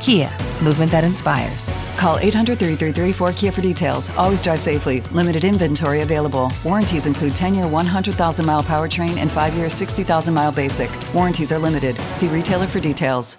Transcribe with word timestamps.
Kia, 0.00 0.30
movement 0.64 0.90
that 0.92 1.04
inspires. 1.04 1.70
Call 1.96 2.16
800 2.18 2.58
333 2.58 3.12
4KIA 3.12 3.52
for 3.52 3.60
details. 3.60 4.10
Always 4.16 4.40
drive 4.40 4.58
safely. 4.58 5.02
Limited 5.12 5.44
inventory 5.44 6.00
available. 6.00 6.50
Warranties 6.64 7.06
include 7.06 7.36
10 7.36 7.54
year 7.54 7.66
100,000 7.66 8.46
mile 8.46 8.62
powertrain 8.62 9.18
and 9.18 9.30
5 9.30 9.54
year 9.54 9.68
60,000 9.68 10.32
mile 10.32 10.52
basic. 10.52 10.90
Warranties 11.14 11.52
are 11.52 11.58
limited. 11.58 11.96
See 12.12 12.28
retailer 12.28 12.66
for 12.66 12.80
details. 12.80 13.36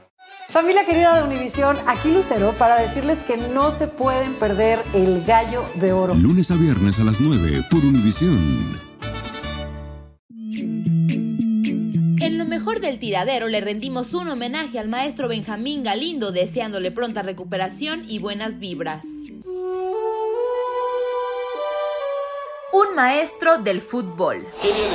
Familia 0.50 0.84
querida 0.86 1.16
de 1.16 1.24
Univisión, 1.24 1.78
aquí 1.88 2.12
Lucero 2.12 2.54
para 2.58 2.76
decirles 2.76 3.22
que 3.22 3.38
no 3.38 3.72
se 3.72 3.88
pueden 3.88 4.34
perder 4.34 4.84
el 4.94 5.24
gallo 5.24 5.64
de 5.76 5.94
oro. 5.94 6.14
Lunes 6.14 6.52
a 6.52 6.58
viernes 6.58 7.00
a 7.00 7.06
las 7.06 7.22
9 7.22 7.64
por 7.72 7.86
Univisión. 7.86 8.91
En 12.22 12.38
lo 12.38 12.46
mejor 12.46 12.82
del 12.82 13.00
tiradero 13.00 13.48
le 13.48 13.62
rendimos 13.62 14.14
un 14.14 14.28
homenaje 14.28 14.78
al 14.78 14.88
maestro 14.88 15.28
Benjamín 15.28 15.82
Galindo, 15.84 16.32
deseándole 16.32 16.92
pronta 16.92 17.24
recuperación 17.24 18.04
y 18.08 18.20
buenas 18.20 18.60
vibras. 18.60 19.08
Un 22.74 22.96
maestro 22.96 23.58
del 23.58 23.82
fútbol. 23.82 24.46
¿Qué 24.62 24.72
viene? 24.72 24.92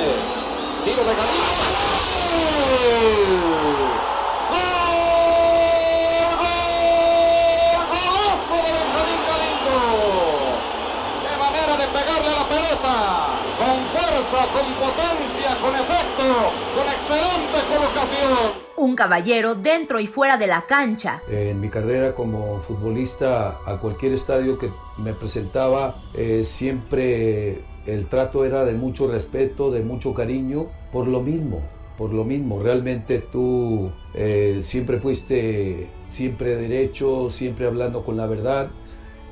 Excelente 17.07 17.57
colocación. 17.73 18.67
Un 18.75 18.95
caballero 18.95 19.55
dentro 19.55 19.99
y 19.99 20.07
fuera 20.07 20.37
de 20.37 20.47
la 20.47 20.63
cancha. 20.67 21.21
En 21.29 21.59
mi 21.59 21.69
carrera 21.69 22.13
como 22.13 22.59
futbolista, 22.61 23.59
a 23.65 23.77
cualquier 23.77 24.13
estadio 24.13 24.57
que 24.57 24.69
me 24.97 25.13
presentaba, 25.13 25.95
eh, 26.13 26.43
siempre 26.43 27.61
el 27.85 28.07
trato 28.07 28.43
era 28.43 28.65
de 28.65 28.73
mucho 28.73 29.09
respeto, 29.09 29.71
de 29.71 29.81
mucho 29.81 30.13
cariño, 30.13 30.67
por 30.91 31.07
lo 31.07 31.21
mismo, 31.21 31.61
por 31.97 32.13
lo 32.13 32.25
mismo. 32.25 32.61
Realmente 32.61 33.19
tú 33.19 33.89
eh, 34.13 34.59
siempre 34.61 34.99
fuiste 34.99 35.87
siempre 36.09 36.57
derecho, 36.57 37.29
siempre 37.29 37.67
hablando 37.67 38.03
con 38.03 38.17
la 38.17 38.27
verdad 38.27 38.67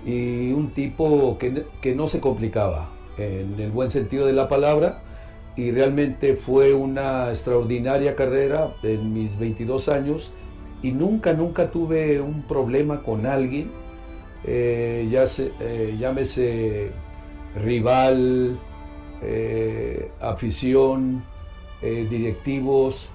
y 0.06 0.52
un 0.52 0.72
tipo 0.72 1.38
que, 1.40 1.66
que, 1.82 1.96
no 1.96 2.08
se 2.08 2.20
complicaba 2.20 2.90
en 3.18 3.60
el 3.60 3.72
buen 3.72 3.90
sentido 3.90 4.28
de 4.28 4.34
la 4.34 4.48
palabra 4.48 5.02
y 5.56 5.72
realmente 5.72 6.36
fue 6.36 6.74
una 6.74 7.30
extraordinaria 7.30 8.16
carrera 8.16 8.74
en 8.84 9.14
mis 9.14 9.38
22 9.40 9.90
años 9.90 10.32
y 10.82 10.92
nunca, 10.92 11.34
nunca 11.34 11.72
tuve 11.72 12.20
un 12.22 12.44
problema 12.44 13.02
con 13.02 13.26
alguien, 13.26 13.72
eh, 14.44 15.08
ya 15.10 15.26
se, 15.28 15.52
eh, 15.60 15.96
llámese 15.98 16.92
rival, 17.64 18.58
eh, 19.24 20.12
afición, 20.20 21.24
directivos, 21.82 23.10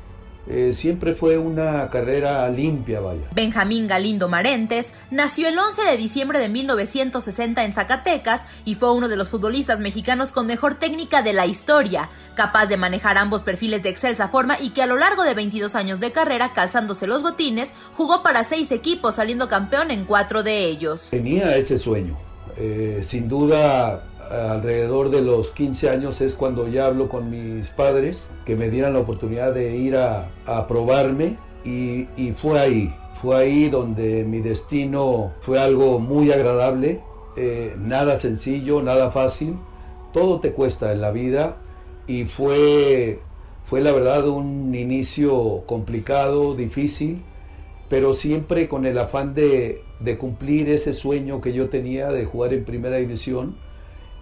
eh, 0.50 0.72
siempre 0.72 1.14
fue 1.14 1.38
una 1.38 1.88
carrera 1.90 2.48
limpia, 2.48 2.98
vaya. 2.98 3.28
Benjamín 3.32 3.86
Galindo 3.86 4.28
Marentes 4.28 4.92
nació 5.10 5.48
el 5.48 5.56
11 5.56 5.82
de 5.82 5.96
diciembre 5.96 6.40
de 6.40 6.48
1960 6.48 7.64
en 7.64 7.72
Zacatecas 7.72 8.44
y 8.64 8.74
fue 8.74 8.92
uno 8.92 9.08
de 9.08 9.16
los 9.16 9.30
futbolistas 9.30 9.78
mexicanos 9.78 10.32
con 10.32 10.48
mejor 10.48 10.74
técnica 10.74 11.22
de 11.22 11.32
la 11.32 11.46
historia, 11.46 12.08
capaz 12.34 12.66
de 12.66 12.76
manejar 12.76 13.16
ambos 13.16 13.42
perfiles 13.42 13.84
de 13.84 13.90
excelsa 13.90 14.28
forma 14.28 14.60
y 14.60 14.70
que 14.70 14.82
a 14.82 14.86
lo 14.86 14.96
largo 14.96 15.22
de 15.22 15.34
22 15.34 15.76
años 15.76 16.00
de 16.00 16.10
carrera, 16.10 16.52
calzándose 16.52 17.06
los 17.06 17.22
botines, 17.22 17.72
jugó 17.94 18.24
para 18.24 18.42
seis 18.42 18.72
equipos, 18.72 19.14
saliendo 19.14 19.48
campeón 19.48 19.92
en 19.92 20.04
cuatro 20.04 20.42
de 20.42 20.64
ellos. 20.64 21.10
Tenía 21.10 21.56
ese 21.56 21.78
sueño. 21.78 22.18
Eh, 22.56 23.02
sin 23.06 23.28
duda 23.28 24.02
alrededor 24.30 25.10
de 25.10 25.22
los 25.22 25.50
15 25.50 25.90
años 25.90 26.20
es 26.20 26.34
cuando 26.34 26.68
ya 26.68 26.86
hablo 26.86 27.08
con 27.08 27.30
mis 27.30 27.70
padres 27.70 28.30
que 28.44 28.54
me 28.54 28.70
dieran 28.70 28.94
la 28.94 29.00
oportunidad 29.00 29.52
de 29.52 29.76
ir 29.76 29.96
a, 29.96 30.30
probarme 30.68 31.36
y, 31.64 32.06
y, 32.16 32.32
fue 32.32 32.58
ahí, 32.58 32.94
fue 33.20 33.36
ahí 33.36 33.68
donde 33.68 34.24
mi 34.24 34.40
destino 34.40 35.32
fue 35.40 35.58
algo 35.58 35.98
muy 35.98 36.30
agradable, 36.32 37.00
eh, 37.36 37.74
nada 37.78 38.16
sencillo, 38.16 38.82
nada 38.82 39.10
fácil, 39.10 39.56
todo 40.12 40.40
te 40.40 40.52
cuesta 40.52 40.92
en 40.92 41.00
la 41.00 41.10
vida 41.10 41.56
y 42.06 42.24
fue, 42.24 43.20
fue 43.66 43.80
la 43.80 43.92
verdad 43.92 44.28
un 44.28 44.74
inicio 44.74 45.64
complicado, 45.66 46.54
difícil, 46.54 47.22
pero 47.88 48.14
siempre 48.14 48.68
con 48.68 48.86
el 48.86 48.96
afán 48.98 49.34
de, 49.34 49.82
de 49.98 50.18
cumplir 50.18 50.70
ese 50.70 50.92
sueño 50.92 51.40
que 51.40 51.52
yo 51.52 51.68
tenía 51.68 52.10
de 52.10 52.24
jugar 52.24 52.54
en 52.54 52.64
primera 52.64 52.96
división 52.96 53.56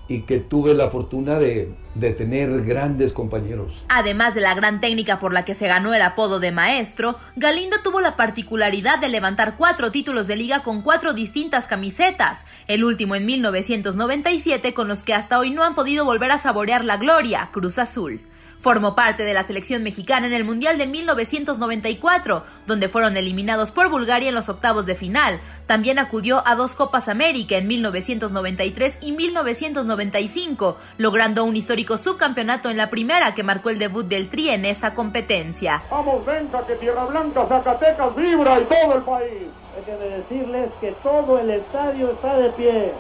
y 0.08 0.22
que 0.22 0.38
tuve 0.38 0.72
la 0.72 0.88
fortuna 0.88 1.38
de, 1.38 1.70
de, 1.94 2.12
tener 2.12 2.64
grandes 2.64 3.12
compañeros. 3.12 3.72
Además 3.88 4.34
de 4.34 4.40
la 4.40 4.54
gran 4.54 4.80
técnica 4.80 5.20
por 5.20 5.34
la 5.34 5.44
que 5.44 5.54
se 5.54 5.68
ganó 5.68 5.92
el 5.92 6.00
apodo 6.00 6.40
de 6.40 6.50
maestro, 6.50 7.16
Galindo 7.36 7.76
tuvo 7.84 8.00
la 8.00 8.16
particularidad 8.16 8.98
de 8.98 9.10
levantar 9.10 9.56
cuatro 9.56 9.92
títulos 9.92 10.26
de 10.26 10.36
liga 10.36 10.62
con 10.62 10.80
cuatro 10.80 11.12
distintas 11.12 11.66
camisetas, 11.66 12.46
el 12.68 12.84
último 12.84 13.16
en 13.16 13.26
1997 13.26 14.72
con 14.72 14.88
los 14.88 15.02
que 15.02 15.12
hasta 15.12 15.38
hoy 15.38 15.50
no 15.50 15.62
han 15.62 15.74
podido 15.74 16.06
volver 16.06 16.30
a 16.30 16.38
saborear 16.38 16.84
la 16.84 16.96
gloria, 16.96 17.50
Cruz 17.52 17.78
Azul. 17.78 18.22
Formó 18.58 18.96
parte 18.96 19.22
de 19.22 19.34
la 19.34 19.44
selección 19.44 19.84
mexicana 19.84 20.26
en 20.26 20.32
el 20.32 20.42
Mundial 20.42 20.78
de 20.78 20.88
1994, 20.88 22.42
donde 22.66 22.88
fueron 22.88 23.16
eliminados 23.16 23.70
por 23.70 23.88
Bulgaria 23.88 24.30
en 24.30 24.34
los 24.34 24.48
octavos 24.48 24.84
de 24.84 24.96
final. 24.96 25.40
También 25.68 26.00
acudió 26.00 26.42
a 26.44 26.56
dos 26.56 26.74
Copas 26.74 27.08
América 27.08 27.56
en 27.56 27.68
1993 27.68 28.98
y 29.00 29.12
1995, 29.12 30.76
logrando 30.96 31.44
un 31.44 31.54
histórico 31.54 31.96
subcampeonato 31.96 32.68
en 32.68 32.76
la 32.76 32.90
primera 32.90 33.32
que 33.32 33.44
marcó 33.44 33.70
el 33.70 33.78
debut 33.78 34.06
del 34.06 34.28
Tri 34.28 34.50
en 34.50 34.64
esa 34.64 34.92
competencia. 34.92 35.84
Vamos, 35.88 36.26
venga, 36.26 36.66
que 36.66 36.74
Tierra 36.74 37.04
Blanca, 37.04 37.46
Zacatecas 37.46 38.16
vibra 38.16 38.58
y 38.60 38.64
todo 38.64 38.94
el 38.96 39.02
país. 39.02 39.48
Hay 39.76 39.84
que 39.84 39.92
decirles 39.92 40.70
que 40.80 40.90
todo 41.04 41.38
el 41.38 41.48
estadio 41.50 42.10
está 42.10 42.36
de 42.36 42.50
pie. 42.50 42.92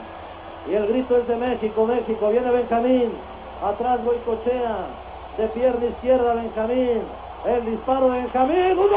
Y 0.70 0.74
el 0.74 0.86
grito 0.86 1.18
es 1.18 1.26
de 1.26 1.34
México, 1.34 1.84
México, 1.84 2.30
viene 2.30 2.48
Benjamín, 2.52 3.10
atrás 3.64 4.04
Boicochea, 4.04 4.86
de 5.38 5.46
pierna 5.48 5.86
izquierda 5.86 6.34
Benjamín. 6.34 7.02
El 7.46 7.64
disparo 7.64 8.10
de 8.10 8.22
Benjamín. 8.22 8.76
1-1. 8.76 8.88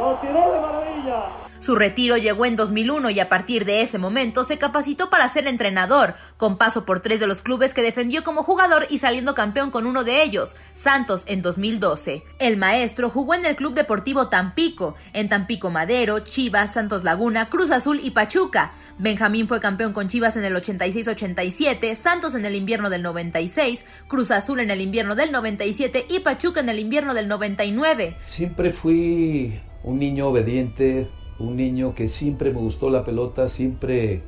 Lo 0.00 0.14
tiró 0.20 0.52
de 0.52 0.60
maravilla. 0.60 1.43
Su 1.64 1.76
retiro 1.76 2.18
llegó 2.18 2.44
en 2.44 2.56
2001 2.56 3.08
y 3.08 3.20
a 3.20 3.30
partir 3.30 3.64
de 3.64 3.80
ese 3.80 3.96
momento 3.96 4.44
se 4.44 4.58
capacitó 4.58 5.08
para 5.08 5.26
ser 5.30 5.46
entrenador, 5.46 6.12
con 6.36 6.58
paso 6.58 6.84
por 6.84 7.00
tres 7.00 7.20
de 7.20 7.26
los 7.26 7.40
clubes 7.40 7.72
que 7.72 7.80
defendió 7.80 8.22
como 8.22 8.42
jugador 8.42 8.86
y 8.90 8.98
saliendo 8.98 9.34
campeón 9.34 9.70
con 9.70 9.86
uno 9.86 10.04
de 10.04 10.22
ellos, 10.22 10.56
Santos 10.74 11.24
en 11.26 11.40
2012. 11.40 12.22
El 12.38 12.58
maestro 12.58 13.08
jugó 13.08 13.32
en 13.32 13.46
el 13.46 13.56
Club 13.56 13.72
Deportivo 13.72 14.28
Tampico, 14.28 14.94
en 15.14 15.30
Tampico 15.30 15.70
Madero, 15.70 16.18
Chivas, 16.18 16.74
Santos 16.74 17.02
Laguna, 17.02 17.48
Cruz 17.48 17.70
Azul 17.70 17.98
y 18.02 18.10
Pachuca. 18.10 18.72
Benjamín 18.98 19.48
fue 19.48 19.58
campeón 19.58 19.94
con 19.94 20.08
Chivas 20.08 20.36
en 20.36 20.44
el 20.44 20.54
86-87, 20.56 21.94
Santos 21.94 22.34
en 22.34 22.44
el 22.44 22.56
invierno 22.56 22.90
del 22.90 23.00
96, 23.00 23.86
Cruz 24.06 24.32
Azul 24.32 24.60
en 24.60 24.70
el 24.70 24.82
invierno 24.82 25.14
del 25.14 25.32
97 25.32 26.08
y 26.10 26.20
Pachuca 26.20 26.60
en 26.60 26.68
el 26.68 26.78
invierno 26.78 27.14
del 27.14 27.26
99. 27.26 28.18
Siempre 28.22 28.70
fui 28.70 29.62
un 29.82 29.98
niño 29.98 30.28
obediente, 30.28 31.08
un 31.38 31.56
niño 31.56 31.94
que 31.94 32.08
siempre 32.08 32.52
me 32.52 32.60
gustó 32.60 32.90
la 32.90 33.04
pelota, 33.04 33.48
siempre 33.48 34.22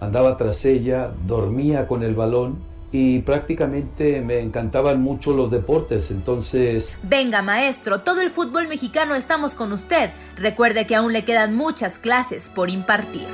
andaba 0.00 0.36
tras 0.36 0.64
ella, 0.64 1.10
dormía 1.26 1.86
con 1.86 2.02
el 2.02 2.14
balón 2.14 2.58
y 2.92 3.20
prácticamente 3.20 4.20
me 4.20 4.40
encantaban 4.40 5.02
mucho 5.02 5.32
los 5.32 5.50
deportes, 5.50 6.10
entonces... 6.10 6.96
Venga, 7.02 7.42
maestro, 7.42 8.00
todo 8.00 8.20
el 8.20 8.30
fútbol 8.30 8.68
mexicano 8.68 9.14
estamos 9.14 9.54
con 9.54 9.72
usted. 9.72 10.10
Recuerde 10.36 10.86
que 10.86 10.94
aún 10.94 11.12
le 11.12 11.24
quedan 11.24 11.54
muchas 11.54 11.98
clases 11.98 12.48
por 12.48 12.70
impartir. 12.70 13.26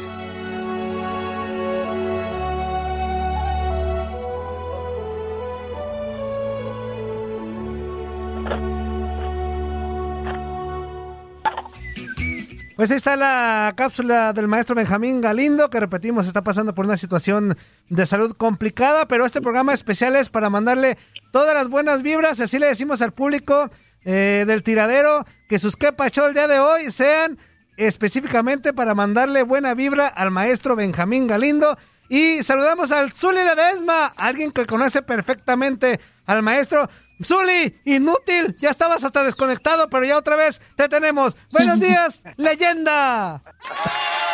Pues 12.76 12.90
ahí 12.90 12.96
está 12.96 13.16
la 13.16 13.74
cápsula 13.76 14.32
del 14.32 14.48
maestro 14.48 14.74
Benjamín 14.74 15.20
Galindo, 15.20 15.69
que 15.69 15.78
repetimos, 15.78 16.26
está 16.26 16.42
pasando 16.42 16.74
por 16.74 16.86
una 16.86 16.96
situación 16.96 17.56
de 17.90 18.06
salud 18.06 18.34
complicada, 18.34 19.06
pero 19.06 19.26
este 19.26 19.42
programa 19.42 19.74
especial 19.74 20.16
es 20.16 20.30
para 20.30 20.48
mandarle 20.48 20.96
todas 21.32 21.54
las 21.54 21.69
buenas 21.69 22.02
vibras, 22.02 22.40
así 22.40 22.58
le 22.58 22.66
decimos 22.66 23.02
al 23.02 23.12
público 23.12 23.70
eh, 24.04 24.44
del 24.46 24.62
tiradero, 24.62 25.26
que 25.48 25.58
sus 25.58 25.76
quepachos 25.76 26.28
el 26.28 26.34
día 26.34 26.48
de 26.48 26.60
hoy 26.60 26.90
sean 26.90 27.38
específicamente 27.76 28.72
para 28.72 28.94
mandarle 28.94 29.42
buena 29.42 29.74
vibra 29.74 30.06
al 30.08 30.30
maestro 30.30 30.74
Benjamín 30.74 31.26
Galindo. 31.26 31.76
Y 32.08 32.42
saludamos 32.42 32.92
al 32.92 33.12
Zuli 33.12 33.38
Ledesma, 33.38 34.12
alguien 34.16 34.50
que 34.50 34.66
conoce 34.66 35.02
perfectamente 35.02 36.00
al 36.26 36.42
maestro. 36.42 36.88
Zuli, 37.24 37.74
inútil, 37.84 38.54
ya 38.60 38.70
estabas 38.70 39.04
hasta 39.04 39.24
desconectado, 39.24 39.88
pero 39.90 40.04
ya 40.04 40.19
otra 40.19 40.36
vez 40.36 40.60
te 40.76 40.88
tenemos. 40.88 41.36
Buenos 41.52 41.80
días, 41.86 42.24
leyenda. 42.36 43.42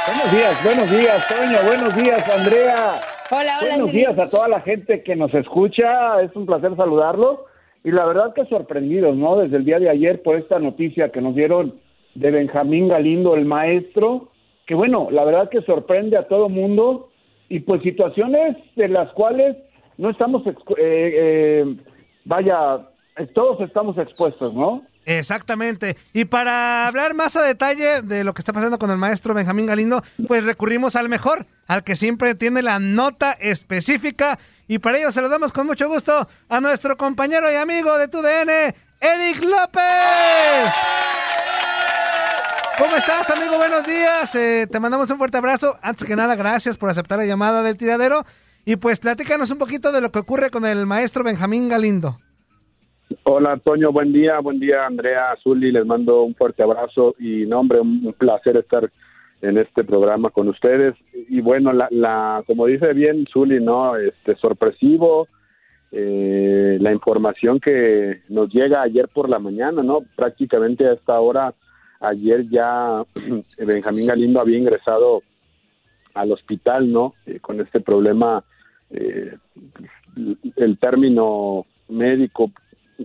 Buenos 0.06 0.32
días, 0.32 0.64
buenos 0.64 0.90
días, 0.90 1.28
Toño, 1.28 1.58
buenos 1.66 1.96
días, 1.96 2.28
Andrea. 2.28 3.00
Hola, 3.30 3.58
hola. 3.60 3.76
Buenos 3.76 3.92
días 3.92 4.18
a 4.18 4.30
toda 4.30 4.48
la 4.48 4.60
gente 4.62 5.02
que 5.02 5.16
nos 5.16 5.32
escucha, 5.34 6.22
es 6.22 6.34
un 6.34 6.46
placer 6.46 6.74
saludarlos. 6.76 7.40
Y 7.84 7.90
la 7.90 8.06
verdad 8.06 8.34
que 8.34 8.44
sorprendidos, 8.46 9.16
¿no? 9.16 9.36
Desde 9.36 9.56
el 9.56 9.64
día 9.64 9.78
de 9.78 9.88
ayer 9.88 10.22
por 10.22 10.36
esta 10.36 10.58
noticia 10.58 11.10
que 11.10 11.20
nos 11.20 11.34
dieron 11.34 11.80
de 12.14 12.30
Benjamín 12.30 12.88
Galindo, 12.88 13.34
el 13.34 13.44
maestro, 13.44 14.30
que 14.66 14.74
bueno, 14.74 15.08
la 15.10 15.24
verdad 15.24 15.48
que 15.48 15.62
sorprende 15.62 16.16
a 16.16 16.26
todo 16.26 16.48
mundo 16.48 17.10
y 17.48 17.60
pues 17.60 17.82
situaciones 17.82 18.56
de 18.76 18.88
las 18.88 19.12
cuales 19.12 19.56
no 19.96 20.10
estamos... 20.10 20.42
Eh, 20.46 20.54
eh, 20.78 21.76
vaya, 22.28 22.86
todos 23.34 23.60
estamos 23.60 23.96
expuestos, 23.98 24.54
¿no? 24.54 24.82
Exactamente. 25.06 25.96
Y 26.12 26.26
para 26.26 26.86
hablar 26.86 27.14
más 27.14 27.34
a 27.36 27.42
detalle 27.42 28.02
de 28.02 28.24
lo 28.24 28.34
que 28.34 28.42
está 28.42 28.52
pasando 28.52 28.78
con 28.78 28.90
el 28.90 28.98
maestro 28.98 29.32
Benjamín 29.32 29.66
Galindo, 29.66 30.02
pues 30.28 30.44
recurrimos 30.44 30.96
al 30.96 31.08
mejor, 31.08 31.46
al 31.66 31.82
que 31.82 31.96
siempre 31.96 32.34
tiene 32.34 32.60
la 32.60 32.78
nota 32.78 33.32
específica. 33.32 34.38
Y 34.68 34.78
para 34.78 34.98
ello 34.98 35.10
saludamos 35.10 35.50
con 35.52 35.66
mucho 35.66 35.88
gusto 35.88 36.28
a 36.50 36.60
nuestro 36.60 36.98
compañero 36.98 37.50
y 37.50 37.54
amigo 37.54 37.96
de 37.96 38.08
TUDN, 38.08 38.50
Eric 39.00 39.42
López. 39.44 40.74
¿Cómo 42.78 42.94
estás, 42.94 43.30
amigo? 43.30 43.56
Buenos 43.56 43.86
días. 43.86 44.34
Eh, 44.34 44.68
te 44.70 44.78
mandamos 44.78 45.10
un 45.10 45.16
fuerte 45.16 45.38
abrazo. 45.38 45.78
Antes 45.80 46.06
que 46.06 46.14
nada, 46.14 46.36
gracias 46.36 46.76
por 46.76 46.90
aceptar 46.90 47.18
la 47.18 47.24
llamada 47.24 47.62
del 47.62 47.78
tiradero. 47.78 48.26
Y 48.68 48.76
pues 48.76 49.00
platícanos 49.00 49.50
un 49.50 49.56
poquito 49.56 49.92
de 49.92 50.02
lo 50.02 50.10
que 50.10 50.18
ocurre 50.18 50.50
con 50.50 50.66
el 50.66 50.84
maestro 50.84 51.24
Benjamín 51.24 51.70
Galindo. 51.70 52.18
Hola, 53.22 53.52
Antonio, 53.52 53.90
buen 53.92 54.12
día, 54.12 54.40
buen 54.40 54.60
día, 54.60 54.84
Andrea 54.84 55.30
Azuli, 55.30 55.72
les 55.72 55.86
mando 55.86 56.22
un 56.22 56.34
fuerte 56.34 56.62
abrazo 56.62 57.14
y, 57.18 57.46
no, 57.46 57.60
hombre, 57.60 57.80
un 57.80 58.14
placer 58.18 58.58
estar 58.58 58.92
en 59.40 59.56
este 59.56 59.84
programa 59.84 60.28
con 60.28 60.48
ustedes. 60.48 60.94
Y 61.30 61.40
bueno, 61.40 61.72
la, 61.72 61.88
la 61.90 62.44
como 62.46 62.66
dice 62.66 62.92
bien 62.92 63.26
Zuli, 63.32 63.58
¿no? 63.58 63.96
Este, 63.96 64.36
sorpresivo, 64.36 65.28
eh, 65.90 66.76
la 66.78 66.92
información 66.92 67.60
que 67.60 68.20
nos 68.28 68.50
llega 68.52 68.82
ayer 68.82 69.08
por 69.08 69.30
la 69.30 69.38
mañana, 69.38 69.82
¿no? 69.82 70.00
Prácticamente 70.14 70.86
a 70.86 70.92
esta 70.92 71.18
hora, 71.18 71.54
ayer 72.00 72.44
ya 72.44 73.02
Benjamín 73.66 74.06
Galindo 74.06 74.42
había 74.42 74.58
ingresado 74.58 75.22
al 76.12 76.32
hospital, 76.32 76.92
¿no? 76.92 77.14
Eh, 77.24 77.40
con 77.40 77.62
este 77.62 77.80
problema 77.80 78.44
eh, 78.90 79.36
el 80.56 80.78
término 80.78 81.66
médico 81.88 82.50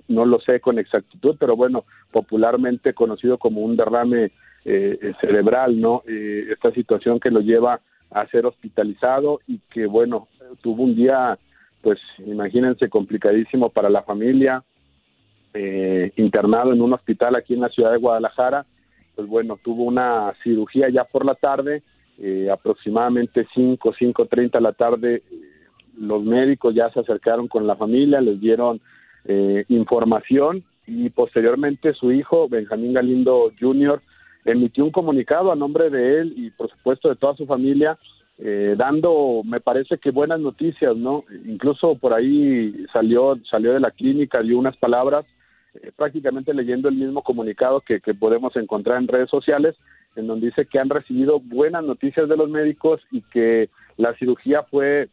no 0.07 0.25
lo 0.25 0.39
sé 0.39 0.59
con 0.59 0.80
exactitud, 0.80 1.35
pero 1.39 1.56
bueno, 1.56 1.85
popularmente 2.12 2.94
conocido 2.94 3.38
como 3.38 3.62
un 3.62 3.77
derrame 3.77 4.31
eh, 4.65 5.13
cerebral, 5.21 5.80
¿no? 5.80 6.03
Eh, 6.07 6.47
esta 6.51 6.71
situación 6.71 7.19
que 7.19 7.30
lo 7.30 7.41
lleva 7.41 7.80
a 8.09 8.27
ser 8.27 8.45
hospitalizado 8.45 9.41
y 9.47 9.59
que, 9.69 9.85
bueno, 9.85 10.27
tuvo 10.62 10.83
un 10.83 10.95
día, 10.95 11.38
pues 11.81 12.00
imagínense, 12.25 12.89
complicadísimo 12.89 13.69
para 13.69 13.89
la 13.89 14.03
familia, 14.03 14.63
internado 16.15 16.74
en 16.74 16.81
un 16.81 16.94
hospital 16.94 17.35
aquí 17.35 17.53
en 17.53 17.62
la 17.62 17.69
ciudad 17.69 17.91
de 17.91 18.00
Guadalajara, 18.00 18.65
pues 19.15 19.27
bueno, 19.27 19.59
tuvo 19.63 19.83
una 19.83 20.33
cirugía 20.44 20.89
ya 20.89 21.03
por 21.03 21.25
la 21.25 21.35
tarde, 21.35 21.83
aproximadamente 22.51 23.45
5, 23.53 23.94
5.30 23.94 24.51
de 24.51 24.62
la 24.62 24.71
tarde, 24.71 25.21
los 25.98 26.24
médicos 26.24 26.74
ya 26.75 26.90
se 26.92 27.00
acercaron 27.00 27.48
con 27.48 27.68
la 27.68 27.75
familia, 27.75 28.22
les 28.22 28.40
dieron 28.40 28.81
eh, 29.25 29.66
información 29.69 30.63
y 30.86 31.10
posteriormente 31.10 31.94
su 31.94 32.12
hijo, 32.12 32.48
Benjamín 32.50 32.94
Galindo 32.94 33.51
Jr., 33.60 34.01
emitió 34.45 34.84
un 34.84 34.92
comunicado 34.92 35.51
a 35.51 35.56
nombre 35.56 35.90
de 35.90 36.19
él 36.19 36.34
y 36.36 36.50
por 36.51 36.69
supuesto 36.69 37.10
de 37.10 37.16
toda 37.16 37.36
su 37.36 37.45
familia, 37.45 37.98
eh, 38.40 38.75
dando, 38.78 39.42
me 39.45 39.62
parece 39.62 39.98
que 39.98 40.12
buenas 40.12 40.40
noticias, 40.40 40.95
¿no? 40.98 41.24
Incluso 41.45 41.95
por 41.95 42.13
ahí 42.13 42.86
salió, 42.94 43.40
salió 43.50 43.74
de 43.74 43.80
la 43.80 43.92
clínica, 43.92 44.42
dio 44.42 44.57
unas 44.57 44.75
palabras, 44.78 45.25
eh, 45.75 45.92
prácticamente 45.95 46.54
leyendo 46.54 46.90
el 46.90 46.95
mismo 46.95 47.22
comunicado 47.22 47.80
que, 47.81 48.01
que 48.01 48.13
podemos 48.13 48.56
encontrar 48.57 49.01
en 49.01 49.07
redes 49.07 49.30
sociales, 49.30 49.75
en 50.16 50.28
donde 50.28 50.48
dice 50.48 50.66
que 50.66 50.80
han 50.80 50.90
recibido 50.90 51.40
buenas 51.40 51.83
noticias 51.83 52.28
de 52.28 52.38
los 52.38 52.50
médicos 52.50 53.02
y 53.12 53.21
que 53.21 53.69
la 53.97 54.14
cirugía 54.16 54.64
fue 54.64 55.09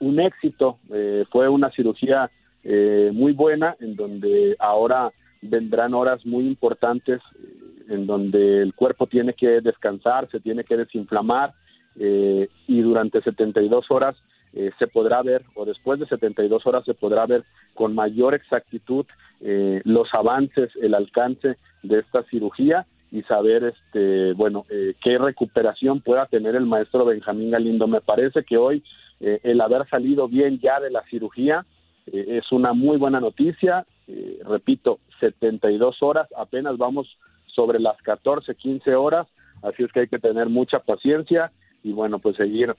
un 0.00 0.20
éxito, 0.20 0.78
eh, 0.90 1.24
fue 1.30 1.48
una 1.48 1.70
cirugía 1.70 2.30
eh, 2.64 3.10
muy 3.12 3.32
buena 3.32 3.76
en 3.80 3.96
donde 3.96 4.56
ahora 4.58 5.10
vendrán 5.40 5.94
horas 5.94 6.24
muy 6.26 6.46
importantes 6.46 7.20
eh, 7.36 7.84
en 7.90 8.06
donde 8.06 8.62
el 8.62 8.74
cuerpo 8.74 9.06
tiene 9.06 9.32
que 9.32 9.60
descansar, 9.60 10.28
se 10.30 10.40
tiene 10.40 10.64
que 10.64 10.76
desinflamar 10.76 11.54
y 12.00 12.80
durante 12.80 13.20
72 13.22 13.86
horas 13.90 14.14
se 14.52 14.86
podrá 14.86 15.20
ver, 15.20 15.42
o 15.56 15.64
después 15.64 15.98
de 15.98 16.06
72 16.06 16.64
horas 16.64 16.84
se 16.84 16.94
podrá 16.94 17.26
ver 17.26 17.42
con 17.74 17.92
mayor 17.92 18.34
exactitud 18.34 19.04
los 19.40 20.08
avances, 20.12 20.70
el 20.80 20.94
alcance 20.94 21.56
de 21.82 21.98
esta 21.98 22.22
cirugía 22.30 22.86
y 23.10 23.22
saber, 23.22 23.64
este, 23.64 24.32
bueno, 24.34 24.64
qué 25.02 25.18
recuperación 25.18 26.00
pueda 26.00 26.26
tener 26.26 26.54
el 26.54 26.66
maestro 26.66 27.04
Benjamín 27.04 27.50
Galindo. 27.50 27.88
Me 27.88 28.00
parece 28.00 28.44
que 28.44 28.58
hoy 28.58 28.84
eh, 29.20 29.40
el 29.42 29.60
haber 29.60 29.88
salido 29.88 30.28
bien 30.28 30.58
ya 30.60 30.80
de 30.80 30.90
la 30.90 31.02
cirugía 31.04 31.66
eh, 32.06 32.38
es 32.38 32.52
una 32.52 32.72
muy 32.72 32.96
buena 32.96 33.20
noticia. 33.20 33.86
Eh, 34.06 34.40
repito, 34.44 35.00
72 35.20 36.02
horas, 36.02 36.28
apenas 36.36 36.76
vamos 36.78 37.18
sobre 37.46 37.80
las 37.80 38.00
14, 38.02 38.54
15 38.54 38.94
horas, 38.94 39.26
así 39.62 39.82
es 39.82 39.92
que 39.92 40.00
hay 40.00 40.08
que 40.08 40.18
tener 40.18 40.48
mucha 40.48 40.78
paciencia 40.78 41.50
y 41.82 41.92
bueno, 41.92 42.18
pues 42.18 42.36
seguir 42.36 42.74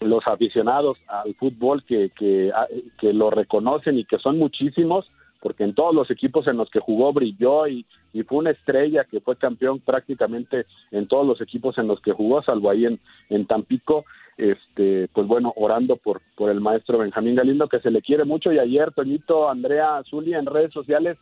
los 0.00 0.24
aficionados 0.26 0.96
al 1.08 1.34
fútbol 1.34 1.84
que, 1.84 2.10
que, 2.10 2.52
ah, 2.54 2.68
que 3.00 3.12
lo 3.12 3.30
reconocen 3.30 3.98
y 3.98 4.04
que 4.04 4.18
son 4.18 4.38
muchísimos, 4.38 5.10
porque 5.40 5.64
en 5.64 5.74
todos 5.74 5.94
los 5.94 6.10
equipos 6.10 6.46
en 6.46 6.56
los 6.56 6.70
que 6.70 6.80
jugó 6.80 7.12
brilló 7.12 7.66
y, 7.66 7.86
fue 8.26 8.38
una 8.38 8.50
estrella 8.50 9.04
que 9.04 9.20
fue 9.20 9.36
campeón 9.36 9.78
prácticamente 9.78 10.66
en 10.90 11.06
todos 11.06 11.26
los 11.26 11.40
equipos 11.40 11.78
en 11.78 11.86
los 11.86 12.00
que 12.00 12.12
jugó, 12.12 12.42
salvo 12.42 12.70
ahí 12.70 12.86
en, 13.28 13.46
Tampico. 13.46 14.04
Este, 14.36 15.08
pues 15.12 15.26
bueno, 15.26 15.52
orando 15.56 15.96
por, 15.96 16.20
el 16.50 16.60
maestro 16.60 16.98
Benjamín 16.98 17.34
Galindo, 17.34 17.68
que 17.68 17.80
se 17.80 17.90
le 17.90 18.02
quiere 18.02 18.24
mucho, 18.24 18.52
y 18.52 18.58
ayer, 18.58 18.92
Toñito, 18.92 19.48
Andrea 19.48 20.02
Zuli 20.08 20.34
en 20.34 20.46
redes 20.46 20.72
sociales, 20.72 21.16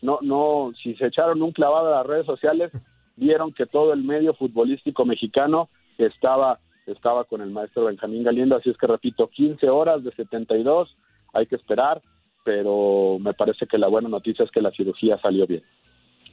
no, 0.00 0.18
no, 0.22 0.72
si 0.82 0.94
se 0.94 1.06
echaron 1.06 1.42
un 1.42 1.52
clavado 1.52 1.88
a 1.88 1.98
las 1.98 2.06
redes 2.06 2.26
sociales, 2.26 2.72
vieron 3.16 3.52
que 3.52 3.66
todo 3.66 3.92
el 3.92 4.02
medio 4.02 4.34
futbolístico 4.34 5.04
mexicano 5.04 5.68
estaba 5.98 6.58
estaba 6.86 7.24
con 7.24 7.40
el 7.40 7.50
maestro 7.50 7.84
Benjamín 7.84 8.24
Galindo, 8.24 8.56
así 8.56 8.70
es 8.70 8.76
que 8.76 8.86
repito, 8.86 9.28
15 9.28 9.68
horas 9.70 10.02
de 10.02 10.10
72, 10.12 10.96
hay 11.32 11.46
que 11.46 11.56
esperar, 11.56 12.02
pero 12.44 13.18
me 13.20 13.34
parece 13.34 13.66
que 13.66 13.78
la 13.78 13.88
buena 13.88 14.08
noticia 14.08 14.44
es 14.44 14.50
que 14.50 14.62
la 14.62 14.70
cirugía 14.70 15.18
salió 15.18 15.46
bien. 15.46 15.62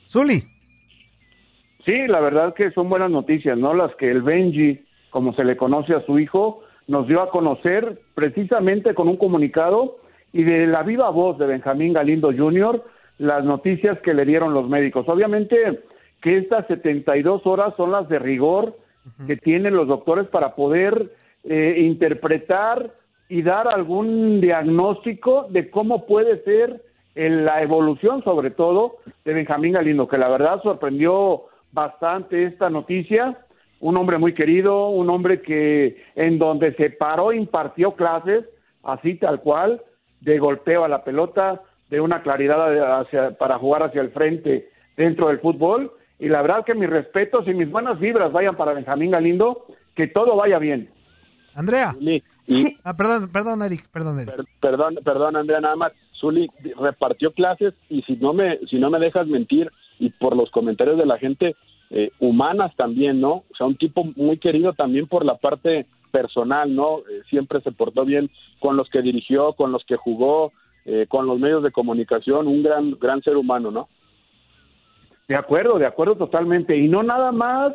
Zuli. 0.07 0.43
Sí, 1.85 2.07
la 2.07 2.19
verdad 2.19 2.53
que 2.53 2.71
son 2.71 2.89
buenas 2.89 3.09
noticias, 3.09 3.57
¿no? 3.57 3.73
Las 3.73 3.95
que 3.95 4.11
el 4.11 4.21
Benji, 4.21 4.81
como 5.09 5.33
se 5.33 5.43
le 5.43 5.55
conoce 5.55 5.93
a 5.93 6.05
su 6.05 6.19
hijo, 6.19 6.61
nos 6.87 7.07
dio 7.07 7.21
a 7.21 7.29
conocer 7.29 8.01
precisamente 8.15 8.93
con 8.93 9.07
un 9.07 9.17
comunicado 9.17 9.97
y 10.33 10.43
de 10.43 10.67
la 10.67 10.83
viva 10.83 11.09
voz 11.09 11.37
de 11.37 11.47
Benjamín 11.47 11.93
Galindo 11.93 12.31
Jr., 12.35 12.83
las 13.17 13.43
noticias 13.43 13.99
que 14.01 14.13
le 14.13 14.25
dieron 14.25 14.53
los 14.53 14.67
médicos. 14.67 15.07
Obviamente 15.07 15.81
que 16.21 16.37
estas 16.37 16.67
72 16.67 17.45
horas 17.45 17.73
son 17.77 17.91
las 17.91 18.09
de 18.09 18.19
rigor 18.19 18.77
que 19.25 19.37
tienen 19.37 19.75
los 19.75 19.87
doctores 19.87 20.27
para 20.27 20.55
poder 20.55 21.13
eh, 21.43 21.75
interpretar 21.79 22.93
y 23.29 23.41
dar 23.43 23.67
algún 23.67 24.41
diagnóstico 24.41 25.47
de 25.49 25.69
cómo 25.69 26.05
puede 26.05 26.43
ser 26.43 26.83
la 27.15 27.61
evolución, 27.61 28.23
sobre 28.23 28.51
todo, 28.51 28.97
de 29.23 29.33
Benjamín 29.33 29.73
Galindo, 29.73 30.07
que 30.07 30.17
la 30.17 30.29
verdad 30.29 30.61
sorprendió 30.63 31.43
bastante 31.71 32.45
esta 32.45 32.69
noticia. 32.69 33.37
Un 33.79 33.97
hombre 33.97 34.17
muy 34.17 34.33
querido, 34.33 34.89
un 34.89 35.09
hombre 35.09 35.41
que 35.41 36.03
en 36.15 36.39
donde 36.39 36.73
se 36.75 36.89
paró 36.89 37.31
impartió 37.31 37.91
clases, 37.93 38.45
así 38.83 39.15
tal 39.15 39.41
cual, 39.41 39.81
de 40.21 40.39
golpeo 40.39 40.83
a 40.83 40.89
la 40.89 41.03
pelota, 41.03 41.61
de 41.89 42.01
una 42.01 42.21
claridad 42.21 42.99
hacia, 42.99 43.31
para 43.31 43.57
jugar 43.57 43.83
hacia 43.83 44.01
el 44.01 44.11
frente 44.11 44.69
dentro 44.95 45.27
del 45.27 45.39
fútbol 45.39 45.91
y 46.19 46.27
la 46.27 46.41
verdad 46.41 46.65
que 46.65 46.75
mis 46.75 46.89
respetos 46.89 47.47
y 47.47 47.53
mis 47.53 47.71
buenas 47.71 47.97
vibras 47.97 48.31
vayan 48.31 48.57
para 48.57 48.73
Benjamín 48.73 49.11
Galindo, 49.11 49.65
que 49.95 50.07
todo 50.07 50.35
vaya 50.35 50.59
bien. 50.59 50.89
Andrea. 51.55 51.95
Ah, 52.83 52.95
perdón, 52.95 53.29
perdón, 53.31 53.61
Eric, 53.61 53.87
perdón, 53.91 54.19
Eric. 54.19 54.45
perdón, 54.59 54.95
perdón, 55.03 55.35
Andrea, 55.35 55.61
nada 55.61 55.75
más. 55.75 55.91
Zuli 56.19 56.47
repartió 56.77 57.31
clases 57.31 57.73
y 57.89 58.01
si 58.01 58.17
no 58.17 58.33
me, 58.33 58.59
si 58.69 58.77
no 58.77 58.89
me 58.89 58.99
dejas 58.99 59.27
mentir 59.27 59.71
y 59.99 60.09
por 60.09 60.35
los 60.35 60.49
comentarios 60.51 60.97
de 60.97 61.05
la 61.05 61.17
gente, 61.17 61.55
eh, 61.91 62.11
humanas 62.19 62.75
también, 62.75 63.21
¿no? 63.21 63.31
O 63.49 63.55
sea, 63.57 63.67
un 63.67 63.77
tipo 63.77 64.03
muy 64.15 64.37
querido 64.37 64.73
también 64.73 65.07
por 65.07 65.25
la 65.25 65.37
parte 65.37 65.85
personal, 66.11 66.75
¿no? 66.75 66.99
Eh, 66.99 67.21
siempre 67.29 67.61
se 67.61 67.71
portó 67.71 68.05
bien 68.05 68.29
con 68.59 68.75
los 68.75 68.89
que 68.89 69.01
dirigió, 69.01 69.53
con 69.53 69.71
los 69.71 69.83
que 69.85 69.95
jugó, 69.95 70.51
eh, 70.85 71.05
con 71.07 71.25
los 71.25 71.39
medios 71.39 71.63
de 71.63 71.71
comunicación, 71.71 72.47
un 72.47 72.63
gran, 72.63 72.91
gran 72.99 73.21
ser 73.21 73.37
humano, 73.37 73.71
¿no? 73.71 73.89
De 75.27 75.35
acuerdo, 75.35 75.77
de 75.77 75.85
acuerdo 75.85 76.15
totalmente. 76.15 76.75
Y 76.77 76.87
no 76.87 77.03
nada 77.03 77.31
más 77.31 77.73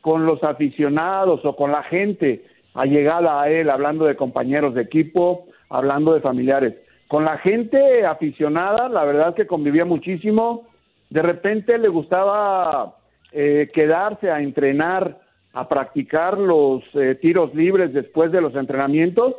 con 0.00 0.26
los 0.26 0.42
aficionados 0.42 1.40
o 1.44 1.56
con 1.56 1.72
la 1.72 1.82
gente 1.84 2.44
allegada 2.74 3.40
a 3.40 3.48
él, 3.48 3.70
hablando 3.70 4.04
de 4.04 4.16
compañeros 4.16 4.74
de 4.74 4.82
equipo, 4.82 5.46
hablando 5.68 6.12
de 6.12 6.20
familiares. 6.20 6.74
Con 7.08 7.24
la 7.24 7.38
gente 7.38 8.04
aficionada, 8.04 8.88
la 8.88 9.04
verdad 9.04 9.34
que 9.34 9.46
convivía 9.46 9.84
muchísimo. 9.84 10.66
De 11.10 11.22
repente 11.22 11.78
le 11.78 11.88
gustaba 11.88 12.96
eh, 13.32 13.70
quedarse 13.72 14.30
a 14.30 14.40
entrenar, 14.40 15.20
a 15.52 15.68
practicar 15.68 16.38
los 16.38 16.82
eh, 16.94 17.14
tiros 17.20 17.54
libres 17.54 17.92
después 17.92 18.32
de 18.32 18.40
los 18.40 18.54
entrenamientos 18.56 19.34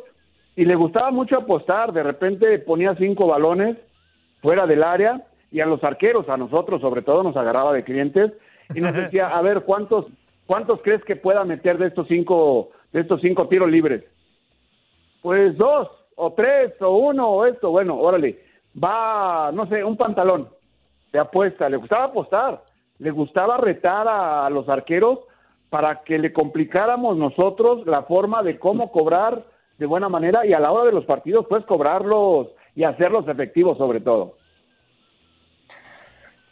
y 0.54 0.64
le 0.64 0.74
gustaba 0.74 1.10
mucho 1.10 1.36
apostar. 1.36 1.92
De 1.92 2.02
repente 2.02 2.58
ponía 2.60 2.94
cinco 2.96 3.26
balones 3.26 3.76
fuera 4.40 4.66
del 4.66 4.82
área 4.82 5.22
y 5.50 5.60
a 5.60 5.66
los 5.66 5.82
arqueros, 5.84 6.28
a 6.28 6.36
nosotros 6.36 6.80
sobre 6.80 7.02
todo, 7.02 7.22
nos 7.22 7.36
agarraba 7.36 7.72
de 7.72 7.84
clientes 7.84 8.32
y 8.74 8.80
nos 8.80 8.94
decía, 8.94 9.28
a 9.28 9.42
ver, 9.42 9.62
¿cuántos, 9.62 10.06
cuántos 10.46 10.80
crees 10.82 11.04
que 11.04 11.16
pueda 11.16 11.44
meter 11.44 11.78
de 11.78 11.88
estos 11.88 12.08
cinco, 12.08 12.70
estos 12.96 13.20
cinco 13.20 13.48
tiros 13.48 13.70
libres? 13.70 14.04
Pues 15.22 15.56
dos, 15.56 15.88
o 16.14 16.32
tres, 16.32 16.72
o 16.80 16.96
uno, 16.96 17.28
o 17.28 17.46
esto, 17.46 17.70
bueno, 17.70 17.96
órale, 17.98 18.42
va, 18.82 19.50
no 19.52 19.66
sé, 19.66 19.84
un 19.84 19.96
pantalón 19.96 20.48
de 21.12 21.18
apuesta, 21.18 21.68
le 21.68 21.76
gustaba 21.76 22.04
apostar, 22.04 22.62
le 22.98 23.10
gustaba 23.10 23.56
retar 23.56 24.08
a, 24.08 24.46
a 24.46 24.50
los 24.50 24.68
arqueros 24.68 25.20
para 25.68 26.02
que 26.02 26.18
le 26.18 26.32
complicáramos 26.32 27.16
nosotros 27.16 27.86
la 27.86 28.02
forma 28.02 28.42
de 28.42 28.58
cómo 28.58 28.90
cobrar 28.90 29.44
de 29.78 29.86
buena 29.86 30.08
manera 30.08 30.46
y 30.46 30.52
a 30.52 30.60
la 30.60 30.72
hora 30.72 30.86
de 30.86 30.92
los 30.92 31.04
partidos, 31.04 31.46
pues 31.48 31.64
cobrarlos 31.64 32.48
y 32.74 32.84
hacerlos 32.84 33.28
efectivos 33.28 33.76
sobre 33.78 34.00
todo. 34.00 34.36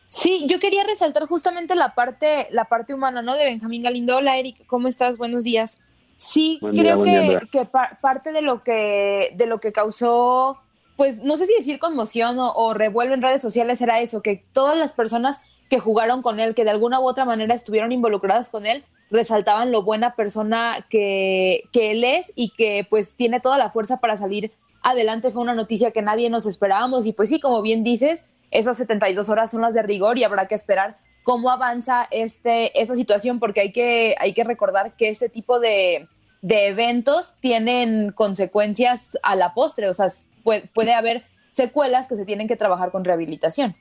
Sí, 0.08 0.46
yo 0.48 0.60
quería 0.60 0.84
resaltar 0.84 1.26
justamente 1.26 1.74
la 1.74 1.94
parte, 1.94 2.46
la 2.50 2.66
parte 2.66 2.94
humana, 2.94 3.20
¿no? 3.20 3.34
De 3.34 3.44
Benjamín 3.44 3.82
Galindo. 3.82 4.16
Hola, 4.16 4.38
Eric, 4.38 4.64
¿cómo 4.66 4.86
estás? 4.86 5.18
Buenos 5.18 5.42
días. 5.42 5.80
Sí, 6.16 6.58
creo 6.60 7.02
que, 7.02 7.40
que 7.50 7.66
parte 8.00 8.32
de 8.32 8.42
lo 8.42 8.62
que, 8.62 9.32
de 9.36 9.46
lo 9.46 9.58
que 9.58 9.72
causó, 9.72 10.58
pues, 10.96 11.18
no 11.18 11.36
sé 11.36 11.46
si 11.46 11.54
decir 11.54 11.78
conmoción 11.78 12.38
o, 12.38 12.52
o 12.54 12.74
revuelo 12.74 13.14
en 13.14 13.22
redes 13.22 13.42
sociales 13.42 13.80
era 13.82 14.00
eso, 14.00 14.22
que 14.22 14.44
todas 14.52 14.76
las 14.76 14.92
personas 14.92 15.40
que 15.68 15.80
jugaron 15.80 16.22
con 16.22 16.40
él, 16.40 16.54
que 16.54 16.64
de 16.64 16.70
alguna 16.70 17.00
u 17.00 17.04
otra 17.08 17.24
manera 17.24 17.54
estuvieron 17.54 17.92
involucradas 17.92 18.48
con 18.48 18.66
él, 18.66 18.84
resaltaban 19.10 19.72
lo 19.72 19.82
buena 19.82 20.14
persona 20.14 20.86
que, 20.90 21.62
que 21.72 21.92
él 21.92 22.04
es 22.04 22.32
y 22.34 22.50
que 22.50 22.86
pues 22.88 23.14
tiene 23.16 23.40
toda 23.40 23.58
la 23.58 23.70
fuerza 23.70 23.98
para 23.98 24.16
salir 24.16 24.52
adelante. 24.82 25.30
Fue 25.30 25.42
una 25.42 25.54
noticia 25.54 25.90
que 25.90 26.02
nadie 26.02 26.30
nos 26.30 26.46
esperábamos 26.46 27.06
y 27.06 27.12
pues 27.12 27.28
sí, 27.28 27.40
como 27.40 27.62
bien 27.62 27.84
dices, 27.84 28.26
esas 28.50 28.76
72 28.78 29.28
horas 29.28 29.50
son 29.50 29.62
las 29.62 29.74
de 29.74 29.82
rigor 29.82 30.18
y 30.18 30.24
habrá 30.24 30.46
que 30.46 30.54
esperar 30.54 30.96
cómo 31.24 31.50
avanza 31.50 32.06
este, 32.12 32.80
esta 32.80 32.94
situación, 32.94 33.40
porque 33.40 33.62
hay 33.62 33.72
que, 33.72 34.14
hay 34.20 34.34
que 34.34 34.44
recordar 34.44 34.92
que 34.96 35.08
este 35.08 35.28
tipo 35.28 35.58
de, 35.58 36.06
eventos 36.42 37.34
tienen 37.40 38.12
consecuencias 38.12 39.18
a 39.22 39.34
la 39.34 39.54
postre, 39.54 39.88
o 39.88 39.94
sea, 39.94 40.06
puede, 40.44 40.92
haber 40.92 41.24
secuelas 41.48 42.06
que 42.06 42.16
se 42.16 42.26
tienen 42.26 42.46
que 42.46 42.56
trabajar 42.56 42.92
con 42.92 43.04
rehabilitación. 43.04 43.74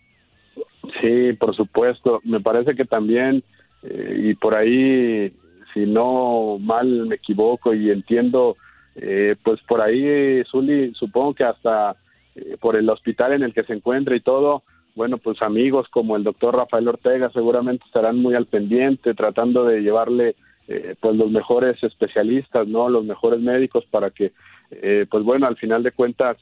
Sí, 1.01 1.33
por 1.33 1.53
supuesto. 1.55 2.21
Me 2.23 2.39
parece 2.39 2.75
que 2.75 2.85
también, 2.85 3.43
eh, 3.83 4.15
y 4.23 4.33
por 4.35 4.55
ahí, 4.55 5.33
si 5.73 5.85
no 5.85 6.57
mal 6.59 6.87
me 7.07 7.15
equivoco 7.15 7.73
y 7.73 7.91
entiendo, 7.91 8.55
eh, 8.95 9.35
pues 9.43 9.59
por 9.67 9.81
ahí, 9.81 10.43
Zuli, 10.49 10.93
supongo 10.93 11.33
que 11.33 11.43
hasta 11.43 11.97
eh, 12.35 12.55
por 12.61 12.77
el 12.77 12.89
hospital 12.89 13.33
en 13.33 13.43
el 13.43 13.53
que 13.53 13.63
se 13.63 13.73
encuentra 13.73 14.15
y 14.15 14.21
todo, 14.21 14.63
bueno, 14.95 15.17
pues 15.17 15.41
amigos 15.41 15.87
como 15.89 16.15
el 16.15 16.23
doctor 16.23 16.55
Rafael 16.55 16.87
Ortega 16.87 17.29
seguramente 17.31 17.85
estarán 17.85 18.17
muy 18.17 18.35
al 18.35 18.45
pendiente 18.45 19.13
tratando 19.13 19.65
de 19.65 19.81
llevarle 19.81 20.35
eh, 20.67 20.95
pues 20.99 21.15
los 21.15 21.31
mejores 21.31 21.81
especialistas, 21.83 22.67
¿no? 22.67 22.89
Los 22.89 23.03
mejores 23.05 23.39
médicos 23.39 23.85
para 23.89 24.11
que, 24.11 24.31
eh, 24.71 25.05
pues 25.09 25.23
bueno, 25.23 25.47
al 25.47 25.57
final 25.57 25.83
de 25.83 25.91
cuentas, 25.91 26.37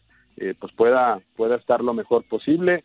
pues 0.60 0.74
pueda, 0.74 1.20
pueda 1.36 1.56
estar 1.56 1.84
lo 1.84 1.94
mejor 1.94 2.24
posible. 2.28 2.84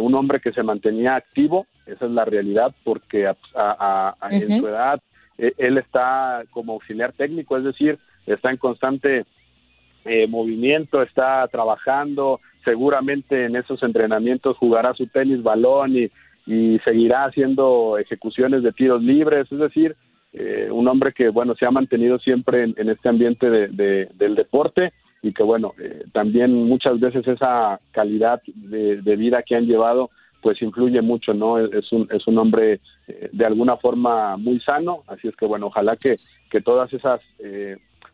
un 0.00 0.14
hombre 0.14 0.38
que 0.40 0.52
se 0.52 0.62
mantenía 0.62 1.14
activo, 1.14 1.66
esa 1.86 2.04
es 2.04 2.10
la 2.10 2.26
realidad, 2.26 2.74
porque 2.84 3.26
a, 3.54 4.16
en 4.30 4.60
su 4.60 4.66
edad 4.66 5.00
él 5.38 5.78
está 5.78 6.42
como 6.50 6.74
auxiliar 6.74 7.12
técnico, 7.12 7.56
es 7.56 7.64
decir, 7.64 7.98
está 8.26 8.50
en 8.50 8.58
constante 8.58 9.24
eh, 10.04 10.26
movimiento, 10.26 11.02
está 11.02 11.46
trabajando, 11.48 12.40
seguramente 12.64 13.44
en 13.44 13.56
esos 13.56 13.82
entrenamientos 13.82 14.56
jugará 14.58 14.94
su 14.94 15.06
tenis 15.06 15.42
balón 15.42 15.96
y, 15.96 16.10
seguirá 16.84 17.26
haciendo 17.26 17.96
ejecuciones 17.96 18.64
de 18.64 18.72
tiros 18.72 19.00
libres, 19.04 19.46
es 19.52 19.58
decir, 19.58 19.94
eh, 20.32 20.68
un 20.72 20.88
hombre 20.88 21.12
que 21.12 21.28
bueno 21.28 21.54
se 21.54 21.64
ha 21.64 21.70
mantenido 21.70 22.18
siempre 22.18 22.64
en, 22.64 22.88
este 22.88 23.08
ambiente 23.08 23.48
de, 23.48 24.08
del 24.12 24.34
deporte 24.34 24.92
y 25.22 25.32
que 25.32 25.44
bueno 25.44 25.74
eh, 25.78 26.06
también 26.12 26.52
muchas 26.66 26.98
veces 26.98 27.24
esa 27.28 27.78
calidad 27.92 28.42
de, 28.46 29.16
vida 29.16 29.44
que 29.44 29.54
han 29.54 29.66
llevado 29.66 30.10
pues 30.42 30.60
influye 30.60 31.00
mucho 31.02 31.34
no 31.34 31.58
es 31.58 31.92
un 31.92 32.08
es 32.10 32.26
un 32.26 32.38
hombre 32.38 32.80
de 33.30 33.46
alguna 33.46 33.76
forma 33.76 34.36
muy 34.36 34.58
sano. 34.60 35.04
Así 35.06 35.28
es 35.28 35.36
que 35.36 35.46
bueno 35.46 35.66
ojalá 35.66 35.94
que 35.94 36.16
que 36.50 36.60
todas 36.60 36.92
esas 36.92 37.20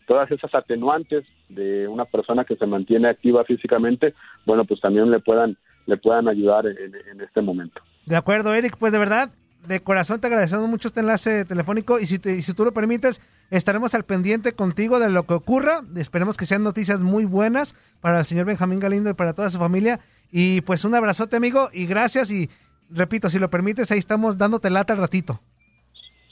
todas 0.07 0.31
esas 0.31 0.55
atenuantes 0.55 1.25
de 1.49 1.87
una 1.89 2.05
persona 2.05 2.45
que 2.45 2.57
se 2.57 2.67
mantiene 2.67 3.09
activa 3.09 3.45
físicamente, 3.45 4.15
bueno, 4.47 4.65
pues 4.65 4.81
también 4.81 5.11
le 5.11 5.21
puedan, 5.21 5.57
le 5.87 5.97
puedan 5.97 6.29
ayudar 6.29 6.67
en, 6.67 7.21
este 7.21 7.43
momento. 7.43 7.81
De 8.07 8.17
acuerdo, 8.17 8.55
Eric, 8.55 8.77
pues 8.79 8.93
de 8.93 8.99
verdad, 8.99 9.31
de 9.67 9.83
corazón 9.83 10.21
te 10.21 10.29
agradecemos 10.29 10.69
mucho 10.69 10.89
este 10.89 11.01
enlace 11.01 11.45
telefónico 11.45 11.99
y 11.99 12.07
si, 12.07 12.19
te, 12.19 12.41
si 12.41 12.55
tú 12.55 12.65
lo 12.65 12.73
permites, 12.73 13.21
estaremos 13.51 13.95
al 13.95 14.05
pendiente 14.05 14.53
contigo 14.53 14.99
de 15.01 15.11
lo 15.11 15.25
que 15.25 15.35
ocurra. 15.35 15.83
Esperemos 15.97 16.37
que 16.37 16.47
sean 16.47 16.63
noticias 16.63 17.01
muy 17.01 17.25
buenas 17.25 17.75
para 18.01 18.21
el 18.21 18.27
señor 18.27 18.47
Benjamín 18.47 18.81
Galindo 18.81 19.11
y 19.11 19.15
para 19.15 19.35
toda 19.35 19.51
su 19.51 19.59
familia. 19.59 20.01
Y 20.31 20.61
pues 20.63 20.85
un 20.85 20.95
abrazote, 20.95 21.37
amigo, 21.37 21.69
y 21.73 21.87
gracias. 21.87 22.31
Y 22.31 22.49
repito, 22.91 23.29
si 23.29 23.39
lo 23.39 23.51
permites, 23.51 23.91
ahí 23.91 23.99
estamos 23.99 24.39
dándote 24.39 24.71
lata 24.71 24.93
al 24.93 25.01
ratito. 25.01 25.41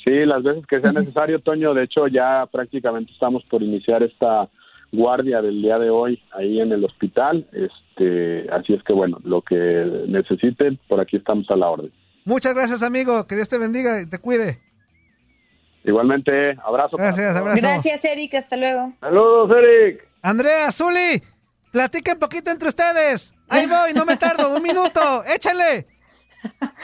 Sí, 0.04 0.12
las 0.26 0.42
veces 0.42 0.66
que 0.66 0.80
sea 0.80 0.92
necesario, 0.92 1.40
Toño. 1.40 1.72
De 1.72 1.84
hecho, 1.84 2.06
ya 2.08 2.46
prácticamente 2.50 3.12
estamos 3.12 3.42
por 3.44 3.62
iniciar 3.62 4.02
esta 4.02 4.48
guardia 4.92 5.40
del 5.40 5.62
día 5.62 5.78
de 5.78 5.90
hoy 5.90 6.22
ahí 6.32 6.60
en 6.60 6.72
el 6.72 6.84
hospital. 6.84 7.46
Este, 7.52 8.46
así 8.50 8.74
es 8.74 8.82
que 8.82 8.92
bueno, 8.92 9.18
lo 9.24 9.40
que 9.42 10.04
necesiten, 10.06 10.78
por 10.88 11.00
aquí 11.00 11.16
estamos 11.16 11.46
a 11.50 11.56
la 11.56 11.68
orden. 11.68 11.92
Muchas 12.24 12.54
gracias, 12.54 12.82
amigo. 12.82 13.26
Que 13.26 13.34
Dios 13.34 13.48
te 13.48 13.58
bendiga 13.58 14.00
y 14.00 14.06
te 14.06 14.18
cuide. 14.18 14.60
Igualmente, 15.84 16.56
abrazo. 16.64 16.96
Gracias, 16.96 17.36
abrazo. 17.36 17.60
Gracias, 17.60 18.04
Eric. 18.04 18.34
Hasta 18.34 18.56
luego. 18.56 18.92
Saludos, 19.00 19.56
Eric. 19.56 20.08
Andrea, 20.22 20.72
Zuli, 20.72 21.22
platiquen 21.70 22.18
poquito 22.18 22.50
entre 22.50 22.68
ustedes. 22.68 23.34
Ahí 23.48 23.66
voy, 23.66 23.92
no 23.94 24.04
me 24.04 24.16
tardo. 24.16 24.54
Un 24.56 24.62
minuto. 24.62 25.00
Échale. 25.34 25.93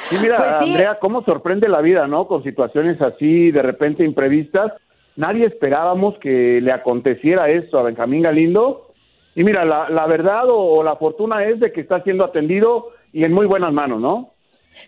Sí, 0.09 0.17
mira, 0.21 0.37
Pues 0.37 0.57
sí. 0.61 0.71
Andrea, 0.71 0.99
cómo 1.01 1.23
sorprende 1.25 1.69
la 1.69 1.81
vida, 1.81 2.07
¿no? 2.07 2.27
Con 2.27 2.43
situaciones 2.43 3.01
así 3.01 3.51
de 3.51 3.63
repente 3.63 4.05
imprevistas. 4.05 4.73
Nadie 5.17 5.47
esperábamos 5.47 6.19
que 6.19 6.61
le 6.61 6.73
aconteciera 6.73 7.49
esto 7.51 7.79
a 7.79 7.83
Benjamín 7.83 8.23
Galindo. 8.23 8.93
Y 9.35 9.45
mira, 9.45 9.65
la, 9.65 9.89
la 9.91 10.07
verdad 10.07 10.49
o, 10.49 10.57
o 10.57 10.83
la 10.83 10.97
fortuna 10.97 11.45
es 11.45 11.61
de 11.61 11.73
que 11.73 11.81
está 11.81 12.03
siendo 12.03 12.25
atendido 12.25 12.91
y 13.13 13.25
en 13.25 13.33
muy 13.33 13.47
buenas 13.47 13.73
manos, 13.73 14.01
¿no? 14.01 14.35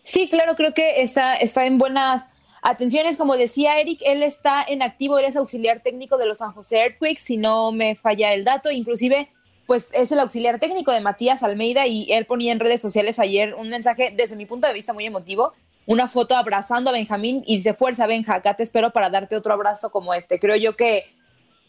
Sí, 0.03 0.29
claro, 0.29 0.55
creo 0.55 0.73
que 0.75 1.03
está, 1.03 1.35
está 1.35 1.67
en 1.67 1.79
buenas 1.79 2.29
atenciones. 2.63 3.17
Como 3.17 3.37
decía 3.37 3.81
Eric, 3.81 4.01
él 4.05 4.23
está 4.23 4.65
en 4.67 4.83
activo, 4.83 5.19
él 5.19 5.27
es 5.27 5.37
auxiliar 5.37 5.81
técnico 5.83 6.17
de 6.17 6.27
los 6.27 6.39
San 6.39 6.53
José 6.53 6.79
Earthquakes, 6.79 7.21
si 7.21 7.37
no 7.37 7.73
me 7.73 7.95
falla 7.97 8.33
el 8.33 8.45
dato. 8.45 8.71
Inclusive, 8.71 9.29
pues 9.67 9.89
es 9.93 10.13
el 10.13 10.21
auxiliar 10.21 10.59
técnico 10.59 10.93
de 10.93 11.01
Matías 11.01 11.43
Almeida 11.43 11.87
y 11.87 12.11
él 12.13 12.27
ponía 12.27 12.53
en 12.53 12.61
redes 12.61 12.81
sociales 12.81 13.19
ayer 13.19 13.55
un 13.55 13.69
mensaje, 13.69 14.13
desde 14.17 14.37
mi 14.37 14.47
punto 14.47 14.67
de 14.67 14.75
vista, 14.75 14.93
muy 14.93 15.07
emotivo. 15.07 15.53
Una 15.87 16.09
foto 16.09 16.37
abrazando 16.37 16.91
a 16.91 16.93
Benjamín 16.93 17.43
y 17.47 17.57
dice, 17.57 17.75
fuerza, 17.75 18.07
Benja, 18.07 18.35
acá 18.35 18.55
te 18.55 18.63
espero 18.63 18.91
para 18.91 19.11
darte 19.11 19.37
otro 19.37 19.53
abrazo 19.53 19.91
como 19.91 20.15
este. 20.15 20.39
Creo 20.39 20.57
yo 20.57 20.77
que 20.77 21.07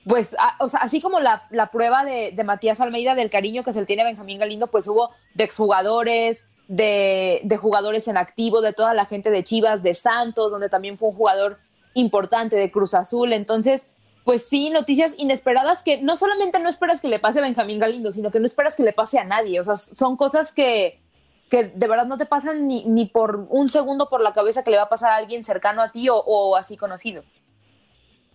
pues, 0.06 0.36
o 0.60 0.68
sea, 0.68 0.82
así 0.82 1.00
como 1.00 1.20
la, 1.20 1.48
la 1.50 1.72
prueba 1.72 2.04
de, 2.04 2.32
de 2.34 2.44
Matías 2.44 2.82
Almeida 2.82 3.16
del 3.16 3.30
cariño 3.30 3.64
que 3.64 3.72
se 3.72 3.80
le 3.80 3.86
tiene 3.86 4.02
a 4.02 4.06
Benjamín 4.06 4.40
Galindo, 4.40 4.68
pues 4.68 4.88
hubo 4.88 5.12
de 5.34 5.46
exjugadores, 5.46 6.46
de, 6.68 7.40
de 7.44 7.58
jugadores 7.58 8.08
en 8.08 8.18
activo, 8.18 8.62
de 8.62 8.74
toda 8.74 8.94
la 8.94 9.06
gente 9.06 9.32
de 9.32 9.44
Chivas, 9.44 9.82
de 9.82 9.94
Santos, 9.94 10.52
donde 10.52 10.70
también 10.70 10.98
fue 10.98 11.10
un 11.10 11.16
jugador 11.16 11.60
importante 11.94 12.58
de 12.58 12.70
Cruz 12.70 12.94
Azul. 12.94 13.32
Entonces, 13.32 13.90
pues 14.24 14.46
sí, 14.48 14.70
noticias 14.70 15.14
inesperadas 15.18 15.84
que 15.84 16.02
no 16.02 16.16
solamente 16.16 16.60
no 16.60 16.70
esperas 16.70 17.02
que 17.02 17.08
le 17.08 17.20
pase 17.20 17.40
a 17.40 17.42
Benjamín 17.42 17.80
Galindo, 17.80 18.12
sino 18.12 18.32
que 18.32 18.40
no 18.40 18.46
esperas 18.46 18.76
que 18.76 18.84
le 18.84 18.94
pase 18.94 19.20
a 19.20 19.26
nadie. 19.26 19.60
O 19.60 19.64
sea, 19.64 19.76
son 19.76 20.16
cosas 20.16 20.54
que, 20.54 21.02
que 21.50 21.66
de 21.66 21.88
verdad 21.88 22.06
no 22.06 22.18
te 22.18 22.26
pasan 22.26 22.68
ni, 22.68 22.86
ni 22.86 23.06
por 23.06 23.48
un 23.50 23.68
segundo 23.70 24.10
por 24.10 24.22
la 24.22 24.34
cabeza 24.34 24.64
que 24.64 24.72
le 24.72 24.78
va 24.78 24.84
a 24.84 24.90
pasar 24.90 25.12
a 25.12 25.18
alguien 25.18 25.44
cercano 25.44 25.82
a 25.82 25.92
ti 25.92 26.08
o, 26.10 26.16
o 26.16 26.56
así 26.56 26.78
conocido. 26.78 27.24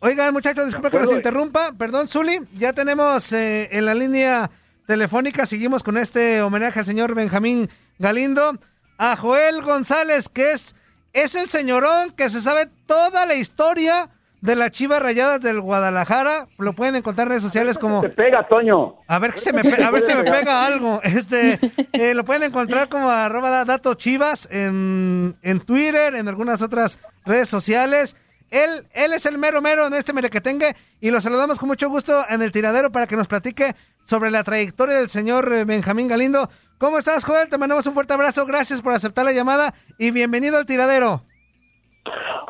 Oigan, 0.00 0.32
muchachos, 0.32 0.66
disculpe 0.66 0.90
que 0.90 1.00
nos 1.00 1.12
interrumpa. 1.12 1.72
Perdón, 1.72 2.06
Zuli. 2.06 2.40
Ya 2.54 2.72
tenemos 2.72 3.32
eh, 3.32 3.68
en 3.72 3.86
la 3.86 3.94
línea 3.94 4.50
telefónica, 4.86 5.44
seguimos 5.44 5.82
con 5.82 5.96
este 5.96 6.40
homenaje 6.42 6.78
al 6.78 6.86
señor 6.86 7.14
Benjamín 7.14 7.68
Galindo, 7.98 8.58
a 8.96 9.16
Joel 9.16 9.60
González, 9.62 10.28
que 10.28 10.52
es, 10.52 10.74
es 11.12 11.34
el 11.34 11.48
señorón 11.48 12.12
que 12.12 12.30
se 12.30 12.40
sabe 12.40 12.70
toda 12.86 13.26
la 13.26 13.34
historia 13.34 14.08
de 14.40 14.54
las 14.56 14.70
Chivas 14.70 15.00
Rayadas 15.02 15.40
del 15.40 15.60
Guadalajara. 15.60 16.46
Lo 16.58 16.72
pueden 16.72 16.96
encontrar 16.96 17.26
en 17.26 17.30
redes 17.30 17.42
sociales 17.42 17.78
como... 17.78 18.00
Te 18.00 18.08
pega, 18.10 18.46
Toño. 18.48 18.96
A 19.08 19.18
ver, 19.18 19.32
que 19.32 19.38
se 19.38 19.52
me 19.52 19.62
pe- 19.62 19.82
a 19.82 19.90
ver 19.90 20.02
si 20.02 20.14
me 20.14 20.24
pega 20.24 20.66
algo. 20.66 21.00
Este, 21.08 21.58
eh, 21.92 22.14
lo 22.14 22.24
pueden 22.24 22.44
encontrar 22.44 22.88
como 22.88 23.10
arroba 23.10 23.64
dato 23.64 23.94
chivas 23.94 24.48
en, 24.52 25.36
en 25.42 25.60
Twitter, 25.60 26.14
en 26.14 26.28
algunas 26.28 26.62
otras 26.62 26.98
redes 27.24 27.48
sociales. 27.48 28.16
Él, 28.50 28.70
él 28.94 29.12
es 29.12 29.26
el 29.26 29.36
mero 29.36 29.60
mero 29.60 29.86
en 29.86 29.92
este 29.94 30.12
merequetengue 30.14 30.74
y 31.00 31.10
lo 31.10 31.20
saludamos 31.20 31.58
con 31.58 31.68
mucho 31.68 31.90
gusto 31.90 32.24
en 32.30 32.40
el 32.40 32.50
tiradero 32.50 32.90
para 32.90 33.06
que 33.06 33.16
nos 33.16 33.28
platique 33.28 33.74
sobre 34.02 34.30
la 34.30 34.42
trayectoria 34.42 34.96
del 34.96 35.10
señor 35.10 35.52
eh, 35.52 35.64
Benjamín 35.64 36.08
Galindo. 36.08 36.48
¿Cómo 36.78 36.96
estás, 36.96 37.24
Joel? 37.24 37.48
Te 37.48 37.58
mandamos 37.58 37.86
un 37.88 37.92
fuerte 37.94 38.12
abrazo. 38.14 38.46
Gracias 38.46 38.80
por 38.80 38.92
aceptar 38.94 39.24
la 39.24 39.32
llamada 39.32 39.74
y 39.98 40.12
bienvenido 40.12 40.56
al 40.56 40.64
tiradero. 40.64 41.24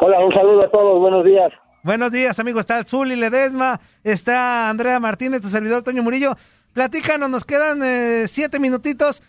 Hola, 0.00 0.20
un 0.20 0.32
saludo 0.32 0.62
a 0.64 0.70
todos, 0.70 1.00
buenos 1.00 1.24
días. 1.24 1.50
Buenos 1.84 2.10
días, 2.10 2.40
amigo. 2.40 2.58
Está 2.58 2.82
Zuli 2.82 3.14
Ledesma, 3.14 3.80
está 4.02 4.68
Andrea 4.68 4.98
Martínez, 4.98 5.40
tu 5.40 5.48
servidor 5.48 5.84
Toño 5.84 6.02
Murillo. 6.02 6.32
Platícanos, 6.74 7.30
nos 7.30 7.44
quedan 7.44 7.80
eh, 7.84 8.26
siete 8.26 8.58
minutitos. 8.58 9.22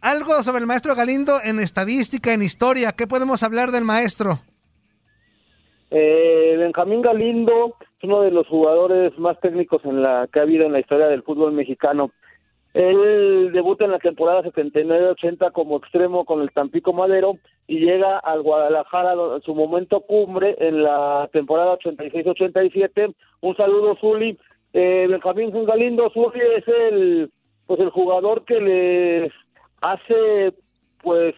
Algo 0.00 0.42
sobre 0.42 0.60
el 0.60 0.66
maestro 0.66 0.94
Galindo 0.94 1.40
en 1.44 1.60
estadística, 1.60 2.32
en 2.32 2.42
historia. 2.42 2.92
¿Qué 2.92 3.06
podemos 3.06 3.42
hablar 3.42 3.70
del 3.70 3.84
maestro? 3.84 4.38
Eh, 5.90 6.54
Benjamín 6.56 7.02
Galindo 7.02 7.76
es 7.98 8.04
uno 8.04 8.22
de 8.22 8.30
los 8.30 8.46
jugadores 8.46 9.18
más 9.18 9.38
técnicos 9.40 9.84
en 9.84 10.02
la 10.02 10.26
que 10.32 10.40
ha 10.40 10.44
habido 10.44 10.64
en 10.64 10.72
la 10.72 10.80
historia 10.80 11.06
del 11.06 11.22
fútbol 11.22 11.52
mexicano. 11.52 12.12
Él 12.72 13.50
debuta 13.52 13.84
en 13.84 13.90
la 13.90 13.98
temporada 13.98 14.42
79-80 14.42 15.50
como 15.52 15.78
extremo 15.78 16.24
con 16.24 16.40
el 16.40 16.52
Tampico 16.52 16.92
Madero 16.92 17.38
y 17.66 17.80
llega 17.80 18.18
al 18.18 18.42
Guadalajara 18.42 19.14
en 19.34 19.42
su 19.42 19.54
momento 19.54 20.00
cumbre 20.02 20.56
en 20.58 20.84
la 20.84 21.28
temporada 21.32 21.76
86-87. 21.78 23.14
Un 23.40 23.56
saludo, 23.56 23.96
Zuli. 23.96 24.38
Eh, 24.72 25.06
Benjamín 25.08 25.52
Galindo, 25.64 26.10
Zuli 26.10 26.40
es 26.56 26.68
el, 26.68 27.32
pues 27.66 27.80
el 27.80 27.90
jugador 27.90 28.44
que 28.44 28.60
les 28.60 29.32
hace 29.80 30.54
pues 31.02 31.34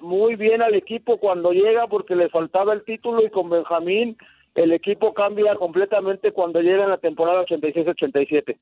muy 0.00 0.36
bien 0.36 0.62
al 0.62 0.74
equipo 0.74 1.18
cuando 1.18 1.52
llega 1.52 1.86
porque 1.88 2.16
le 2.16 2.30
faltaba 2.30 2.72
el 2.72 2.84
título 2.84 3.22
y 3.22 3.28
con 3.28 3.50
Benjamín 3.50 4.16
el 4.54 4.72
equipo 4.72 5.12
cambia 5.12 5.56
completamente 5.56 6.32
cuando 6.32 6.62
llega 6.62 6.84
en 6.84 6.90
la 6.90 6.98
temporada 6.98 7.44
86-87. 7.44 8.56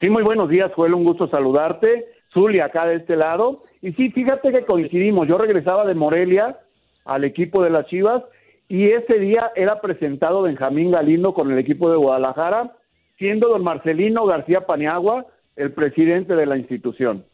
Sí, 0.00 0.10
muy 0.10 0.22
buenos 0.22 0.48
días, 0.48 0.70
Joel, 0.74 0.94
un 0.94 1.02
gusto 1.02 1.28
saludarte. 1.28 2.06
Zuli 2.32 2.60
acá 2.60 2.86
de 2.86 2.96
este 2.96 3.16
lado. 3.16 3.64
Y 3.82 3.92
sí, 3.92 4.10
fíjate 4.10 4.52
que 4.52 4.64
coincidimos. 4.64 5.26
Yo 5.26 5.38
regresaba 5.38 5.84
de 5.84 5.94
Morelia 5.94 6.58
al 7.04 7.24
equipo 7.24 7.64
de 7.64 7.70
las 7.70 7.86
Chivas 7.86 8.22
y 8.68 8.90
ese 8.90 9.18
día 9.18 9.50
era 9.56 9.80
presentado 9.80 10.42
Benjamín 10.42 10.92
Galindo 10.92 11.34
con 11.34 11.50
el 11.50 11.58
equipo 11.58 11.90
de 11.90 11.96
Guadalajara, 11.96 12.76
siendo 13.18 13.48
don 13.48 13.64
Marcelino 13.64 14.26
García 14.26 14.66
Paniagua 14.66 15.26
el 15.56 15.72
presidente 15.72 16.36
de 16.36 16.46
la 16.46 16.56
institución. 16.56 17.24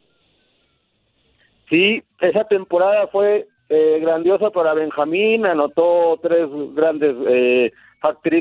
Sí, 1.68 2.03
esa 2.20 2.44
temporada 2.44 3.09
fue 3.09 3.46
eh, 3.68 3.98
grandiosa 4.00 4.50
para 4.50 4.74
Benjamín, 4.74 5.46
anotó 5.46 6.18
tres 6.22 6.48
grandes 6.74 7.14
eh, 7.29 7.72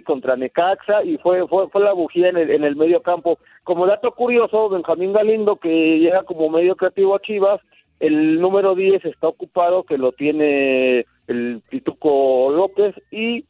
contra 0.05 0.35
Necaxa 0.35 1.03
y 1.05 1.17
fue, 1.19 1.47
fue 1.47 1.69
fue 1.69 1.81
la 1.81 1.93
bujía 1.93 2.27
en 2.29 2.37
el, 2.37 2.51
en 2.51 2.63
el 2.65 2.75
medio 2.75 3.01
campo. 3.01 3.39
Como 3.63 3.85
dato 3.87 4.11
curioso, 4.11 4.67
Benjamín 4.69 5.13
Galindo, 5.13 5.55
que 5.55 5.99
llega 5.99 6.23
como 6.23 6.49
medio 6.49 6.75
creativo 6.75 7.15
a 7.15 7.19
Chivas, 7.21 7.61
el 8.01 8.41
número 8.41 8.75
10 8.75 9.05
está 9.05 9.29
ocupado, 9.29 9.83
que 9.83 9.97
lo 9.97 10.11
tiene 10.11 11.05
el 11.27 11.61
Pituco 11.69 12.51
López, 12.51 12.93
y 13.11 13.45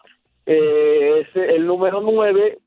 eh, 0.45 1.25
ese- 1.27 1.55
el 1.55 1.65
número 1.65 2.01
9 2.01 2.59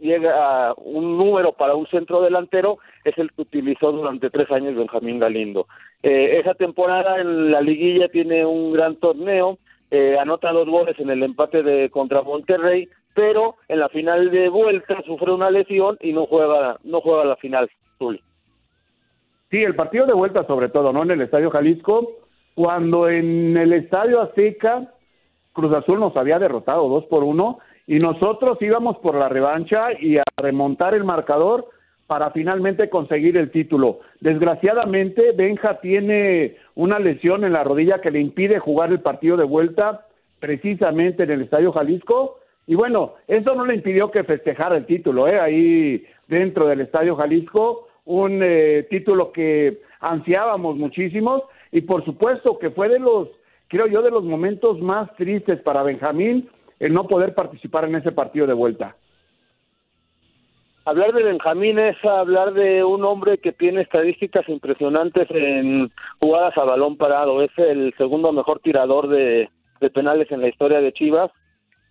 llega 0.00 0.74
un 0.76 1.16
número 1.16 1.52
para 1.52 1.74
un 1.74 1.86
centro 1.86 2.20
delantero, 2.22 2.78
es 3.04 3.16
el 3.18 3.30
que 3.32 3.42
utilizó 3.42 3.92
durante 3.92 4.30
tres 4.30 4.50
años 4.50 4.76
Benjamín 4.76 5.20
Galindo. 5.20 5.66
Eh, 6.02 6.38
esa 6.40 6.54
temporada 6.54 7.20
en 7.20 7.50
la 7.50 7.60
liguilla 7.60 8.08
tiene 8.08 8.44
un 8.44 8.72
gran 8.72 8.96
torneo, 8.96 9.58
eh, 9.90 10.16
anota 10.18 10.52
dos 10.52 10.68
goles 10.68 10.98
en 10.98 11.10
el 11.10 11.22
empate 11.22 11.62
de 11.62 11.90
contra 11.90 12.22
Monterrey, 12.22 12.88
pero 13.14 13.56
en 13.68 13.80
la 13.80 13.88
final 13.88 14.30
de 14.30 14.48
vuelta 14.48 15.02
sufre 15.04 15.32
una 15.32 15.50
lesión 15.50 15.98
y 16.00 16.12
no 16.12 16.26
juega 16.26 16.78
no 16.84 17.00
juega 17.00 17.24
la 17.24 17.36
final. 17.36 17.70
Sí, 19.50 19.58
el 19.58 19.74
partido 19.74 20.06
de 20.06 20.14
vuelta 20.14 20.46
sobre 20.46 20.68
todo, 20.68 20.92
¿no? 20.92 21.02
En 21.02 21.10
el 21.10 21.22
Estadio 21.22 21.50
Jalisco, 21.50 22.12
cuando 22.54 23.08
en 23.08 23.56
el 23.56 23.72
Estadio 23.72 24.20
Azteca 24.20 24.94
Cruz 25.52 25.74
Azul 25.74 25.98
nos 25.98 26.16
había 26.16 26.38
derrotado 26.38 26.88
dos 26.88 27.04
por 27.06 27.24
uno 27.24 27.58
y 27.86 27.98
nosotros 27.98 28.58
íbamos 28.60 28.98
por 28.98 29.14
la 29.14 29.28
revancha 29.28 29.88
y 29.98 30.18
a 30.18 30.24
remontar 30.36 30.94
el 30.94 31.04
marcador 31.04 31.68
para 32.06 32.32
finalmente 32.32 32.90
conseguir 32.90 33.36
el 33.36 33.52
título. 33.52 34.00
Desgraciadamente, 34.20 35.30
Benja 35.30 35.80
tiene 35.80 36.56
una 36.74 36.98
lesión 36.98 37.44
en 37.44 37.52
la 37.52 37.62
rodilla 37.62 38.00
que 38.00 38.10
le 38.10 38.20
impide 38.20 38.58
jugar 38.58 38.90
el 38.90 39.00
partido 39.00 39.36
de 39.36 39.44
vuelta 39.44 40.06
precisamente 40.40 41.22
en 41.22 41.30
el 41.30 41.42
Estadio 41.42 41.70
Jalisco. 41.70 42.38
Y 42.66 42.74
bueno, 42.74 43.14
eso 43.28 43.54
no 43.54 43.64
le 43.64 43.76
impidió 43.76 44.10
que 44.10 44.24
festejara 44.24 44.76
el 44.76 44.86
título, 44.86 45.28
¿eh? 45.28 45.38
ahí 45.38 46.04
dentro 46.26 46.66
del 46.66 46.80
Estadio 46.80 47.14
Jalisco, 47.14 47.86
un 48.06 48.40
eh, 48.42 48.88
título 48.90 49.30
que 49.30 49.80
ansiábamos 50.00 50.76
muchísimos 50.76 51.42
y 51.70 51.82
por 51.82 52.04
supuesto 52.04 52.58
que 52.58 52.70
fue 52.70 52.88
de 52.88 52.98
los, 52.98 53.28
creo 53.68 53.86
yo, 53.86 54.02
de 54.02 54.10
los 54.10 54.24
momentos 54.24 54.80
más 54.80 55.14
tristes 55.16 55.60
para 55.60 55.82
Benjamín 55.82 56.48
el 56.80 56.94
no 56.94 57.06
poder 57.06 57.34
participar 57.34 57.84
en 57.84 57.94
ese 57.94 58.10
partido 58.10 58.46
de 58.46 58.54
vuelta. 58.54 58.96
Hablar 60.86 61.12
de 61.12 61.22
Benjamín 61.22 61.78
es 61.78 62.02
hablar 62.04 62.54
de 62.54 62.82
un 62.82 63.04
hombre 63.04 63.38
que 63.38 63.52
tiene 63.52 63.82
estadísticas 63.82 64.48
impresionantes 64.48 65.28
en 65.30 65.92
jugadas 66.20 66.56
a 66.56 66.64
balón 66.64 66.96
parado. 66.96 67.42
Es 67.42 67.50
el 67.58 67.94
segundo 67.98 68.32
mejor 68.32 68.60
tirador 68.60 69.08
de, 69.08 69.50
penales 69.92 70.32
en 70.32 70.40
la 70.40 70.48
historia 70.48 70.80
de 70.80 70.92
Chivas. 70.92 71.30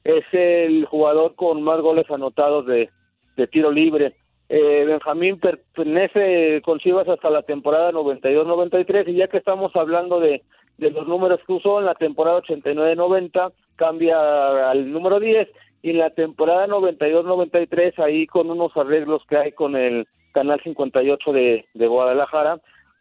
Es 0.03 0.25
el 0.31 0.85
jugador 0.85 1.35
con 1.35 1.61
más 1.61 1.79
goles 1.81 2.09
anotados 2.09 2.65
de, 2.65 2.89
de 3.37 3.47
tiro 3.47 3.71
libre. 3.71 4.15
Eh, 4.49 4.85
Benjamín 4.87 5.39
pertenece 5.39 6.59
con 6.63 6.79
Chivas 6.79 7.07
hasta 7.07 7.29
la 7.29 7.43
temporada 7.43 7.91
92-93 7.91 9.07
y 9.07 9.13
ya 9.13 9.27
que 9.27 9.37
estamos 9.37 9.71
hablando 9.75 10.19
de, 10.19 10.41
de 10.79 10.91
los 10.91 11.07
números 11.07 11.39
que 11.45 11.53
usó 11.53 11.79
en 11.79 11.85
la 11.85 11.95
temporada 11.95 12.41
89-90, 12.41 13.51
cambia 13.75 14.69
al 14.69 14.91
número 14.91 15.19
10 15.19 15.47
y 15.81 15.91
en 15.91 15.99
la 15.99 16.09
temporada 16.09 16.67
92-93 16.67 17.99
ahí 17.99 18.27
con 18.27 18.49
unos 18.49 18.75
arreglos 18.75 19.21
que 19.29 19.37
hay 19.37 19.51
con 19.51 19.75
el 19.75 20.07
Canal 20.33 20.61
58 20.63 21.31
de, 21.33 21.65
de 21.73 21.87
Guadalajara, 21.87 22.59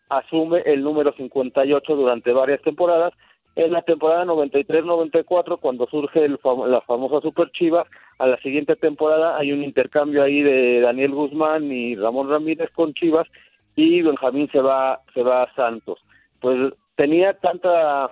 asume 0.08 0.62
el 0.66 0.82
número 0.82 1.12
58 1.16 1.94
durante 1.94 2.32
varias 2.32 2.62
temporadas. 2.62 3.12
En 3.54 3.72
la 3.72 3.82
temporada 3.82 4.24
93-94, 4.24 5.58
cuando 5.60 5.86
surge 5.88 6.24
el 6.24 6.38
la 6.68 6.80
famosa 6.82 7.20
Super 7.20 7.50
Chiva, 7.50 7.86
a 8.18 8.26
la 8.26 8.38
siguiente 8.38 8.76
temporada 8.76 9.36
hay 9.36 9.52
un 9.52 9.64
intercambio 9.64 10.22
ahí 10.22 10.42
de 10.42 10.80
Daniel 10.80 11.12
Guzmán 11.12 11.70
y 11.70 11.96
Ramón 11.96 12.30
Ramírez 12.30 12.70
con 12.72 12.94
Chivas 12.94 13.26
y 13.74 14.02
Benjamín 14.02 14.48
se 14.52 14.60
va 14.60 15.00
se 15.12 15.22
va 15.22 15.42
a 15.42 15.54
Santos. 15.54 15.98
Pues 16.40 16.72
tenía 16.98 17.32
tanta 17.34 18.10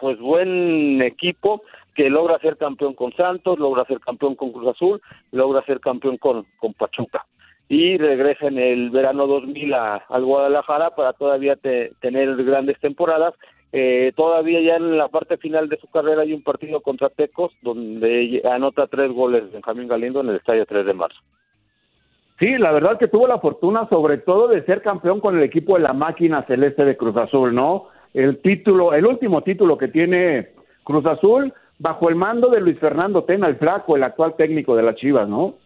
pues 0.00 0.18
buen 0.18 1.00
equipo 1.02 1.62
que 1.94 2.10
logra 2.10 2.40
ser 2.40 2.56
campeón 2.56 2.94
con 2.94 3.12
Santos, 3.12 3.60
logra 3.60 3.84
ser 3.84 4.00
campeón 4.00 4.34
con 4.34 4.50
Cruz 4.50 4.70
Azul, 4.70 5.00
logra 5.30 5.62
ser 5.62 5.78
campeón 5.78 6.18
con, 6.18 6.44
con 6.58 6.74
Pachuca 6.74 7.24
y 7.68 7.96
regresa 7.96 8.48
en 8.48 8.58
el 8.58 8.90
verano 8.90 9.28
2000 9.28 9.74
a, 9.74 9.94
al 10.08 10.24
Guadalajara 10.24 10.90
para 10.90 11.12
todavía 11.12 11.56
tener 12.00 12.36
grandes 12.44 12.78
temporadas. 12.80 13.34
Eh, 13.72 14.12
todavía 14.16 14.60
ya 14.60 14.76
en 14.76 14.98
la 14.98 15.08
parte 15.08 15.36
final 15.36 15.68
de 15.68 15.78
su 15.78 15.86
carrera 15.86 16.22
hay 16.22 16.32
un 16.32 16.42
partido 16.42 16.80
contra 16.80 17.10
Tecos 17.10 17.52
donde 17.62 18.42
anota 18.50 18.88
tres 18.88 19.12
goles 19.12 19.52
Benjamín 19.52 19.88
Galindo 19.88 20.20
en 20.20 20.30
el 20.30 20.36
estadio 20.36 20.66
3 20.66 20.86
de 20.86 20.94
marzo. 20.94 21.20
Sí, 22.40 22.58
la 22.58 22.72
verdad 22.72 22.98
que 22.98 23.08
tuvo 23.08 23.28
la 23.28 23.38
fortuna 23.38 23.88
sobre 23.88 24.18
todo 24.18 24.48
de 24.48 24.64
ser 24.64 24.82
campeón 24.82 25.20
con 25.20 25.36
el 25.36 25.44
equipo 25.44 25.74
de 25.74 25.82
la 25.82 25.92
máquina 25.92 26.42
celeste 26.42 26.84
de 26.84 26.96
Cruz 26.96 27.16
Azul, 27.16 27.54
¿no? 27.54 27.93
El 28.14 28.38
título, 28.38 28.94
el 28.94 29.06
último 29.06 29.42
título 29.42 29.76
que 29.76 29.88
tiene 29.88 30.50
Cruz 30.84 31.04
Azul 31.04 31.52
bajo 31.78 32.08
el 32.08 32.14
mando 32.14 32.48
de 32.48 32.60
Luis 32.60 32.78
Fernando 32.78 33.24
Tena, 33.24 33.48
el 33.48 33.56
flaco, 33.56 33.96
el 33.96 34.04
actual 34.04 34.36
técnico 34.36 34.76
de 34.76 34.82
las 34.84 34.94
Chivas, 34.94 35.28
¿no? 35.28 35.56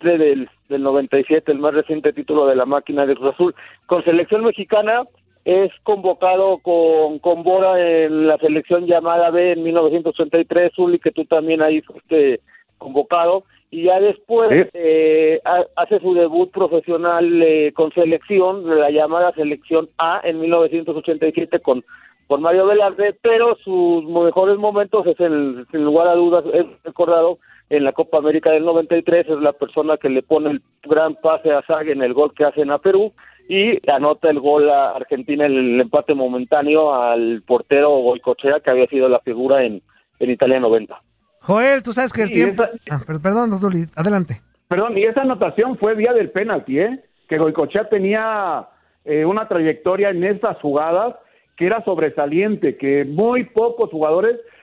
del, 0.00 0.48
del 0.68 0.82
97, 0.82 1.52
el 1.52 1.58
más 1.58 1.74
reciente 1.74 2.12
título 2.12 2.46
de 2.46 2.56
la 2.56 2.66
máquina 2.66 3.06
de 3.06 3.14
Cruz 3.14 3.34
Azul. 3.34 3.54
Con 3.86 4.02
selección 4.02 4.44
mexicana 4.44 5.04
es 5.44 5.72
convocado 5.82 6.58
con, 6.58 7.18
con 7.20 7.42
Bora 7.42 7.78
en 7.78 8.26
la 8.26 8.36
selección 8.38 8.86
llamada 8.86 9.30
B 9.30 9.52
en 9.52 9.62
1983, 9.62 10.72
Uli, 10.78 10.98
que 10.98 11.12
tú 11.12 11.24
también 11.24 11.62
ahí 11.62 11.80
fuiste 11.82 12.40
convocado. 12.78 13.44
Y 13.70 13.84
ya 13.84 13.98
después 14.00 14.68
eh, 14.74 15.40
hace 15.76 15.98
su 15.98 16.14
debut 16.14 16.50
profesional 16.50 17.42
eh, 17.42 17.72
con 17.74 17.92
selección, 17.92 18.78
la 18.78 18.90
llamada 18.90 19.32
selección 19.32 19.88
A 19.98 20.20
en 20.22 20.40
1987 20.40 21.58
con, 21.60 21.84
con 22.28 22.42
Mario 22.42 22.66
Velarde, 22.66 23.14
pero 23.20 23.56
sus 23.56 24.04
mejores 24.04 24.56
momentos 24.56 25.06
es 25.06 25.18
el, 25.18 25.66
sin 25.72 25.84
lugar 25.84 26.08
a 26.08 26.14
dudas, 26.14 26.44
es 26.52 26.66
recordado 26.84 27.38
en 27.68 27.82
la 27.82 27.92
Copa 27.92 28.18
América 28.18 28.52
del 28.52 28.64
93, 28.64 29.28
es 29.28 29.40
la 29.40 29.52
persona 29.52 29.96
que 29.96 30.08
le 30.08 30.22
pone 30.22 30.50
el 30.50 30.62
gran 30.84 31.16
pase 31.16 31.52
a 31.52 31.62
Zag 31.62 31.88
en 31.88 32.02
el 32.02 32.14
gol 32.14 32.32
que 32.32 32.44
hacen 32.44 32.70
a 32.70 32.78
Perú 32.78 33.12
y 33.48 33.78
anota 33.90 34.30
el 34.30 34.40
gol 34.40 34.70
a 34.70 34.90
Argentina 34.90 35.46
en 35.46 35.52
el 35.52 35.80
empate 35.80 36.14
momentáneo 36.14 36.94
al 36.94 37.42
portero 37.42 37.90
Goicochea, 37.98 38.60
que 38.60 38.70
había 38.70 38.86
sido 38.86 39.08
la 39.08 39.20
figura 39.20 39.64
en, 39.64 39.82
en 40.20 40.30
Italia 40.30 40.60
90. 40.60 41.00
Joel, 41.46 41.80
tú 41.84 41.92
sabes 41.92 42.12
que 42.12 42.22
el 42.22 42.30
tiempo... 42.32 42.64
Ah, 42.90 43.00
perdón, 43.06 43.50
adelante. 43.94 44.40
Perdón, 44.66 44.98
y 44.98 45.04
esa 45.04 45.22
anotación 45.22 45.78
fue 45.78 45.94
vía 45.94 46.12
del 46.12 46.30
penalti, 46.30 46.80
¿eh? 46.80 47.04
Que 47.28 47.38
Goicochea 47.38 47.88
tenía 47.88 48.66
eh, 49.04 49.24
una 49.24 49.46
trayectoria 49.46 50.10
en 50.10 50.24
esas 50.24 50.58
jugadas 50.60 51.14
que 51.56 51.66
era 51.66 51.84
sobresaliente, 51.84 52.76
que 52.76 53.04
muy 53.04 53.44
pocos 53.44 53.90
jugadores 53.90 54.40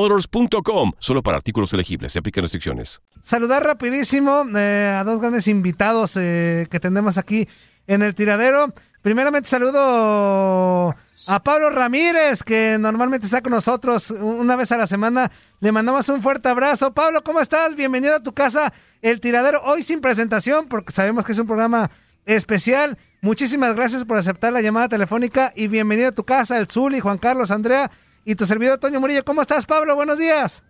motors.com. 0.00 0.92
Solo 0.98 1.22
para 1.22 1.36
artículos 1.36 1.72
elegibles. 1.72 2.12
Se 2.12 2.18
aplican 2.18 2.42
restricciones. 2.42 3.00
Saludar 3.22 3.62
rapidísimo 3.62 4.46
eh, 4.56 4.96
a 4.98 5.04
dos 5.04 5.20
grandes 5.20 5.46
invitados 5.48 6.16
eh, 6.16 6.66
que 6.70 6.80
tenemos 6.80 7.18
aquí 7.18 7.48
en 7.86 8.02
el 8.02 8.14
tiradero. 8.14 8.72
Primeramente 9.02 9.48
saludo 9.48 10.94
a 11.28 11.42
Pablo 11.42 11.70
Ramírez, 11.70 12.42
que 12.42 12.76
normalmente 12.78 13.24
está 13.26 13.40
con 13.40 13.52
nosotros 13.52 14.10
una 14.10 14.56
vez 14.56 14.72
a 14.72 14.76
la 14.76 14.86
semana. 14.86 15.30
Le 15.60 15.72
mandamos 15.72 16.08
un 16.10 16.20
fuerte 16.20 16.48
abrazo. 16.48 16.92
Pablo, 16.92 17.22
¿cómo 17.22 17.40
estás? 17.40 17.76
Bienvenido 17.76 18.16
a 18.16 18.22
tu 18.22 18.34
casa, 18.34 18.72
El 19.00 19.20
Tiradero. 19.20 19.62
Hoy 19.64 19.82
sin 19.82 20.02
presentación, 20.02 20.66
porque 20.68 20.92
sabemos 20.92 21.24
que 21.24 21.32
es 21.32 21.38
un 21.38 21.46
programa 21.46 21.90
especial. 22.26 22.98
Muchísimas 23.22 23.74
gracias 23.74 24.04
por 24.04 24.18
aceptar 24.18 24.52
la 24.52 24.60
llamada 24.60 24.88
telefónica 24.88 25.52
y 25.56 25.68
bienvenido 25.68 26.08
a 26.08 26.12
tu 26.12 26.24
casa, 26.24 26.58
el 26.58 26.68
Zuli, 26.68 27.00
Juan 27.00 27.18
Carlos, 27.18 27.50
Andrea 27.50 27.90
y 28.24 28.34
tu 28.34 28.44
servidor 28.44 28.78
Toño 28.78 29.00
Murillo. 29.00 29.24
¿Cómo 29.24 29.42
estás, 29.42 29.66
Pablo? 29.66 29.94
Buenos 29.94 30.18
días. 30.18 30.62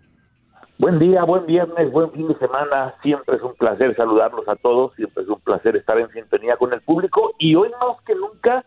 Buen 0.78 0.98
día, 0.98 1.24
buen 1.24 1.44
viernes, 1.44 1.92
buen 1.92 2.10
fin 2.12 2.26
de 2.28 2.38
semana. 2.38 2.94
Siempre 3.02 3.36
es 3.36 3.42
un 3.42 3.54
placer 3.54 3.94
saludarlos 3.96 4.48
a 4.48 4.56
todos, 4.56 4.94
siempre 4.96 5.24
es 5.24 5.28
un 5.28 5.40
placer 5.40 5.76
estar 5.76 5.98
en 5.98 6.10
sintonía 6.10 6.56
con 6.56 6.72
el 6.72 6.80
público 6.80 7.34
y 7.38 7.54
hoy 7.54 7.68
más 7.70 8.00
que 8.06 8.14
nunca 8.14 8.64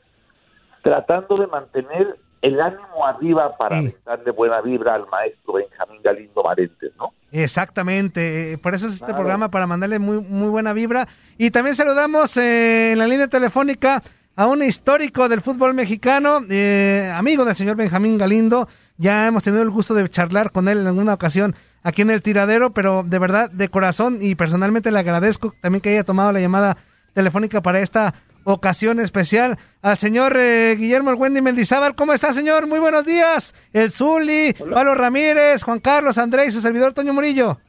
tratando 0.84 1.38
de 1.38 1.48
mantener 1.48 2.20
el 2.44 2.60
ánimo 2.60 3.06
arriba 3.08 3.58
para 3.58 3.82
darle 4.06 4.32
buena 4.32 4.62
vibra 4.62 4.96
al 4.96 5.08
maestro 5.08 5.54
Benjamín 5.54 6.02
Galindo 6.04 6.44
Marentes, 6.44 6.92
¿no? 6.98 7.14
Exactamente, 7.32 8.52
eh, 8.52 8.58
por 8.60 8.76
eso 8.76 8.86
es 8.86 8.94
este 8.94 9.14
programa, 9.14 9.50
para 9.50 9.66
mandarle 9.66 9.98
muy, 9.98 10.20
muy 10.20 10.50
buena 10.50 10.74
vibra. 10.74 11.08
Y 11.38 11.50
también 11.50 11.74
saludamos 11.74 12.38
eh, 12.38 12.92
en 12.92 13.00
la 13.00 13.08
línea 13.08 13.28
telefónica 13.28 14.04
a 14.36 14.48
un 14.48 14.64
histórico 14.64 15.30
del 15.30 15.42
fútbol 15.42 15.74
mexicano, 15.74 16.40
eh, 16.50 17.12
amigo 17.14 17.46
del 17.46 17.56
señor 17.56 17.76
Benjamín 17.78 18.18
Galindo. 18.18 18.68
Ya 18.98 19.28
hemos 19.28 19.44
tenido 19.44 19.64
el 19.64 19.70
gusto 19.70 19.94
de 19.94 20.10
charlar 20.10 20.52
con 20.52 20.68
él 20.68 20.80
en 20.80 20.88
alguna 20.88 21.14
ocasión 21.14 21.54
aquí 21.84 22.02
en 22.02 22.10
el 22.10 22.24
tiradero, 22.24 22.74
pero 22.74 23.04
de 23.06 23.20
verdad, 23.20 23.52
de 23.52 23.70
corazón 23.70 24.20
y 24.22 24.36
personalmente 24.36 24.92
le 24.92 25.00
agradezco 25.00 25.54
también 25.62 25.82
que 25.82 25.90
haya 25.90 26.04
tomado 26.04 26.32
la 26.32 26.40
llamada 26.40 26.78
telefónica 27.14 27.62
para 27.62 27.80
esta 27.80 28.16
ocasión 28.44 29.00
especial 29.00 29.58
al 29.82 29.98
señor 29.98 30.36
eh, 30.36 30.76
Guillermo 30.78 31.12
Wendy 31.12 31.42
Mendizábal. 31.42 31.96
¿Cómo 31.96 32.14
está, 32.14 32.34
señor? 32.34 32.68
Muy 32.68 32.80
buenos 32.80 33.06
días. 33.06 33.54
El 33.72 33.92
Zuli, 33.92 34.54
Pablo 34.54 34.96
Ramírez, 34.96 35.64
Juan 35.64 35.80
Carlos, 35.80 36.18
Andrés 36.18 36.50
y 36.50 36.52
su 36.52 36.62
servidor 36.62 36.94
Toño 36.94 37.14
Murillo. 37.14 37.60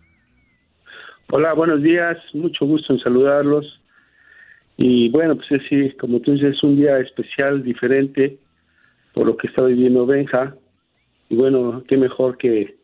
Hola, 1.31 1.53
buenos 1.53 1.83
días. 1.83 2.16
Mucho 2.33 2.64
gusto 2.64 2.94
en 2.94 3.00
saludarlos. 3.00 3.84
Y 4.76 5.08
bueno, 5.10 5.37
pues 5.37 5.62
sí, 5.68 5.90
como 6.00 6.20
tú 6.20 6.32
dices, 6.32 6.56
es 6.56 6.62
un 6.62 6.76
día 6.76 6.98
especial, 6.98 7.62
diferente, 7.62 8.38
por 9.12 9.26
lo 9.26 9.37
que 9.37 9.46
está 9.46 9.62
viviendo 9.64 10.06
Benja. 10.06 10.54
Y 11.28 11.37
bueno, 11.37 11.82
qué 11.88 11.96
mejor 11.96 12.37
que, 12.37 12.76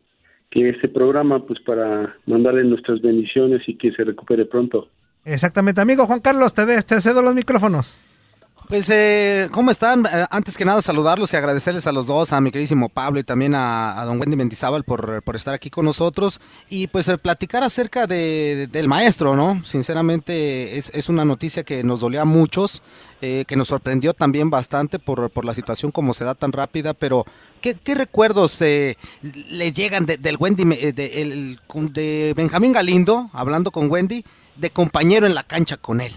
que 0.49 0.69
este 0.69 0.87
programa, 0.87 1.45
pues 1.45 1.59
para 1.61 2.15
mandarle 2.25 2.63
nuestras 2.63 3.01
bendiciones 3.01 3.61
y 3.67 3.77
que 3.77 3.91
se 3.91 4.03
recupere 4.03 4.45
pronto. 4.45 4.87
Exactamente, 5.25 5.81
amigo 5.81 6.07
Juan 6.07 6.19
Carlos, 6.19 6.53
te, 6.53 6.65
te 6.81 7.01
cedo 7.01 7.21
los 7.21 7.35
micrófonos. 7.35 7.97
Pues, 8.67 8.89
eh, 8.89 9.49
¿cómo 9.51 9.69
están? 9.69 10.05
Eh, 10.05 10.25
antes 10.29 10.55
que 10.55 10.63
nada, 10.63 10.81
saludarlos 10.81 11.33
y 11.33 11.35
agradecerles 11.35 11.87
a 11.87 11.91
los 11.91 12.05
dos, 12.05 12.31
a 12.31 12.39
mi 12.39 12.51
queridísimo 12.51 12.87
Pablo 12.87 13.19
y 13.19 13.23
también 13.23 13.53
a, 13.53 14.01
don 14.05 14.17
Wendy 14.19 14.37
Mendizábal 14.37 14.85
por, 14.85 15.21
por, 15.23 15.35
estar 15.35 15.53
aquí 15.53 15.69
con 15.69 15.83
nosotros 15.83 16.39
y 16.69 16.87
pues 16.87 17.09
eh, 17.09 17.17
platicar 17.17 17.63
acerca 17.63 18.07
de, 18.07 18.69
del 18.71 18.87
maestro, 18.87 19.35
¿no? 19.35 19.61
Sinceramente 19.65 20.77
es, 20.77 20.89
es, 20.93 21.09
una 21.09 21.25
noticia 21.25 21.63
que 21.63 21.83
nos 21.83 21.99
dolía 21.99 22.21
a 22.21 22.25
muchos, 22.25 22.81
eh, 23.21 23.43
que 23.45 23.57
nos 23.57 23.67
sorprendió 23.67 24.13
también 24.13 24.49
bastante 24.49 24.99
por, 24.99 25.29
por, 25.31 25.43
la 25.43 25.53
situación 25.53 25.91
como 25.91 26.13
se 26.13 26.23
da 26.23 26.33
tan 26.33 26.53
rápida, 26.53 26.93
pero 26.93 27.25
¿qué, 27.59 27.75
recuerdos 27.93 28.61
eh, 28.61 28.95
le 29.21 29.73
llegan 29.73 30.05
del 30.05 30.37
Wendy, 30.39 30.63
de, 30.93 31.21
el, 31.21 31.59
de 31.93 32.33
Benjamín 32.37 32.71
Galindo, 32.71 33.29
hablando 33.33 33.71
con 33.71 33.91
Wendy, 33.91 34.23
de 34.55 34.69
compañero 34.69 35.27
en 35.27 35.35
la 35.35 35.43
cancha 35.43 35.75
con 35.75 35.99
él? 35.99 36.13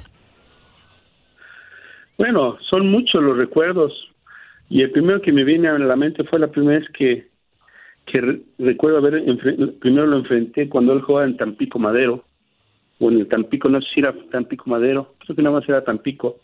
Bueno, 2.18 2.58
son 2.70 2.90
muchos 2.90 3.22
los 3.22 3.36
recuerdos 3.36 3.92
y 4.68 4.82
el 4.82 4.90
primero 4.90 5.20
que 5.20 5.32
me 5.32 5.44
viene 5.44 5.68
a 5.68 5.78
la 5.78 5.96
mente 5.96 6.24
fue 6.24 6.38
la 6.38 6.48
primera 6.48 6.78
vez 6.78 6.88
que, 6.90 7.26
que 8.06 8.42
recuerdo 8.58 8.98
haber, 8.98 9.22
primero 9.80 10.06
lo 10.06 10.18
enfrenté 10.18 10.68
cuando 10.68 10.92
él 10.92 11.02
jugaba 11.02 11.26
en 11.26 11.36
Tampico 11.36 11.78
Madero, 11.78 12.24
o 13.00 13.10
en 13.10 13.18
el 13.18 13.28
Tampico, 13.28 13.68
no 13.68 13.80
sé 13.80 13.88
si 13.94 14.00
era 14.00 14.14
Tampico 14.30 14.70
Madero, 14.70 15.14
creo 15.18 15.36
que 15.36 15.42
nada 15.42 15.58
más 15.58 15.68
era 15.68 15.84
Tampico. 15.84 16.38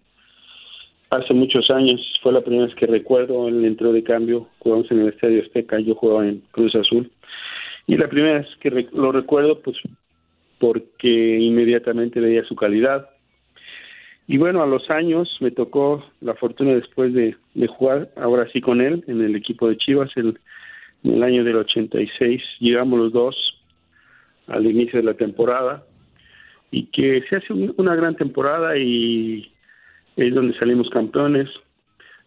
hace 1.11 1.35
muchos 1.35 1.71
años, 1.71 2.01
fue 2.23 2.33
la 2.33 2.41
primera 2.41 2.67
vez 2.67 2.75
que 2.75 2.87
recuerdo, 2.87 3.49
él 3.49 3.65
entró 3.65 3.93
de 3.93 4.03
cambio, 4.03 4.49
jugamos 4.59 4.91
en 4.91 5.01
el 5.01 5.09
Estadio 5.09 5.43
Azteca, 5.43 5.79
yo 5.81 5.95
jugaba 5.95 6.27
en 6.27 6.43
Cruz 6.51 6.75
Azul, 6.75 7.11
y 7.87 7.97
la 7.97 8.09
primera 8.09 8.41
vez 8.41 8.49
que 8.61 8.89
lo 8.93 9.13
recuerdo, 9.13 9.61
pues 9.61 9.77
porque 10.59 11.39
inmediatamente 11.39 12.21
veía 12.21 12.45
su 12.45 12.55
calidad. 12.55 13.09
Y 14.33 14.39
bueno, 14.39 14.63
a 14.63 14.67
los 14.67 14.89
años 14.91 15.29
me 15.41 15.51
tocó 15.51 16.05
la 16.21 16.35
fortuna 16.35 16.73
después 16.73 17.13
de, 17.13 17.35
jugar, 17.67 18.11
ahora 18.15 18.47
sí 18.53 18.61
con 18.61 18.81
él, 18.81 19.03
en 19.09 19.21
el 19.21 19.35
equipo 19.35 19.69
de 19.69 19.77
Chivas, 19.77 20.09
el, 20.15 20.39
en 21.03 21.15
el 21.15 21.23
año 21.25 21.43
del 21.43 21.57
86, 21.57 22.41
llegamos 22.61 23.01
los 23.01 23.13
dos 23.13 23.61
al 24.47 24.67
inicio 24.67 25.01
de 25.01 25.07
la 25.07 25.15
temporada, 25.15 25.83
y 26.71 26.85
que 26.93 27.25
se 27.29 27.39
hace 27.39 27.53
una 27.53 27.97
gran 27.97 28.15
temporada 28.15 28.79
y 28.79 29.53
es 30.15 30.33
donde 30.33 30.57
salimos 30.61 30.89
campeones. 30.91 31.49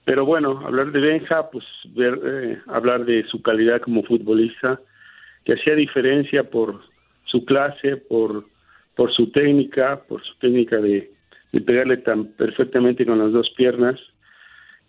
Pero 0.03 0.25
bueno, 0.25 0.59
hablar 0.65 0.91
de 0.91 0.99
Benja, 0.99 1.49
pues 1.51 1.63
ver, 1.95 2.19
eh, 2.21 2.57
hablar 2.67 3.05
de 3.05 3.23
su 3.27 3.41
calidad 3.41 3.79
como 3.79 4.03
futbolista, 4.03 4.77
que 5.45 5.53
hacía 5.53 5.73
diferencia 5.75 6.43
por 6.43 6.81
su 7.23 7.45
clase, 7.45 7.95
por, 7.95 8.45
por 8.93 9.13
su 9.13 9.31
técnica, 9.31 10.03
por 10.05 10.21
su 10.21 10.35
técnica 10.39 10.81
de, 10.81 11.12
pegarle 11.61 11.97
tan 11.97 12.25
perfectamente 12.25 13.05
con 13.05 13.19
las 13.19 13.31
dos 13.31 13.49
piernas, 13.51 13.99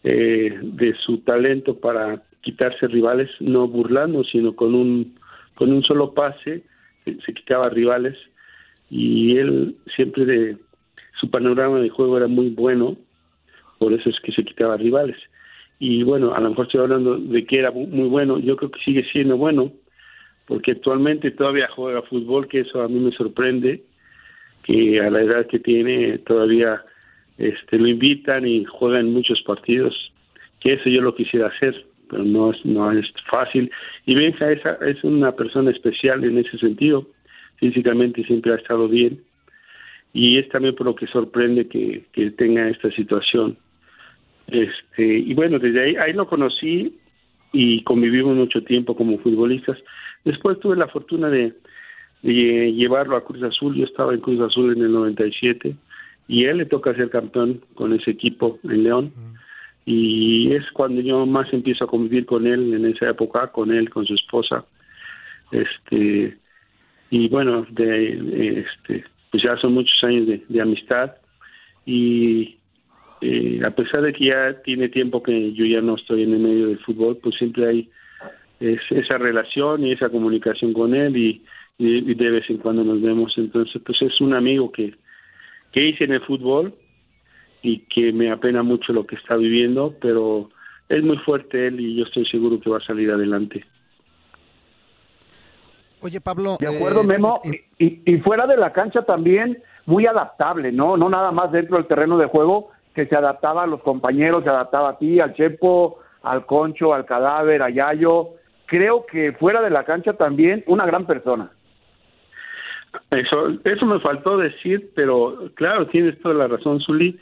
eh, 0.03 0.59
de 0.63 0.95
su 1.05 1.19
talento 1.19 1.79
para 1.79 2.23
quitarse 2.43 2.87
rivales, 2.89 3.31
no 3.41 3.67
burlando, 3.67 4.23
sino 4.25 4.55
con 4.55 4.75
un, 4.75 5.19
con 5.55 5.73
un 5.73 5.83
solo 5.83 6.13
pase, 6.13 6.63
se 7.05 7.35
quitaba 7.35 7.71
rivales 7.71 8.17
y 8.91 9.39
él 9.39 9.77
siempre 9.97 10.25
de 10.25 10.57
su 11.21 11.31
panorama 11.31 11.81
de 11.81 11.89
juego 11.89 12.17
era 12.17 12.27
muy 12.27 12.51
bueno, 12.51 12.97
por 13.79 13.93
eso 13.93 14.11
es 14.11 14.21
que 14.21 14.33
se 14.33 14.45
quitaba 14.45 14.77
rivales. 14.77 15.17
Y 15.79 16.03
bueno, 16.03 16.35
a 16.35 16.41
lo 16.41 16.51
mejor 16.51 16.67
estoy 16.67 16.83
hablando 16.83 17.17
de 17.19 17.45
que 17.45 17.59
era 17.59 17.71
muy 17.71 18.09
bueno, 18.09 18.39
yo 18.39 18.57
creo 18.57 18.71
que 18.71 18.81
sigue 18.81 19.05
siendo 19.11 19.37
bueno, 19.37 19.73
porque 20.47 20.73
actualmente 20.73 21.31
todavía 21.31 21.69
juega 21.69 22.03
fútbol, 22.03 22.49
que 22.49 22.61
eso 22.61 22.83
a 22.83 22.89
mí 22.89 23.01
me 23.01 23.13
sorprende, 23.13 23.83
que 24.65 25.01
a 25.01 25.11
la 25.11 25.21
edad 25.21 25.47
que 25.47 25.61
tiene 25.61 26.19
todavía 26.19 26.83
este, 27.39 27.79
lo 27.79 27.87
invitan 27.87 28.47
y 28.47 28.65
juega 28.65 28.99
en 28.99 29.13
muchos 29.13 29.41
partidos, 29.43 30.13
que 30.61 30.73
eso 30.73 30.89
yo 30.89 31.01
lo 31.03 31.15
quisiera 31.15 31.49
hacer, 31.49 31.85
pero 32.11 32.25
no 32.25 32.53
es, 32.53 32.65
no 32.65 32.91
es 32.91 33.07
fácil. 33.31 33.71
Y 34.07 34.15
Benja 34.15 34.51
es, 34.51 34.61
es 34.87 35.05
una 35.05 35.33
persona 35.33 35.71
especial 35.71 36.25
en 36.25 36.39
ese 36.39 36.59
sentido, 36.59 37.07
físicamente 37.57 38.25
siempre 38.25 38.53
ha 38.53 38.57
estado 38.57 38.89
bien 38.89 39.21
y 40.15 40.39
es 40.39 40.49
también 40.49 40.75
por 40.77 40.87
lo 40.87 40.95
que 40.95 41.09
sorprende 41.09 41.67
que, 41.67 42.05
que 42.13 42.31
tenga 42.31 42.69
esta 42.69 42.91
situación. 42.93 43.59
Este, 44.47 45.19
y 45.19 45.35
bueno, 45.35 45.59
desde 45.59 45.83
ahí, 45.83 45.97
ahí 45.97 46.13
lo 46.13 46.29
conocí 46.29 46.97
y 47.53 47.83
convivimos 47.83 48.37
mucho 48.37 48.63
tiempo 48.63 48.97
como 48.97 49.19
futbolistas. 49.19 49.77
Después 50.25 50.61
tuve 50.61 50.77
la 50.77 50.87
fortuna 50.87 51.29
de, 51.29 51.55
llevarlo 52.33 53.17
a 53.17 53.25
Cruz 53.25 53.43
Azul, 53.43 53.75
yo 53.75 53.85
estaba 53.85 54.15
en 54.15 54.21
Cruz 54.21 54.41
Azul 54.41 54.73
en 54.77 54.83
el 54.83 54.93
97 54.93 55.77
y 56.27 56.45
él 56.45 56.59
le 56.59 56.67
toca 56.67 56.95
ser 56.95 57.11
campeón 57.11 57.61
con 57.75 57.93
ese 57.93 58.13
equipo 58.13 58.59
en 58.65 58.85
León. 58.85 59.13
Y 59.87 60.53
es 60.55 60.65
cuando 60.73 61.03
yo 61.03 61.27
más 61.27 61.53
empiezo 61.53 61.85
a 61.85 61.89
convivir 61.89 62.25
con 62.25 62.47
él 62.47 62.73
en 62.73 62.87
esa 62.87 63.11
época, 63.11 63.49
con 63.49 63.71
él, 63.71 63.91
con 63.91 64.07
su 64.07 64.15
esposa. 64.15 64.65
Este, 65.53 66.39
y 67.11 67.29
bueno, 67.29 67.67
de, 67.71 68.65
este, 68.65 69.05
pues 69.31 69.43
ya 69.43 69.57
son 69.59 69.75
muchos 69.75 70.03
años 70.03 70.27
de, 70.27 70.61
amistad 70.61 71.13
y 71.85 72.57
eh, 73.21 73.61
a 73.65 73.71
pesar 73.71 74.01
de 74.01 74.15
que 74.15 74.27
ya 74.27 74.63
tiene 74.63 74.89
tiempo 74.89 75.23
que 75.23 75.53
yo 75.53 75.67
ya 75.67 75.83
no 75.83 75.97
estoy 75.97 76.23
en 76.23 76.33
el 76.33 76.41
medio 76.41 76.69
del 76.69 76.79
fútbol, 76.79 77.19
pues 77.23 77.37
siempre 77.37 77.69
hay 77.69 77.91
esa 78.61 79.19
relación 79.19 79.85
y 79.85 79.93
esa 79.93 80.09
comunicación 80.09 80.73
con 80.73 80.95
él 80.95 81.17
y, 81.17 81.43
de 81.79 82.31
vez 82.31 82.49
en 82.49 82.59
cuando 82.59 82.85
nos 82.85 83.01
vemos. 83.01 83.35
Entonces, 83.37 83.81
pues 83.85 84.01
es 84.03 84.21
un 84.21 84.35
amigo 84.35 84.71
que, 84.71 84.95
que 85.73 85.83
hice 85.83 86.05
en 86.05 86.13
el 86.13 86.21
fútbol 86.23 86.75
y 87.63 87.81
que 87.87 88.13
me 88.13 88.31
apena 88.31 88.63
mucho 88.63 88.93
lo 88.93 89.07
que 89.07 89.17
está 89.17 89.37
viviendo, 89.37 89.95
pero 90.01 90.51
es 90.89 91.03
muy 91.03 91.17
fuerte 91.19 91.67
él 91.67 91.81
y 91.81 91.97
yo 91.97 92.05
estoy 92.05 92.27
seguro 92.27 92.61
que 92.61 92.71
va 92.71 92.79
a 92.79 92.87
salir 92.87 93.11
adelante. 93.11 93.65
Oye, 96.01 96.21
Pablo. 96.21 96.59
De 96.61 96.69
acuerdo, 96.69 97.01
eh, 97.01 97.07
Memo. 97.07 97.41
y, 97.79 98.19
fuera 98.19 98.47
de 98.47 98.59
la 98.59 98.75
cancha 98.75 99.03
también 99.03 99.63
muy 99.87 100.07
adaptable, 100.07 100.71
¿no? 100.71 100.99
No 100.99 101.09
nada 101.09 101.33
más 101.33 101.51
dentro 101.51 101.79
del 101.79 101.87
terreno 101.87 102.19
de 102.19 102.27
juego, 102.27 102.69
que 102.95 103.07
se 103.07 103.17
adaptaba 103.17 103.63
a 103.63 103.67
los 103.67 103.81
compañeros, 103.83 104.45
se 104.45 104.51
adaptaba 104.51 104.91
a 104.91 104.99
ti, 104.99 105.19
al 105.21 105.33
Chepo, 105.33 106.01
al 106.23 106.45
Concho, 106.45 106.93
al 106.93 107.07
Cadáver, 107.07 107.63
a 107.63 107.71
Yayo. 107.71 108.35
Creo 108.67 109.07
que 109.07 109.33
fuera 109.33 109.63
de 109.63 109.71
la 109.71 109.85
cancha 109.85 110.13
también 110.13 110.63
una 110.67 110.85
gran 110.85 111.07
persona. 111.07 111.51
Eso, 113.11 113.59
eso 113.65 113.87
me 113.87 114.01
faltó 114.01 114.39
decir, 114.39 114.91
pero 114.95 115.51
claro, 115.55 115.87
tienes 115.87 116.19
toda 116.21 116.35
la 116.35 116.49
razón, 116.49 116.81
Zuli. 116.81 117.19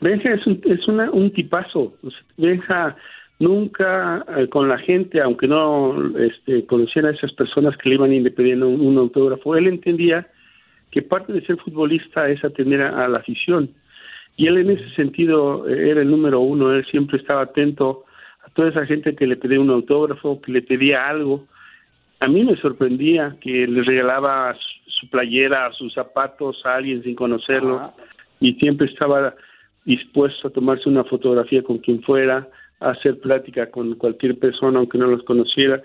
Benja 0.00 0.32
es 0.32 0.46
un, 0.46 0.60
es 0.64 0.86
una, 0.88 1.10
un 1.10 1.30
tipazo. 1.30 1.94
Benja 2.36 2.96
nunca 3.40 4.24
eh, 4.36 4.48
con 4.48 4.68
la 4.68 4.78
gente, 4.78 5.20
aunque 5.20 5.48
no 5.48 6.16
este, 6.18 6.64
conociera 6.66 7.08
a 7.08 7.12
esas 7.12 7.32
personas 7.32 7.76
que 7.76 7.88
le 7.88 7.94
iban 7.96 8.26
a 8.26 8.30
pidiendo 8.30 8.68
un, 8.68 8.98
autógrafo, 8.98 9.56
él 9.56 9.66
entendía 9.66 10.28
que 10.90 11.02
parte 11.02 11.32
de 11.32 11.44
ser 11.44 11.56
futbolista 11.56 12.28
es 12.28 12.44
atender 12.44 12.82
a, 12.82 13.08
la 13.08 13.18
afición. 13.18 13.70
Y 14.36 14.46
él 14.46 14.58
en 14.58 14.70
ese 14.70 14.88
sentido 14.94 15.68
eh, 15.68 15.90
era 15.90 16.02
el 16.02 16.10
número 16.10 16.40
uno, 16.40 16.72
él 16.72 16.84
siempre 16.90 17.18
estaba 17.18 17.42
atento 17.42 18.04
a 18.44 18.50
toda 18.50 18.70
esa 18.70 18.86
gente 18.86 19.14
que 19.14 19.26
le 19.26 19.36
pedía 19.36 19.60
un 19.60 19.70
autógrafo, 19.70 20.40
que 20.40 20.52
le 20.52 20.62
pedía 20.62 21.08
algo. 21.08 21.46
A 22.20 22.28
mí 22.28 22.44
me 22.44 22.56
sorprendía 22.56 23.36
que 23.40 23.66
le 23.66 23.82
regalaba 23.82 24.54
su 24.86 25.08
playera, 25.08 25.72
sus 25.72 25.94
zapatos 25.94 26.60
a 26.66 26.76
alguien 26.76 27.02
sin 27.02 27.14
conocerlo 27.14 27.94
y 28.40 28.54
siempre 28.54 28.88
estaba 28.88 29.34
dispuesto 29.86 30.48
a 30.48 30.50
tomarse 30.50 30.90
una 30.90 31.04
fotografía 31.04 31.62
con 31.62 31.78
quien 31.78 32.02
fuera, 32.02 32.46
hacer 32.78 33.18
plática 33.20 33.70
con 33.70 33.94
cualquier 33.94 34.38
persona 34.38 34.78
aunque 34.78 34.98
no 34.98 35.06
los 35.06 35.22
conociera. 35.22 35.82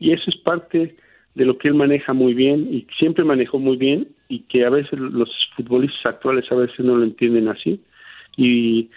Y 0.00 0.12
eso 0.12 0.24
es 0.28 0.36
parte 0.38 0.96
de 1.36 1.44
lo 1.44 1.56
que 1.56 1.68
él 1.68 1.74
maneja 1.74 2.12
muy 2.12 2.34
bien 2.34 2.66
y 2.72 2.86
siempre 2.98 3.24
manejó 3.24 3.60
muy 3.60 3.76
bien 3.76 4.08
y 4.28 4.40
que 4.40 4.64
a 4.64 4.70
veces 4.70 4.98
los 4.98 5.30
futbolistas 5.54 6.14
actuales 6.14 6.50
a 6.50 6.56
veces 6.56 6.80
no 6.80 6.96
lo 6.96 7.04
entienden 7.04 7.48
así. 7.48 7.80
Y 8.36 8.90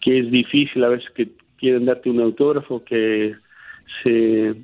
que 0.00 0.20
es 0.20 0.30
difícil 0.30 0.82
a 0.82 0.88
veces 0.88 1.10
que 1.10 1.28
quieren 1.58 1.84
darte 1.84 2.08
un 2.08 2.20
autógrafo 2.20 2.82
que 2.84 3.36
se, 4.02 4.54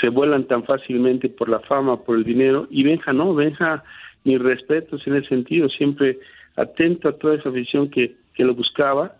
se 0.00 0.08
vuelan 0.08 0.44
tan 0.46 0.64
fácilmente 0.64 1.28
por 1.28 1.48
la 1.48 1.60
fama, 1.60 2.02
por 2.02 2.16
el 2.16 2.24
dinero 2.24 2.66
y 2.70 2.82
Benja 2.82 3.12
no, 3.12 3.34
Benja 3.34 3.84
mis 4.24 4.40
respetos 4.40 5.06
en 5.06 5.16
ese 5.16 5.28
sentido, 5.28 5.68
siempre 5.68 6.18
atento 6.56 7.08
a 7.08 7.18
toda 7.18 7.36
esa 7.36 7.50
visión 7.50 7.90
que, 7.90 8.16
que 8.34 8.44
lo 8.44 8.54
buscaba 8.54 9.16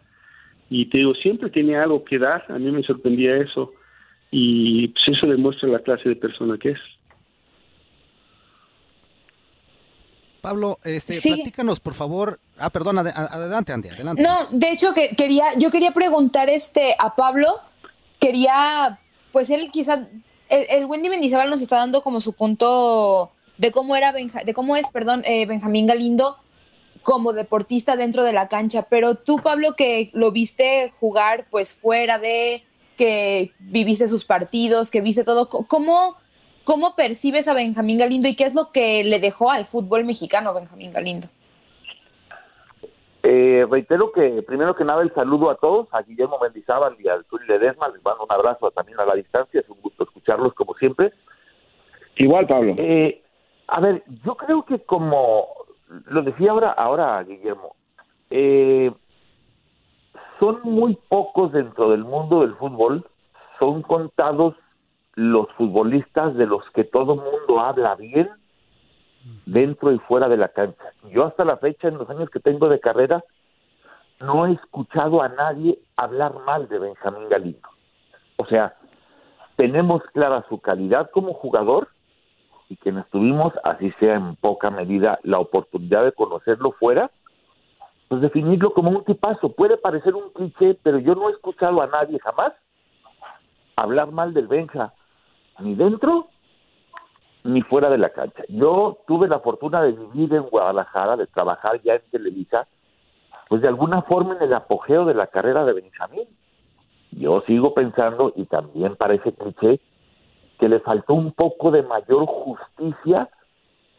y 0.71 0.87
te 0.87 0.99
digo, 0.99 1.15
siempre 1.15 1.51
tenía 1.51 1.83
algo 1.83 2.05
que 2.05 2.19
dar, 2.19 2.45
a 2.49 2.59
mí 2.59 2.71
me 2.71 2.83
sorprendía 2.83 3.37
eso 3.37 3.73
y 4.31 4.89
pues 4.89 5.17
eso 5.17 5.27
demuestra 5.27 5.69
la 5.69 5.79
clase 5.79 6.09
de 6.09 6.17
persona 6.17 6.59
que 6.59 6.71
es. 6.71 6.79
Pablo, 10.41 10.79
este, 10.85 11.15
platícanos 11.37 11.81
por 11.81 11.95
favor. 11.95 12.39
Ah, 12.59 12.69
perdón, 12.69 12.99
adelante, 12.99 13.73
Andy, 13.73 13.89
adelante. 13.89 14.23
No, 14.23 14.47
de 14.51 14.73
hecho 14.73 14.93
que 14.93 15.17
quería, 15.17 15.57
yo 15.57 15.71
quería 15.71 15.93
preguntar 15.93 16.51
este 16.51 16.95
a 16.99 17.15
Pablo, 17.15 17.47
quería, 18.21 18.99
pues 19.33 19.49
él 19.49 19.71
quizá, 19.73 20.07
el, 20.49 20.87
Wendy 20.87 21.09
Mendizábal 21.09 21.51
nos 21.51 21.61
está 21.61 21.77
dando 21.77 22.03
como 22.03 22.21
su 22.21 22.33
punto 22.33 23.33
de 23.59 23.71
cómo 23.73 23.97
era, 23.97 24.13
de 24.13 24.55
cómo 24.55 24.77
es, 24.77 24.89
perdón, 24.91 25.23
eh, 25.25 25.47
Benjamín 25.47 25.87
Galindo 25.87 26.37
como 27.03 27.35
deportista 27.35 27.97
dentro 27.97 28.25
de 28.25 28.33
la 28.33 28.49
cancha, 28.49 28.87
pero 28.89 29.15
tú, 29.15 29.39
Pablo, 29.39 29.77
que 29.77 30.11
lo 30.15 30.33
viste 30.33 30.93
jugar 30.99 31.47
pues 31.51 31.75
fuera 31.75 32.19
de, 32.19 32.65
que 32.97 33.53
viviste 33.59 34.09
sus 34.09 34.25
partidos, 34.25 34.91
que 34.91 35.03
viste 35.03 35.23
todo, 35.23 35.49
¿cómo, 35.49 36.17
cómo 36.65 36.97
percibes 36.97 37.47
a 37.47 37.55
Benjamín 37.55 37.99
Galindo 37.99 38.27
y 38.27 38.35
qué 38.35 38.45
es 38.45 38.55
lo 38.55 38.73
que 38.73 39.05
le 39.05 39.21
dejó 39.21 39.51
al 39.51 39.67
fútbol 39.67 40.05
mexicano 40.05 40.55
Benjamín 40.55 40.93
Galindo? 40.93 41.29
Eh, 43.27 43.67
reitero 43.71 44.13
que 44.13 44.43
primero 44.43 44.77
que 44.77 44.85
nada 44.85 45.03
el 45.03 45.15
saludo 45.15 45.49
a 45.49 45.55
todos, 45.55 45.89
a 45.93 46.03
Guillermo 46.03 46.39
Mendizábal 46.43 46.95
y 46.99 47.09
al 47.09 47.25
Turi 47.25 47.47
Ledesma, 47.47 47.89
les 47.89 48.05
mando 48.05 48.25
un 48.25 48.33
abrazo 48.33 48.71
también 48.71 49.01
a 49.01 49.07
la 49.07 49.15
distancia, 49.15 49.61
es 49.61 49.69
un 49.71 49.81
gusto 49.81 50.05
escucharlos 50.05 50.53
como 50.53 50.75
siempre. 50.75 51.11
Igual, 52.17 52.47
Pablo. 52.47 52.75
Eh, 52.77 53.23
a 53.69 53.81
ver, 53.81 54.05
yo 54.25 54.35
creo 54.35 54.67
que 54.67 54.81
como 54.81 55.49
lo 56.07 56.21
decía 56.21 56.51
ahora, 56.51 56.73
ahora 56.73 57.23
Guillermo, 57.23 57.75
eh, 58.29 58.93
son 60.39 60.61
muy 60.63 60.99
pocos 61.09 61.51
dentro 61.53 61.91
del 61.93 62.05
mundo 62.05 62.43
del 62.43 62.55
fútbol, 62.57 63.07
son 63.59 63.81
contados 63.81 64.55
los 65.15 65.51
futbolistas 65.53 66.35
de 66.35 66.47
los 66.47 66.63
que 66.75 66.85
todo 66.85 67.17
mundo 67.17 67.61
habla 67.61 67.95
bien 67.95 68.29
dentro 69.47 69.93
y 69.93 69.99
fuera 69.99 70.29
de 70.29 70.37
la 70.37 70.49
cancha. 70.49 70.93
Yo 71.11 71.25
hasta 71.25 71.45
la 71.45 71.57
fecha, 71.57 71.89
en 71.89 71.99
los 71.99 72.09
años 72.11 72.31
que 72.31 72.41
tengo 72.41 72.69
de 72.69 72.81
carrera, 72.81 73.25
no 74.21 74.47
he 74.47 74.53
escuchado 74.53 75.23
a 75.23 75.29
nadie 75.29 75.79
hablar 75.97 76.35
mal 76.47 76.69
de 76.69 76.79
Benjamín 76.79 77.29
Galindo. 77.29 77.69
O 78.37 78.47
sea, 78.47 78.77
tenemos 79.57 80.03
clara 80.13 80.45
su 80.49 80.61
calidad 80.61 81.11
como 81.11 81.35
jugador 81.35 81.89
y 82.69 82.77
quienes 82.77 83.07
tuvimos, 83.09 83.53
así 83.63 83.93
sea 84.01 84.15
en 84.15 84.37
poca 84.37 84.71
medida, 84.71 85.19
la 85.23 85.39
oportunidad 85.39 86.05
de 86.05 86.13
conocerlo 86.13 86.73
fuera, 86.73 87.11
pues 88.09 88.21
definirlo 88.21 88.73
como 88.73 88.91
un 88.91 89.05
tipazo. 89.05 89.51
Puede 89.51 89.77
parecer 89.77 90.15
un 90.15 90.31
cliché, 90.31 90.75
pero 90.83 90.99
yo 90.99 91.15
no 91.15 91.29
he 91.29 91.33
escuchado 91.33 91.83
a 91.83 91.87
nadie 91.87 92.19
jamás 92.21 92.53
hablar 93.77 94.13
mal 94.13 94.33
del 94.35 94.47
Benja, 94.47 94.95
ni 95.59 95.75
dentro 95.75 96.29
ni 97.45 97.61
fuera 97.61 97.91
de 97.91 97.99
la 97.99 98.11
cancha. 98.11 98.43
Yo 98.49 98.99
tuve 99.07 99.29
la 99.29 99.39
fortuna 99.39 99.83
de 99.83 99.93
vivir 99.93 100.35
en 100.35 100.45
Guadalajara, 100.45 101.17
de 101.17 101.27
trabajar 101.27 101.81
ya 101.83 101.95
en 101.95 102.03
Televisa, 102.11 102.67
pues 103.49 103.61
de 103.61 103.69
alguna 103.69 104.03
forma 104.03 104.35
en 104.37 104.43
el 104.43 104.55
apogeo 104.55 105.05
de 105.05 105.15
la 105.15 105.27
carrera 105.27 105.65
de 105.65 105.75
Benjamín. 105.75 106.27
Yo 107.13 107.43
sigo 107.47 107.75
pensando, 107.75 108.33
y 108.35 108.47
también 108.47 108.97
parece 108.97 109.33
cliché, 109.33 109.81
que 110.59 110.69
le 110.69 110.81
faltó 110.81 111.15
un 111.15 111.33
poco 111.33 111.71
de 111.71 111.83
mayor 111.83 112.27
justicia 112.27 113.29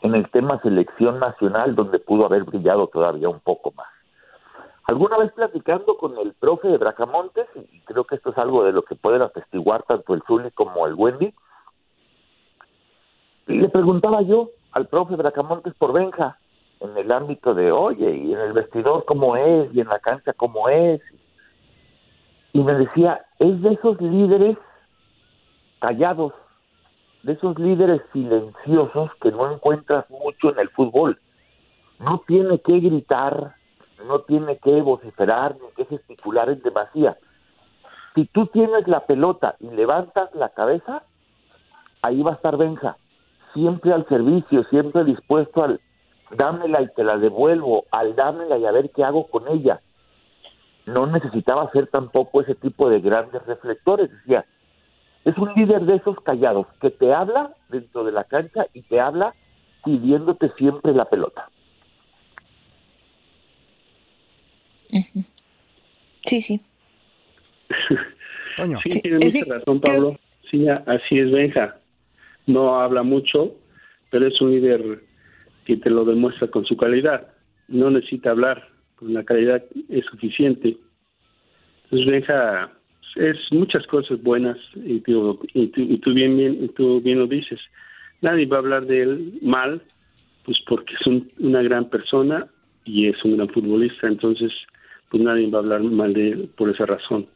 en 0.01 0.15
el 0.15 0.29
tema 0.31 0.59
selección 0.61 1.19
nacional, 1.19 1.75
donde 1.75 1.99
pudo 1.99 2.25
haber 2.25 2.43
brillado 2.43 2.87
todavía 2.87 3.29
un 3.29 3.39
poco 3.39 3.71
más. 3.71 3.87
Alguna 4.87 5.17
vez 5.17 5.31
platicando 5.33 5.97
con 5.97 6.17
el 6.17 6.33
profe 6.33 6.67
de 6.67 6.77
Bracamontes, 6.77 7.47
y 7.71 7.79
creo 7.81 8.05
que 8.05 8.15
esto 8.15 8.31
es 8.31 8.37
algo 8.37 8.63
de 8.63 8.71
lo 8.71 8.81
que 8.81 8.95
pueden 8.95 9.21
atestiguar 9.21 9.83
tanto 9.83 10.13
el 10.13 10.23
Zuli 10.27 10.51
como 10.51 10.85
el 10.87 10.95
Wendy, 10.95 11.33
le 13.47 13.69
preguntaba 13.69 14.21
yo 14.21 14.49
al 14.71 14.87
profe 14.87 15.15
Bracamontes 15.15 15.73
por 15.75 15.93
Benja, 15.93 16.37
en 16.79 16.97
el 16.97 17.11
ámbito 17.11 17.53
de, 17.53 17.71
oye, 17.71 18.11
y 18.15 18.33
en 18.33 18.39
el 18.39 18.53
vestidor 18.53 19.05
cómo 19.05 19.35
es, 19.37 19.73
y 19.73 19.81
en 19.81 19.87
la 19.87 19.99
cancha 19.99 20.33
cómo 20.33 20.67
es. 20.67 21.01
Y 22.53 22.61
me 22.61 22.73
decía, 22.73 23.25
es 23.39 23.61
de 23.61 23.73
esos 23.73 24.01
líderes 24.01 24.57
callados, 25.79 26.33
de 27.23 27.33
esos 27.33 27.57
líderes 27.57 28.01
silenciosos 28.11 29.11
que 29.21 29.31
no 29.31 29.51
encuentras 29.51 30.09
mucho 30.09 30.51
en 30.51 30.59
el 30.59 30.69
fútbol. 30.69 31.19
No 31.99 32.21
tiene 32.27 32.59
que 32.59 32.79
gritar, 32.79 33.55
no 34.05 34.19
tiene 34.19 34.57
que 34.57 34.81
vociferar, 34.81 35.55
ni 35.61 35.69
que 35.75 35.85
gesticular 35.85 36.49
en 36.49 36.61
demasía. 36.61 37.17
Si 38.13 38.25
tú 38.25 38.47
tienes 38.47 38.87
la 38.87 39.05
pelota 39.05 39.55
y 39.59 39.69
levantas 39.69 40.33
la 40.35 40.49
cabeza, 40.49 41.03
ahí 42.01 42.21
va 42.21 42.31
a 42.31 42.35
estar 42.35 42.57
Benja, 42.57 42.97
siempre 43.55 43.93
al 43.93 44.05
servicio, 44.07 44.63
siempre 44.65 45.03
dispuesto 45.05 45.63
al 45.63 45.81
dámela 46.29 46.81
y 46.81 46.87
te 46.89 47.03
la 47.03 47.17
devuelvo, 47.17 47.85
al 47.89 48.15
dámela 48.15 48.57
y 48.57 48.65
a 48.65 48.71
ver 48.71 48.91
qué 48.91 49.03
hago 49.03 49.27
con 49.27 49.47
ella. 49.47 49.81
No 50.85 51.07
necesitaba 51.07 51.71
ser 51.71 51.87
tampoco 51.87 52.41
ese 52.41 52.53
tipo 52.53 52.89
de 52.89 52.99
grandes 52.99 53.43
reflectores, 53.47 54.11
decía, 54.11 54.45
es 55.23 55.35
un 55.37 55.53
líder 55.55 55.85
de 55.85 55.95
esos 55.95 56.19
callados 56.21 56.67
que 56.79 56.91
te 56.91 57.11
habla 57.13 57.55
dentro 57.69 58.03
de 58.03 58.11
la 58.11 58.25
cancha 58.25 58.67
y 58.73 58.83
te 58.83 58.99
habla 58.99 59.33
pidiéndote 59.83 60.51
siempre 60.51 60.93
la 60.93 61.05
pelota. 61.05 61.49
Sí, 66.23 66.41
sí. 66.41 66.61
Sí, 68.87 69.01
tiene 69.01 69.17
mucha 69.17 69.53
razón, 69.53 69.81
Pablo. 69.81 70.17
Sí, 70.49 70.65
así 70.69 71.19
es 71.19 71.29
Benja. 71.29 71.75
No 72.47 72.79
habla 72.79 73.03
mucho, 73.03 73.55
pero 74.11 74.27
es 74.27 74.39
un 74.41 74.51
líder 74.51 75.01
que 75.65 75.77
te 75.77 75.89
lo 75.89 76.05
demuestra 76.05 76.47
con 76.47 76.65
su 76.65 76.77
calidad. 76.77 77.27
No 77.67 77.89
necesita 77.89 78.31
hablar, 78.31 78.69
con 78.95 79.13
la 79.13 79.23
calidad 79.23 79.63
es 79.89 80.05
suficiente. 80.05 80.77
Entonces 81.85 82.11
Benja 82.11 82.71
es 83.15 83.37
muchas 83.51 83.85
cosas 83.87 84.21
buenas 84.21 84.57
y 84.75 84.99
tú, 84.99 85.39
y 85.53 85.97
tú, 85.97 86.13
bien, 86.13 86.37
bien, 86.37 87.19
lo 87.19 87.27
dices. 87.27 87.59
Nadie 88.21 88.45
va 88.45 88.57
a 88.57 88.59
hablar 88.59 88.85
de 88.85 89.01
él 89.01 89.39
mal, 89.41 89.81
pues 90.43 90.59
porque 90.67 90.93
es 90.93 91.23
una 91.39 91.61
gran 91.63 91.89
persona 91.89 92.47
y 92.83 93.07
es 93.07 93.23
un 93.23 93.37
gran 93.37 93.49
futbolista, 93.49 94.07
entonces 94.07 94.51
pues 95.09 95.23
nadie 95.23 95.49
va 95.49 95.59
a 95.59 95.61
hablar 95.61 95.81
mal 95.83 96.13
de 96.13 96.29
él 96.29 96.49
por 96.57 96.69
esa 96.69 96.85
razón. 96.85 97.27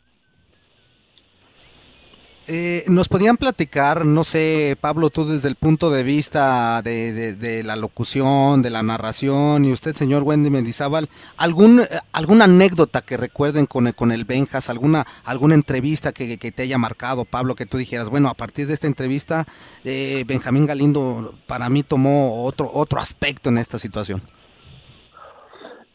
Eh, 2.51 2.83
¿Nos 2.87 3.07
podían 3.07 3.37
platicar, 3.37 4.07
no 4.07 4.23
sé, 4.23 4.75
Pablo, 4.81 5.11
tú 5.11 5.23
desde 5.23 5.47
el 5.47 5.55
punto 5.55 5.91
de 5.91 6.01
vista 6.01 6.81
de, 6.81 7.61
la 7.63 7.75
locución, 7.75 8.63
de 8.63 8.71
la 8.71 8.81
narración, 8.81 9.65
y 9.65 9.71
usted, 9.71 9.93
señor 9.93 10.23
Wendy 10.23 10.49
Mendizábal, 10.49 11.09
algún, 11.37 11.83
alguna 12.11 12.45
anécdota 12.45 13.01
que 13.01 13.17
recuerden 13.17 13.67
con, 13.67 13.91
con 13.91 14.11
el 14.11 14.25
Benjas, 14.25 14.67
alguna, 14.67 15.05
alguna 15.25 15.53
entrevista 15.53 16.11
que, 16.11 16.37
te 16.39 16.63
haya 16.63 16.79
marcado, 16.79 17.23
Pablo, 17.23 17.53
que 17.53 17.67
tú 17.67 17.77
dijeras, 17.77 18.09
bueno, 18.09 18.29
a 18.29 18.33
partir 18.33 18.65
de 18.65 18.73
esta 18.73 18.87
entrevista, 18.87 19.45
eh, 19.83 20.23
Benjamín 20.25 20.65
Galindo 20.65 21.35
para 21.45 21.69
mí 21.69 21.83
tomó 21.83 22.45
otro, 22.45 22.71
otro 22.73 22.99
aspecto 22.99 23.49
en 23.49 23.59
esta 23.59 23.77
situación? 23.77 24.23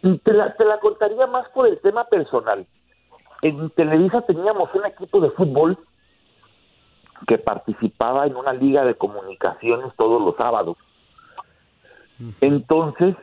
Te 0.03 0.33
la, 0.33 0.55
te 0.55 0.65
la 0.65 0.79
contaría 0.79 1.27
más 1.27 1.49
por 1.49 1.67
el 1.67 1.81
tema 1.81 2.05
personal. 2.05 2.65
En 3.43 3.71
Televisa 3.71 4.23
teníamos 4.23 4.73
un 4.73 4.87
equipo 4.87 5.19
de 5.19 5.31
fútbol 5.31 5.77
que 7.27 7.39
participaba 7.39 8.27
en 8.27 8.37
una 8.37 8.53
liga 8.53 8.85
de 8.85 8.95
comunicaciones 8.95 9.93
todos 9.97 10.21
los 10.21 10.37
sábados. 10.37 10.77
Entonces, 12.41 13.17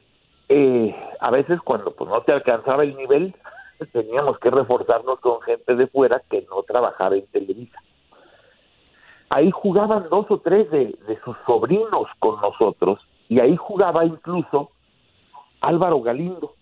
eh, 0.49 0.95
a 1.19 1.31
veces 1.31 1.59
cuando 1.61 1.91
pues 1.91 2.09
no 2.09 2.21
te 2.21 2.33
alcanzaba 2.33 2.83
el 2.83 2.95
nivel, 2.95 3.35
teníamos 3.93 4.37
que 4.39 4.49
reforzarnos 4.49 5.19
con 5.19 5.41
gente 5.41 5.75
de 5.75 5.87
fuera 5.87 6.21
que 6.29 6.45
no 6.49 6.63
trabajaba 6.63 7.15
en 7.15 7.25
Televisa. 7.27 7.79
Ahí 9.29 9.49
jugaban 9.49 10.09
dos 10.09 10.25
o 10.29 10.39
tres 10.39 10.69
de, 10.71 10.97
sus 11.23 11.37
sobrinos 11.47 12.07
con 12.19 12.41
nosotros 12.41 12.99
y 13.29 13.39
ahí 13.39 13.55
jugaba 13.55 14.03
incluso 14.03 14.71
Álvaro 15.61 16.01
Galindo. 16.01 16.53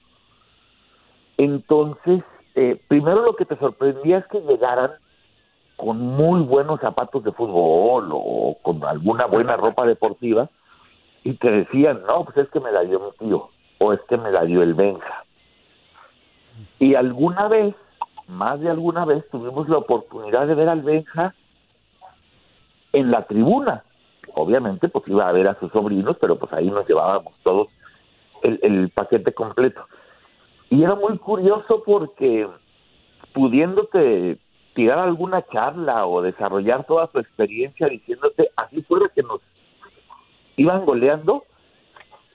Entonces, 1.37 2.21
eh, 2.53 2.79
primero 2.87 3.23
lo 3.23 3.35
que 3.35 3.45
te 3.45 3.57
sorprendía 3.57 4.19
es 4.19 4.27
que 4.27 4.41
llegaran 4.41 4.91
con 5.79 5.97
muy 5.97 6.41
buenos 6.41 6.81
zapatos 6.81 7.23
de 7.23 7.31
fútbol 7.31 8.09
o 8.11 8.57
con 8.61 8.83
alguna 8.83 9.27
buena 9.27 9.55
ropa 9.55 9.85
deportiva 9.85 10.49
y 11.23 11.35
te 11.35 11.49
decían, 11.49 12.01
no, 12.05 12.25
pues 12.25 12.35
es 12.35 12.49
que 12.49 12.59
me 12.59 12.69
la 12.69 12.81
dio 12.81 12.99
mi 12.99 13.11
tío 13.17 13.49
o 13.79 13.93
es 13.93 14.01
que 14.09 14.17
me 14.17 14.29
la 14.29 14.43
dio 14.43 14.61
el 14.61 14.73
Benja. 14.73 15.23
Y 16.79 16.95
alguna 16.95 17.47
vez, 17.47 17.75
más 18.27 18.59
de 18.59 18.69
alguna 18.69 19.05
vez, 19.05 19.23
tuvimos 19.31 19.69
la 19.69 19.77
oportunidad 19.77 20.47
de 20.47 20.55
ver 20.55 20.67
al 20.67 20.81
Benja 20.81 21.33
en 22.91 23.09
la 23.09 23.25
tribuna. 23.25 23.85
Obviamente, 24.35 24.89
pues 24.89 25.07
iba 25.07 25.29
a 25.29 25.31
ver 25.31 25.47
a 25.47 25.57
sus 25.61 25.71
sobrinos, 25.71 26.17
pero 26.19 26.37
pues 26.37 26.51
ahí 26.51 26.69
nos 26.69 26.85
llevábamos 26.89 27.33
todos 27.41 27.69
el, 28.43 28.89
paquete 28.89 29.33
completo. 29.33 29.85
Y 30.69 30.83
era 30.83 30.95
muy 30.95 31.17
curioso 31.17 31.83
porque 31.85 32.49
pudiéndote 33.33 34.39
tirar 34.79 34.99
alguna 34.99 35.41
charla 35.41 36.05
o 36.05 36.21
desarrollar 36.21 36.85
toda 36.85 37.11
su 37.11 37.19
experiencia 37.19 37.89
diciéndote, 37.89 38.49
así 38.55 38.81
fuera 38.83 39.09
que 39.13 39.23
nos 39.23 39.41
iban 40.55 40.85
goleando, 40.85 41.43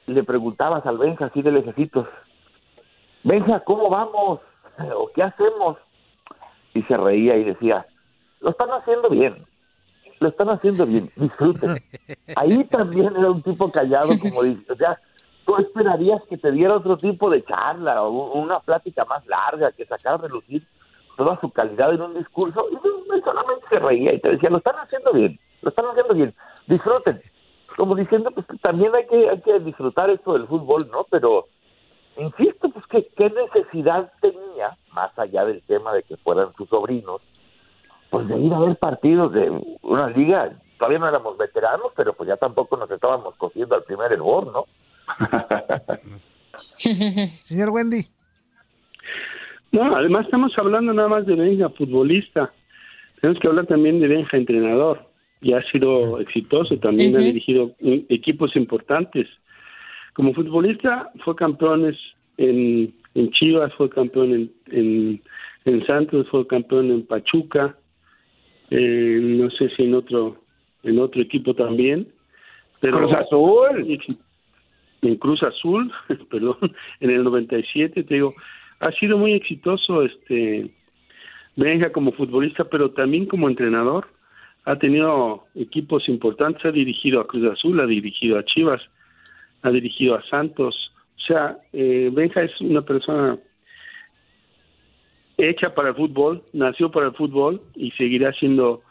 le 0.05 0.23
preguntabas 0.25 0.85
al 0.85 0.99
Benja 0.99 1.25
así 1.25 1.41
de 1.41 1.53
lejecitos, 1.53 2.07
Benja, 3.23 3.61
¿cómo 3.61 3.89
vamos? 3.89 4.41
¿O 4.95 5.11
qué 5.15 5.23
hacemos? 5.23 5.79
Y 6.75 6.83
se 6.83 6.95
reía 6.99 7.39
y 7.39 7.45
decía, 7.45 7.87
lo 8.41 8.51
están 8.51 8.69
haciendo 8.73 9.09
bien, 9.09 9.47
lo 10.21 10.29
están 10.29 10.51
haciendo 10.51 10.85
bien, 10.85 11.09
disfruten. 11.17 11.83
Ahí 12.37 12.63
también 12.65 13.17
era 13.17 13.31
un 13.31 13.41
tipo 13.41 13.73
callado, 13.73 14.19
como 14.19 14.43
dice, 14.43 14.71
o 14.71 14.77
sea, 14.77 15.01
tú 15.47 15.57
esperarías 15.57 16.21
que 16.29 16.37
te 16.37 16.53
diera 16.53 16.77
otro 16.77 16.99
tipo 16.99 17.31
de 17.31 17.43
charla 17.43 18.03
o 18.03 18.39
una 18.39 18.61
plática 18.61 19.07
más 19.07 19.27
larga, 19.27 19.73
que 19.73 19.87
sacara 19.87 20.17
a 20.17 20.19
relucir 20.19 20.63
toda 21.17 21.41
su 21.41 21.51
calidad 21.51 21.93
en 21.93 22.03
un 22.03 22.15
discurso 22.15 22.67
y 22.71 23.21
solamente 23.21 23.67
se 23.69 23.79
reía 23.79 24.15
y 24.15 24.21
te 24.21 24.31
decía, 24.31 24.51
lo 24.51 24.59
están 24.59 24.77
haciendo 24.77 25.13
bien, 25.13 25.39
lo 25.63 25.71
están 25.71 25.87
haciendo 25.87 26.15
bien, 26.15 26.35
disfruten. 26.67 27.21
Como 27.77 27.97
diciendo, 27.97 28.31
pues 28.31 28.47
también 28.61 28.95
hay 28.95 29.07
que, 29.07 29.29
hay 29.29 29.41
que 29.41 29.59
disfrutar 29.61 30.09
esto 30.11 30.35
del 30.35 30.47
fútbol, 30.47 30.89
¿no? 30.93 31.05
Pero, 31.11 31.47
insisto, 32.17 32.69
pues 32.69 32.87
¿qué, 32.87 33.05
qué 33.17 33.31
necesidad 33.31 34.13
tenía, 34.21 34.77
más 34.93 35.17
allá 35.19 35.45
del 35.45 35.61
tema 35.63 35.93
de 35.93 36.05
que 36.05 36.17
fueran 36.19 36.53
sus 36.57 36.69
sobrinos, 36.69 37.21
pues 38.11 38.29
de 38.29 38.39
ir 38.39 38.55
a 38.55 38.61
ver 38.61 38.77
partidos 38.77 39.33
de 39.33 39.51
una 39.83 40.09
liga, 40.11 40.57
todavía 40.79 41.01
no 41.01 41.09
éramos 41.09 41.37
veteranos, 41.37 41.93
pero 41.97 42.13
pues 42.13 42.29
ya 42.29 42.37
tampoco 42.37 42.77
nos 42.77 42.91
estábamos 42.91 43.37
cogiendo 43.37 43.75
al 43.75 43.83
primer 43.83 44.13
hervor, 44.13 44.53
¿no? 44.53 44.65
Señor 46.77 47.71
Wendy. 47.71 48.07
No, 49.75 49.97
además 49.97 50.27
estamos 50.27 50.53
hablando 50.57 50.95
nada 50.95 51.09
más 51.09 51.27
de 51.27 51.35
Benja 51.35 51.69
futbolista. 51.71 52.53
Tenemos 53.21 53.43
que 53.43 53.49
hablar 53.49 53.67
también 53.67 53.99
de 53.99 54.07
Benja 54.07 54.37
entrenador. 54.37 55.11
Y 55.41 55.53
ha 55.53 55.59
sido 55.73 56.21
exitoso, 56.21 56.79
también 56.79 57.17
ha 57.17 57.19
dirigido 57.19 57.73
equipos 57.81 58.55
importantes. 58.55 59.27
Como 60.15 60.33
futbolista 60.33 61.11
fue 61.25 61.35
campeones 61.35 61.97
en, 62.37 62.95
en 63.15 63.31
Chivas, 63.33 63.75
fue 63.75 63.91
campeón 63.91 64.53
en, 64.71 65.23
en, 65.65 65.87
Santos, 65.87 66.29
fue 66.31 66.47
campeón 66.47 66.93
en 66.93 67.05
Pachuca, 67.05 67.77
eh, 68.71 69.19
no 69.21 69.51
sé 69.51 69.71
si 69.77 69.83
en 69.83 69.95
otro 69.95 70.37
en 70.85 71.01
otro 71.01 71.21
equipo 71.21 71.53
también. 71.53 72.07
Pero, 72.81 72.99
Cruz 72.99 73.13
Azul. 73.13 73.99
En 75.03 75.17
Cruz 75.17 75.43
Azul, 75.43 75.93
perdón, 76.31 76.57
en 77.01 77.11
el 77.11 77.25
97, 77.25 78.05
te 78.05 78.15
digo, 78.15 78.33
ha 78.85 78.93
sido 78.93 79.17
muy 79.17 79.33
exitoso 79.33 80.03
este 80.03 80.71
Benja 81.57 81.91
como 81.91 82.13
futbolista, 82.13 82.65
pero 82.65 82.91
también 82.91 83.27
como 83.27 83.49
entrenador. 83.49 84.09
Ha 84.65 84.77
tenido 84.77 85.45
equipos 85.55 86.09
importantes, 86.09 86.65
ha 86.65 86.73
dirigido 86.73 87.21
a 87.21 87.27
Cruz 87.27 87.51
Azul, 87.51 87.81
ha 87.81 87.87
dirigido 87.87 88.39
a 88.39 88.45
Chivas, 88.45 88.83
ha 89.63 89.71
dirigido 89.71 90.17
a 90.17 90.23
Santos. 90.25 90.93
O 91.17 91.21
sea, 91.21 91.59
eh, 91.73 92.11
Benja 92.13 92.43
es 92.43 92.61
una 92.61 92.83
persona 92.83 93.39
hecha 95.39 95.75
para 95.75 95.91
el 95.91 95.95
fútbol, 95.95 96.43
nació 96.53 96.91
para 96.91 97.07
el 97.07 97.15
fútbol 97.15 97.63
y 97.75 97.91
seguirá 97.93 98.33
siendo 98.33 98.83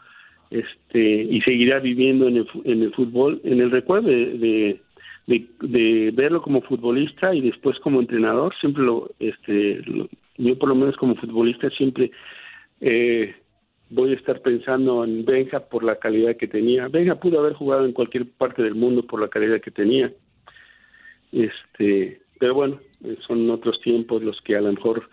este 0.50 1.22
y 1.22 1.40
seguirá 1.42 1.80
viviendo 1.80 2.28
en 2.28 2.38
el, 2.38 2.48
en 2.64 2.82
el 2.82 2.92
fútbol, 2.94 3.40
en 3.44 3.60
el 3.60 3.70
recuerdo 3.70 4.08
de, 4.08 4.38
de, 4.38 4.80
verlo 5.26 6.42
como 6.42 6.62
futbolista 6.62 7.34
y 7.34 7.40
después 7.40 7.78
como 7.80 8.00
entrenador. 8.00 8.54
Siempre 8.60 8.82
lo, 8.82 9.10
este, 9.18 9.82
yo 10.36 10.58
por 10.58 10.68
lo 10.68 10.74
menos 10.74 10.96
como 10.96 11.16
futbolista 11.16 11.70
siempre 11.70 12.10
eh, 12.80 13.34
voy 13.90 14.12
a 14.12 14.16
estar 14.16 14.40
pensando 14.40 15.04
en 15.04 15.24
Benja 15.24 15.60
por 15.60 15.84
la 15.84 15.96
calidad 15.96 16.36
que 16.36 16.48
tenía. 16.48 16.88
Benja 16.88 17.14
pudo 17.16 17.40
haber 17.40 17.54
jugado 17.54 17.84
en 17.84 17.92
cualquier 17.92 18.28
parte 18.28 18.62
del 18.62 18.74
mundo 18.74 19.02
por 19.02 19.20
la 19.20 19.28
calidad 19.28 19.60
que 19.60 19.70
tenía. 19.70 20.12
Este, 21.32 22.20
pero 22.38 22.54
bueno, 22.54 22.80
son 23.26 23.48
otros 23.50 23.80
tiempos 23.80 24.22
los 24.22 24.40
que 24.42 24.56
a 24.56 24.60
lo 24.60 24.72
mejor 24.72 25.08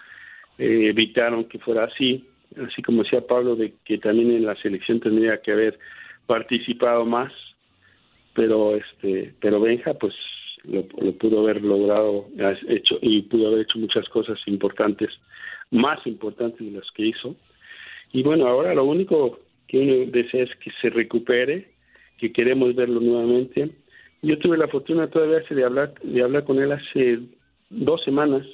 eh, 0.57 0.89
evitaron 0.89 1.45
que 1.45 1.59
fuera 1.59 1.85
así, 1.85 2.27
así 2.67 2.81
como 2.81 3.03
decía 3.03 3.25
Pablo 3.25 3.55
de 3.55 3.73
que 3.85 3.97
también 3.97 4.31
en 4.31 4.45
la 4.45 4.55
selección 4.55 4.99
tendría 4.99 5.41
que 5.41 5.51
haber 5.51 5.79
participado 6.27 7.05
más, 7.05 7.31
pero 8.33 8.75
este, 8.75 9.33
pero 9.39 9.59
Benja 9.59 9.93
pues 9.93 10.13
lo, 10.63 10.83
pudo 11.13 11.41
haber 11.41 11.61
logrado, 11.61 12.27
hecho 12.67 12.97
y 13.01 13.21
pudo 13.23 13.47
haber 13.47 13.61
hecho 13.61 13.79
muchas 13.79 14.07
cosas 14.09 14.39
importantes, 14.45 15.19
más 15.71 16.05
importantes 16.05 16.59
de 16.59 16.79
las 16.79 16.89
que 16.91 17.07
hizo 17.07 17.35
y 18.13 18.23
bueno, 18.23 18.47
ahora 18.47 18.73
lo 18.73 18.83
único 18.83 19.39
que 19.67 19.79
uno 19.79 20.11
desea 20.11 20.43
es 20.43 20.55
que 20.57 20.71
se 20.81 20.89
recupere, 20.89 21.69
que 22.17 22.31
queremos 22.31 22.75
verlo 22.75 22.99
nuevamente. 22.99 23.71
Yo 24.21 24.37
tuve 24.37 24.57
la 24.57 24.67
fortuna 24.67 25.07
todavía 25.07 25.39
de 25.49 25.63
hablar, 25.63 25.93
de 26.03 26.21
hablar 26.21 26.43
con 26.43 26.61
él 26.61 26.71
hace 26.73 27.19
dos 27.69 28.03
semanas, 28.03 28.45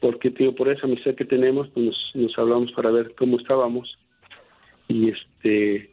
porque 0.00 0.30
tío, 0.30 0.54
por 0.54 0.68
esa 0.68 0.86
amistad 0.86 1.14
que 1.14 1.24
tenemos, 1.24 1.68
pues 1.70 1.96
nos, 2.14 2.38
hablamos 2.38 2.70
para 2.72 2.90
ver 2.90 3.14
cómo 3.16 3.38
estábamos. 3.38 3.98
Y 4.88 5.08
este 5.08 5.90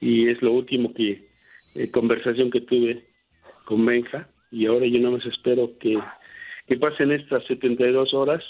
y 0.00 0.28
es 0.28 0.40
lo 0.42 0.52
último 0.52 0.92
que 0.92 1.29
eh, 1.74 1.90
conversación 1.90 2.50
que 2.50 2.60
tuve 2.60 3.04
con 3.64 3.84
Benja 3.84 4.28
y 4.50 4.66
ahora 4.66 4.86
yo 4.86 4.98
nada 4.98 5.16
más 5.16 5.26
espero 5.26 5.78
que, 5.78 5.98
que 6.66 6.76
pasen 6.76 7.12
estas 7.12 7.44
72 7.46 8.12
horas 8.14 8.42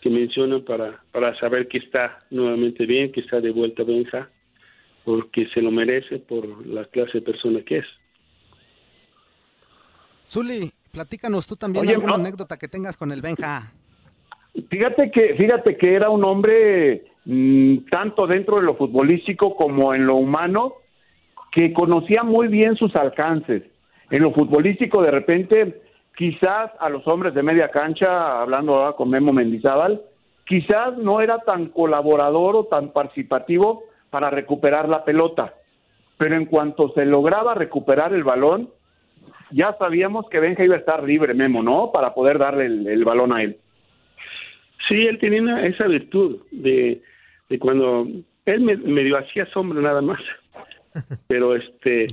que 0.00 0.10
mencionan 0.10 0.64
para, 0.64 1.02
para 1.10 1.36
saber 1.40 1.66
que 1.68 1.78
está 1.78 2.18
nuevamente 2.30 2.86
bien, 2.86 3.10
que 3.10 3.20
está 3.20 3.40
de 3.40 3.50
vuelta 3.50 3.82
Benja, 3.82 4.30
porque 5.04 5.48
se 5.48 5.60
lo 5.60 5.70
merece 5.70 6.18
por 6.18 6.66
la 6.66 6.84
clase 6.84 7.14
de 7.14 7.22
persona 7.22 7.62
que 7.62 7.78
es. 7.78 7.86
Zuli, 10.28 10.70
platícanos 10.92 11.46
tú 11.46 11.56
también 11.56 11.88
alguna 11.88 12.14
anécdota 12.14 12.56
que 12.58 12.68
tengas 12.68 12.96
con 12.96 13.10
el 13.10 13.22
Benja. 13.22 13.72
Fíjate 14.68 15.10
que, 15.10 15.34
fíjate 15.34 15.76
que 15.76 15.94
era 15.94 16.10
un 16.10 16.24
hombre 16.24 17.04
mm, 17.24 17.78
tanto 17.90 18.26
dentro 18.26 18.56
de 18.56 18.62
lo 18.62 18.76
futbolístico 18.76 19.56
como 19.56 19.94
en 19.94 20.06
lo 20.06 20.16
humano, 20.16 20.74
que 21.58 21.72
conocía 21.72 22.22
muy 22.22 22.46
bien 22.46 22.76
sus 22.76 22.94
alcances. 22.94 23.64
En 24.10 24.22
lo 24.22 24.30
futbolístico, 24.30 25.02
de 25.02 25.10
repente, 25.10 25.82
quizás 26.16 26.70
a 26.78 26.88
los 26.88 27.04
hombres 27.08 27.34
de 27.34 27.42
media 27.42 27.68
cancha, 27.68 28.40
hablando 28.40 28.76
ahora 28.76 28.92
con 28.92 29.10
Memo 29.10 29.32
Mendizábal, 29.32 30.00
quizás 30.46 30.96
no 30.98 31.20
era 31.20 31.40
tan 31.40 31.66
colaborador 31.70 32.54
o 32.54 32.64
tan 32.66 32.92
participativo 32.92 33.82
para 34.08 34.30
recuperar 34.30 34.88
la 34.88 35.04
pelota, 35.04 35.54
pero 36.16 36.36
en 36.36 36.46
cuanto 36.46 36.92
se 36.94 37.04
lograba 37.04 37.54
recuperar 37.54 38.12
el 38.12 38.22
balón, 38.22 38.70
ya 39.50 39.74
sabíamos 39.80 40.28
que 40.28 40.38
Benja 40.38 40.62
iba 40.62 40.76
a 40.76 40.78
estar 40.78 41.02
libre, 41.02 41.34
Memo, 41.34 41.64
¿no? 41.64 41.90
Para 41.90 42.14
poder 42.14 42.38
darle 42.38 42.66
el, 42.66 43.04
balón 43.04 43.32
a 43.32 43.42
él. 43.42 43.56
Sí, 44.86 45.08
él 45.08 45.18
tenía 45.18 45.66
esa 45.66 45.88
virtud 45.88 46.38
de, 46.52 47.02
de 47.48 47.58
cuando 47.58 48.06
él 48.46 48.60
me, 48.60 48.76
medio 48.76 49.18
hacía 49.18 49.44
sombra 49.46 49.80
nada 49.80 50.02
más 50.02 50.20
pero 51.26 51.54
este 51.54 52.06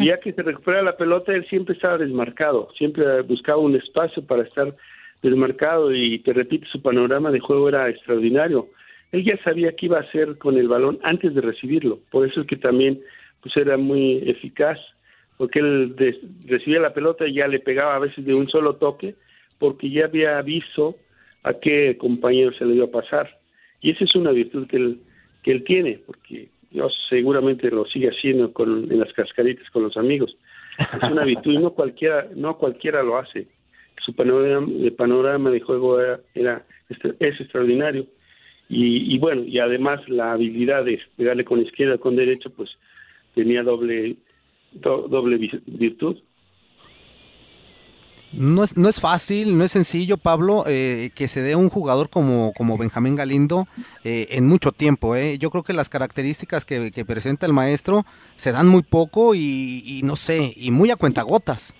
ya 0.00 0.18
que 0.18 0.32
se 0.32 0.42
recupera 0.42 0.82
la 0.82 0.96
pelota 0.96 1.32
él 1.32 1.46
siempre 1.48 1.74
estaba 1.74 1.98
desmarcado 1.98 2.68
siempre 2.76 3.22
buscaba 3.22 3.58
un 3.58 3.76
espacio 3.76 4.24
para 4.24 4.42
estar 4.42 4.74
desmarcado 5.22 5.94
y 5.94 6.18
te 6.20 6.32
repito 6.32 6.66
su 6.66 6.80
panorama 6.80 7.30
de 7.30 7.40
juego 7.40 7.68
era 7.68 7.90
extraordinario. 7.90 8.68
Él 9.12 9.22
ya 9.22 9.36
sabía 9.44 9.72
qué 9.72 9.86
iba 9.86 9.98
a 9.98 10.02
hacer 10.02 10.38
con 10.38 10.56
el 10.56 10.66
balón 10.66 10.98
antes 11.02 11.34
de 11.34 11.40
recibirlo 11.40 11.98
por 12.10 12.26
eso 12.26 12.40
es 12.40 12.46
que 12.46 12.56
también 12.56 13.00
pues 13.42 13.56
era 13.56 13.76
muy 13.76 14.22
eficaz 14.26 14.78
porque 15.36 15.58
él 15.60 15.94
recibía 16.46 16.80
la 16.80 16.92
pelota 16.92 17.26
y 17.26 17.34
ya 17.34 17.48
le 17.48 17.60
pegaba 17.60 17.96
a 17.96 17.98
veces 18.00 18.24
de 18.24 18.34
un 18.34 18.48
solo 18.48 18.76
toque 18.76 19.14
porque 19.58 19.90
ya 19.90 20.04
había 20.06 20.40
visto 20.42 20.96
a 21.42 21.54
qué 21.54 21.96
compañero 21.96 22.52
se 22.52 22.64
le 22.66 22.74
iba 22.74 22.86
a 22.86 22.90
pasar. 22.90 23.38
Y 23.80 23.90
esa 23.90 24.04
es 24.04 24.14
una 24.14 24.32
virtud 24.32 24.66
que 24.66 24.76
él 24.76 25.00
que 25.42 25.52
él 25.52 25.64
tiene 25.64 25.98
porque 26.04 26.48
yo 26.70 26.88
seguramente 27.08 27.70
lo 27.70 27.84
sigue 27.86 28.08
haciendo 28.08 28.52
con, 28.52 28.90
en 28.90 29.00
las 29.00 29.12
cascaritas 29.12 29.68
con 29.70 29.82
los 29.82 29.96
amigos. 29.96 30.36
Es 30.78 31.10
una 31.10 31.24
virtud 31.24 31.52
y 31.52 31.58
no 31.58 31.70
cualquiera, 31.70 32.28
no 32.34 32.56
cualquiera 32.56 33.02
lo 33.02 33.18
hace. 33.18 33.48
Su 34.04 34.14
panorama, 34.14 34.68
el 34.80 34.92
panorama 34.92 35.50
de 35.50 35.60
juego 35.60 36.00
era, 36.00 36.64
este, 36.88 37.14
es 37.18 37.40
extraordinario. 37.40 38.06
Y, 38.68 39.14
y, 39.14 39.18
bueno, 39.18 39.42
y 39.42 39.58
además 39.58 40.00
la 40.08 40.32
habilidad 40.32 40.84
de 40.84 41.00
pegarle 41.16 41.44
con 41.44 41.60
izquierda, 41.60 41.98
con 41.98 42.16
derecha, 42.16 42.48
pues 42.50 42.70
tenía 43.34 43.62
doble, 43.62 44.16
doble 44.72 45.50
virtud. 45.66 46.18
No 48.32 48.62
es, 48.62 48.76
no 48.76 48.88
es 48.88 49.00
fácil, 49.00 49.58
no 49.58 49.64
es 49.64 49.72
sencillo, 49.72 50.16
Pablo, 50.16 50.62
eh, 50.66 51.10
que 51.16 51.26
se 51.26 51.42
dé 51.42 51.56
un 51.56 51.68
jugador 51.68 52.10
como, 52.10 52.52
como 52.52 52.78
Benjamín 52.78 53.16
Galindo 53.16 53.66
eh, 54.04 54.28
en 54.30 54.46
mucho 54.46 54.70
tiempo. 54.70 55.16
Eh. 55.16 55.36
Yo 55.38 55.50
creo 55.50 55.64
que 55.64 55.72
las 55.72 55.88
características 55.88 56.64
que, 56.64 57.04
presenta 57.04 57.46
el 57.46 57.52
maestro 57.52 58.04
se 58.36 58.52
dan 58.52 58.68
muy 58.68 58.82
poco 58.82 59.34
y, 59.34 60.00
no 60.04 60.14
sé, 60.14 60.52
y 60.54 60.70
muy 60.70 60.92
a 60.92 60.96
cuentagotas. 60.96 61.74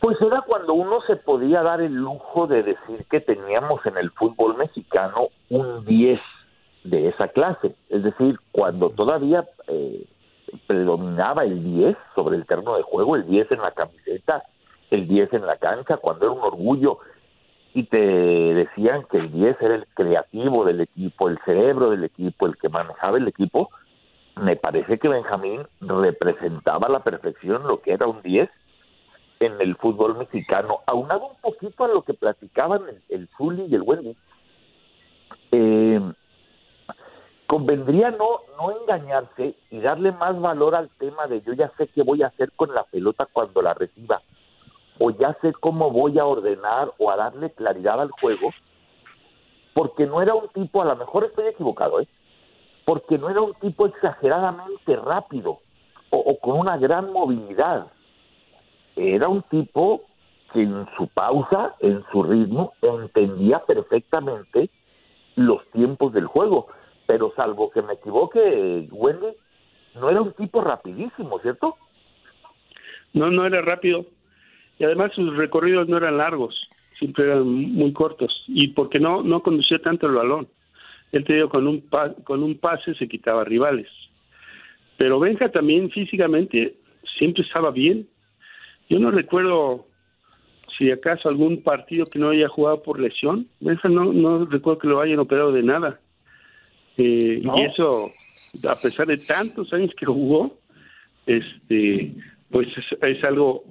Pues 0.00 0.16
era 0.22 0.40
cuando 0.40 0.74
uno 0.74 1.00
se 1.06 1.16
podía 1.16 1.62
dar 1.62 1.80
el 1.80 1.94
lujo 1.94 2.48
de 2.48 2.62
decir 2.62 3.04
que 3.08 3.20
teníamos 3.20 3.84
en 3.86 3.96
el 3.96 4.10
fútbol 4.10 4.56
mexicano 4.56 5.28
un 5.50 5.84
10 5.84 6.18
de 6.84 7.08
esa 7.08 7.28
clase. 7.28 7.76
Es 7.90 8.02
decir, 8.02 8.40
cuando 8.50 8.90
todavía 8.90 9.46
predominaba 10.66 11.44
el 11.44 11.62
10 11.62 11.96
sobre 12.16 12.38
el 12.38 12.46
terreno 12.46 12.76
de 12.76 12.82
juego, 12.82 13.14
el 13.14 13.26
10 13.26 13.52
en 13.52 13.60
la 13.60 13.70
camiseta 13.70 14.42
el 14.90 15.06
10 15.06 15.32
en 15.34 15.46
la 15.46 15.56
cancha, 15.56 15.96
cuando 15.96 16.26
era 16.26 16.34
un 16.34 16.42
orgullo 16.42 16.98
y 17.72 17.84
te 17.84 17.98
decían 17.98 19.04
que 19.10 19.18
el 19.18 19.30
10 19.30 19.56
era 19.60 19.74
el 19.76 19.86
creativo 19.94 20.64
del 20.64 20.80
equipo, 20.80 21.28
el 21.28 21.38
cerebro 21.44 21.90
del 21.90 22.04
equipo, 22.04 22.46
el 22.46 22.56
que 22.56 22.68
manejaba 22.68 23.18
el 23.18 23.28
equipo, 23.28 23.70
me 24.36 24.56
parece 24.56 24.98
que 24.98 25.08
Benjamín 25.08 25.62
representaba 25.80 26.88
a 26.88 26.90
la 26.90 27.00
perfección 27.00 27.62
lo 27.68 27.80
que 27.80 27.92
era 27.92 28.06
un 28.06 28.22
10 28.22 28.50
en 29.40 29.60
el 29.60 29.76
fútbol 29.76 30.18
mexicano, 30.18 30.80
aunado 30.86 31.28
un 31.28 31.36
poquito 31.40 31.84
a 31.84 31.88
lo 31.88 32.02
que 32.02 32.14
platicaban 32.14 32.82
el, 33.08 33.28
el 33.40 33.68
y 33.68 33.74
el 33.74 33.82
Wendy. 33.82 34.16
Eh, 35.52 36.00
convendría 37.46 38.10
no, 38.10 38.40
no 38.58 38.80
engañarse 38.80 39.54
y 39.70 39.80
darle 39.80 40.12
más 40.12 40.40
valor 40.40 40.74
al 40.74 40.88
tema 40.90 41.26
de 41.26 41.40
yo 41.42 41.52
ya 41.52 41.72
sé 41.76 41.88
qué 41.88 42.02
voy 42.02 42.22
a 42.22 42.28
hacer 42.28 42.52
con 42.52 42.72
la 42.74 42.84
pelota 42.84 43.26
cuando 43.32 43.60
la 43.62 43.74
reciba 43.74 44.22
o 45.02 45.10
ya 45.10 45.36
sé 45.40 45.52
cómo 45.54 45.90
voy 45.90 46.18
a 46.18 46.26
ordenar 46.26 46.92
o 46.98 47.10
a 47.10 47.16
darle 47.16 47.50
claridad 47.50 48.00
al 48.00 48.10
juego, 48.10 48.50
porque 49.72 50.06
no 50.06 50.20
era 50.20 50.34
un 50.34 50.48
tipo, 50.48 50.82
a 50.82 50.84
lo 50.84 50.96
mejor 50.96 51.24
estoy 51.24 51.46
equivocado, 51.46 52.00
¿eh? 52.00 52.08
porque 52.84 53.16
no 53.18 53.30
era 53.30 53.40
un 53.40 53.54
tipo 53.54 53.86
exageradamente 53.86 54.96
rápido 54.96 55.60
o, 56.10 56.38
con 56.38 56.58
una 56.58 56.76
gran 56.76 57.12
movilidad. 57.12 57.86
Era 58.96 59.28
un 59.28 59.42
tipo 59.42 60.02
que 60.52 60.62
en 60.62 60.86
su 60.96 61.06
pausa, 61.08 61.76
en 61.78 62.04
su 62.12 62.22
ritmo, 62.22 62.72
entendía 62.82 63.60
perfectamente 63.60 64.70
los 65.36 65.64
tiempos 65.70 66.12
del 66.12 66.26
juego. 66.26 66.66
Pero 67.06 67.32
salvo 67.36 67.70
que 67.70 67.82
me 67.82 67.94
equivoque, 67.94 68.88
Wendy, 68.90 69.36
no 69.94 70.10
era 70.10 70.20
un 70.20 70.32
tipo 70.32 70.60
rapidísimo, 70.60 71.38
¿cierto? 71.38 71.76
No, 73.12 73.30
no 73.30 73.46
era 73.46 73.62
rápido 73.62 74.04
y 74.80 74.84
además 74.84 75.12
sus 75.14 75.36
recorridos 75.36 75.88
no 75.88 75.98
eran 75.98 76.16
largos. 76.16 76.68
siempre 76.98 77.24
eran 77.26 77.46
muy 77.46 77.92
cortos 77.92 78.44
y 78.48 78.68
porque 78.68 78.98
no 78.98 79.22
no 79.22 79.42
conducía 79.42 79.78
tanto 79.78 80.06
el 80.06 80.14
balón. 80.14 80.48
Él 81.12 81.24
te 81.24 81.34
digo, 81.34 81.50
con 81.50 81.66
un 81.68 81.84
con 82.24 82.42
un 82.42 82.58
pase 82.58 82.94
se 82.94 83.06
quitaba 83.06 83.44
rivales. 83.44 83.88
Pero 84.96 85.20
Benja 85.20 85.50
también 85.50 85.90
físicamente 85.90 86.76
siempre 87.18 87.42
estaba 87.42 87.70
bien. 87.70 88.08
Yo 88.88 88.98
no 88.98 89.10
recuerdo 89.10 89.86
si 90.78 90.90
acaso 90.90 91.28
algún 91.28 91.62
partido 91.62 92.06
que 92.06 92.18
no 92.18 92.30
haya 92.30 92.48
jugado 92.48 92.82
por 92.82 92.98
lesión. 92.98 93.48
Benja 93.60 93.88
no 93.90 94.12
no 94.14 94.46
recuerdo 94.46 94.78
que 94.78 94.88
lo 94.88 95.00
hayan 95.00 95.18
operado 95.18 95.52
de 95.52 95.62
nada. 95.62 96.00
Eh, 96.96 97.42
y 97.42 97.62
eso 97.62 98.12
a 98.66 98.74
pesar 98.76 99.06
de 99.06 99.18
tantos 99.18 99.72
años 99.74 99.90
que 99.94 100.06
jugó, 100.06 100.58
este 101.26 102.14
pues 102.50 102.68
es, 103.00 103.24
algo 103.24 103.64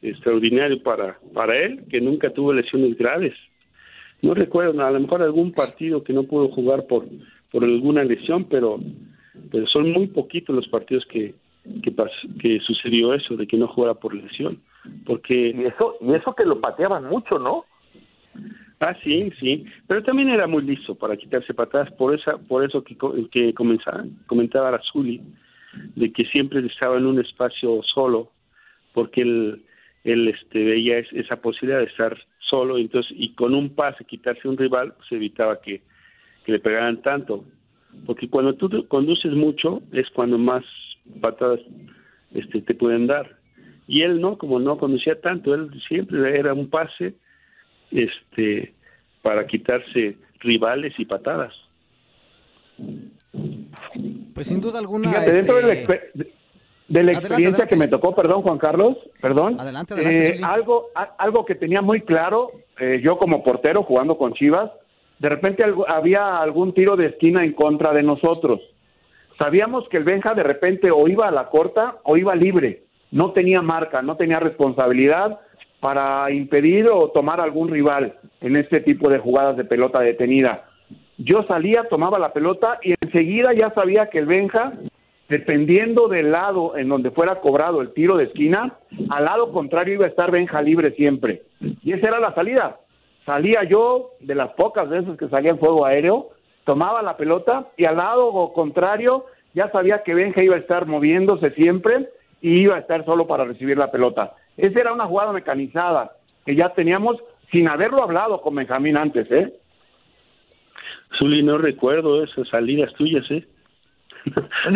extraordinario 0.00 0.82
para, 0.82 1.18
para 1.34 1.56
él, 1.58 1.84
que 1.90 2.00
nunca 2.00 2.30
tuvo 2.30 2.52
lesiones 2.52 2.96
graves. 2.96 3.34
No 4.22 4.34
recuerdo, 4.34 4.84
a 4.84 4.90
lo 4.90 5.00
mejor 5.00 5.22
algún 5.22 5.52
partido 5.52 6.02
que 6.02 6.12
no 6.12 6.22
pudo 6.24 6.48
jugar 6.48 6.86
por, 6.86 7.06
por 7.50 7.64
alguna 7.64 8.04
lesión, 8.04 8.44
pero, 8.44 8.80
pero 9.50 9.66
son 9.66 9.90
muy 9.92 10.06
poquitos 10.06 10.54
los 10.56 10.68
partidos 10.68 11.04
que, 11.06 11.34
que, 11.82 11.94
que 12.40 12.60
sucedió 12.60 13.12
eso, 13.12 13.36
de 13.36 13.46
que 13.46 13.58
no 13.58 13.68
jugara 13.68 13.94
por 13.94 14.14
lesión. 14.14 14.60
Porque... 15.04 15.54
Y 15.54 15.64
eso, 15.66 15.96
y 16.00 16.14
eso 16.14 16.34
que 16.34 16.46
lo 16.46 16.60
pateaban 16.60 17.04
mucho, 17.04 17.38
¿no? 17.38 17.66
Ah, 18.80 18.96
sí, 19.04 19.30
sí, 19.38 19.64
pero 19.86 20.02
también 20.02 20.30
era 20.30 20.48
muy 20.48 20.62
listo 20.62 20.96
para 20.96 21.16
quitarse 21.16 21.54
patadas, 21.54 21.92
por 21.92 22.18
esa, 22.18 22.36
por 22.36 22.64
eso 22.64 22.82
que, 22.82 22.96
que 23.30 23.54
comenzaba, 23.54 24.04
comentaba 24.26 24.72
Razuli, 24.72 25.20
de 25.94 26.12
que 26.12 26.24
siempre 26.26 26.64
estaba 26.66 26.98
en 26.98 27.06
un 27.06 27.20
espacio 27.20 27.80
solo, 27.82 28.30
porque 28.92 29.22
él, 29.22 29.62
él 30.04 30.28
este, 30.28 30.64
veía 30.64 30.98
esa 30.98 31.36
posibilidad 31.36 31.80
de 31.80 31.86
estar 31.86 32.18
solo, 32.38 32.76
entonces, 32.78 33.12
y 33.16 33.32
con 33.34 33.54
un 33.54 33.74
pase 33.74 34.04
quitarse 34.04 34.48
un 34.48 34.58
rival, 34.58 34.94
pues 34.96 35.10
evitaba 35.12 35.60
que, 35.60 35.82
le 36.46 36.58
pegaran 36.58 37.00
tanto. 37.02 37.44
Porque 38.04 38.28
cuando 38.28 38.54
tú 38.54 38.86
conduces 38.88 39.32
mucho, 39.32 39.80
es 39.92 40.10
cuando 40.10 40.38
más 40.38 40.64
patadas 41.20 41.60
este, 42.34 42.60
te 42.62 42.74
pueden 42.74 43.06
dar. 43.06 43.36
Y 43.86 44.02
él 44.02 44.20
no, 44.20 44.38
como 44.38 44.58
no 44.58 44.76
conducía 44.76 45.20
tanto, 45.20 45.54
él 45.54 45.70
siempre 45.86 46.36
era 46.36 46.52
un 46.52 46.68
pase 46.68 47.14
este 47.92 48.74
para 49.22 49.46
quitarse 49.46 50.16
rivales 50.40 50.94
y 50.98 51.04
patadas. 51.04 51.54
Pues 54.34 54.46
sin 54.46 54.60
duda 54.60 54.78
alguna. 54.78 55.10
Fíjate, 55.10 55.32
dentro 55.32 55.56
de 55.56 55.62
la, 55.62 55.72
este, 55.72 57.12
experiencia 57.12 57.66
que 57.66 57.76
me 57.76 57.88
tocó, 57.88 58.14
perdón, 58.14 58.42
Juan 58.42 58.58
Carlos, 58.58 58.96
perdón. 59.20 59.60
Adelante, 59.60 59.94
adelante. 59.94 60.36
Eh, 60.36 60.40
algo, 60.42 60.88
algo 61.18 61.44
que 61.44 61.54
tenía 61.54 61.82
muy 61.82 62.02
claro, 62.02 62.50
eh, 62.78 63.00
yo 63.02 63.18
como 63.18 63.42
portero 63.42 63.82
jugando 63.82 64.16
con 64.16 64.34
Chivas, 64.34 64.70
de 65.18 65.28
repente 65.28 65.64
había 65.88 66.38
algún 66.38 66.74
tiro 66.74 66.96
de 66.96 67.06
esquina 67.06 67.44
en 67.44 67.52
contra 67.52 67.92
de 67.92 68.02
nosotros. 68.02 68.60
Sabíamos 69.38 69.88
que 69.88 69.96
el 69.96 70.04
Benja 70.04 70.34
de 70.34 70.42
repente 70.42 70.90
o 70.90 71.08
iba 71.08 71.28
a 71.28 71.32
la 71.32 71.48
corta 71.48 71.96
o 72.04 72.16
iba 72.16 72.34
libre. 72.34 72.84
No 73.10 73.32
tenía 73.32 73.62
marca, 73.62 74.02
no 74.02 74.16
tenía 74.16 74.40
responsabilidad 74.40 75.40
para 75.80 76.30
impedir 76.30 76.88
o 76.88 77.10
tomar 77.10 77.40
algún 77.40 77.68
rival 77.68 78.14
en 78.40 78.56
este 78.56 78.80
tipo 78.80 79.08
de 79.08 79.18
jugadas 79.18 79.56
de 79.56 79.64
pelota 79.64 80.00
detenida 80.00 80.64
yo 81.24 81.44
salía, 81.44 81.84
tomaba 81.88 82.18
la 82.18 82.32
pelota 82.32 82.78
y 82.82 82.94
enseguida 83.00 83.52
ya 83.52 83.70
sabía 83.70 84.10
que 84.10 84.18
el 84.18 84.26
Benja, 84.26 84.72
dependiendo 85.28 86.08
del 86.08 86.32
lado 86.32 86.76
en 86.76 86.88
donde 86.88 87.10
fuera 87.10 87.40
cobrado 87.40 87.80
el 87.80 87.92
tiro 87.92 88.16
de 88.16 88.24
esquina, 88.24 88.78
al 89.10 89.24
lado 89.24 89.52
contrario 89.52 89.94
iba 89.94 90.06
a 90.06 90.08
estar 90.08 90.30
Benja 90.30 90.60
libre 90.62 90.92
siempre. 90.92 91.42
Y 91.82 91.92
esa 91.92 92.08
era 92.08 92.20
la 92.20 92.34
salida. 92.34 92.78
Salía 93.24 93.64
yo, 93.64 94.10
de 94.20 94.34
las 94.34 94.52
pocas 94.54 94.88
veces 94.88 95.16
que 95.16 95.28
salía 95.28 95.50
en 95.50 95.58
fuego 95.58 95.86
aéreo, 95.86 96.30
tomaba 96.64 97.02
la 97.02 97.16
pelota 97.16 97.68
y 97.76 97.84
al 97.84 97.96
lado 97.96 98.52
contrario 98.52 99.26
ya 99.54 99.70
sabía 99.70 100.02
que 100.02 100.14
Benja 100.14 100.42
iba 100.42 100.56
a 100.56 100.60
estar 100.60 100.86
moviéndose 100.86 101.50
siempre 101.50 102.08
y 102.40 102.62
iba 102.62 102.76
a 102.76 102.80
estar 102.80 103.04
solo 103.04 103.26
para 103.26 103.44
recibir 103.44 103.78
la 103.78 103.90
pelota. 103.90 104.34
Esa 104.56 104.80
era 104.80 104.92
una 104.92 105.06
jugada 105.06 105.32
mecanizada 105.32 106.12
que 106.44 106.56
ya 106.56 106.70
teníamos 106.70 107.16
sin 107.52 107.68
haberlo 107.68 108.02
hablado 108.02 108.40
con 108.40 108.54
Benjamín 108.54 108.96
antes, 108.96 109.30
¿eh? 109.30 109.52
Zuli, 111.18 111.42
no 111.42 111.58
recuerdo 111.58 112.22
esas 112.22 112.48
salidas 112.48 112.92
tuyas, 112.94 113.30
¿eh? 113.30 113.46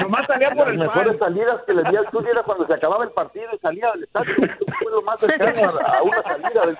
Nomás 0.00 0.26
salía 0.26 0.50
por 0.50 0.74
Las 0.74 0.76
mejores 0.76 1.18
salidas 1.18 1.60
que 1.66 1.74
le 1.74 1.82
di 1.82 1.96
al 1.96 2.06
era 2.26 2.42
cuando 2.44 2.66
se 2.66 2.74
acababa 2.74 3.04
el 3.04 3.10
partido 3.10 3.46
y 3.52 3.58
salía 3.58 3.90
del 3.92 4.04
estadio. 4.04 4.34
Fue 4.36 4.92
lo 4.92 5.02
más 5.02 5.20
cercano 5.20 5.78
a, 5.78 6.02
una 6.02 6.22
salida 6.22 6.66
del 6.66 6.76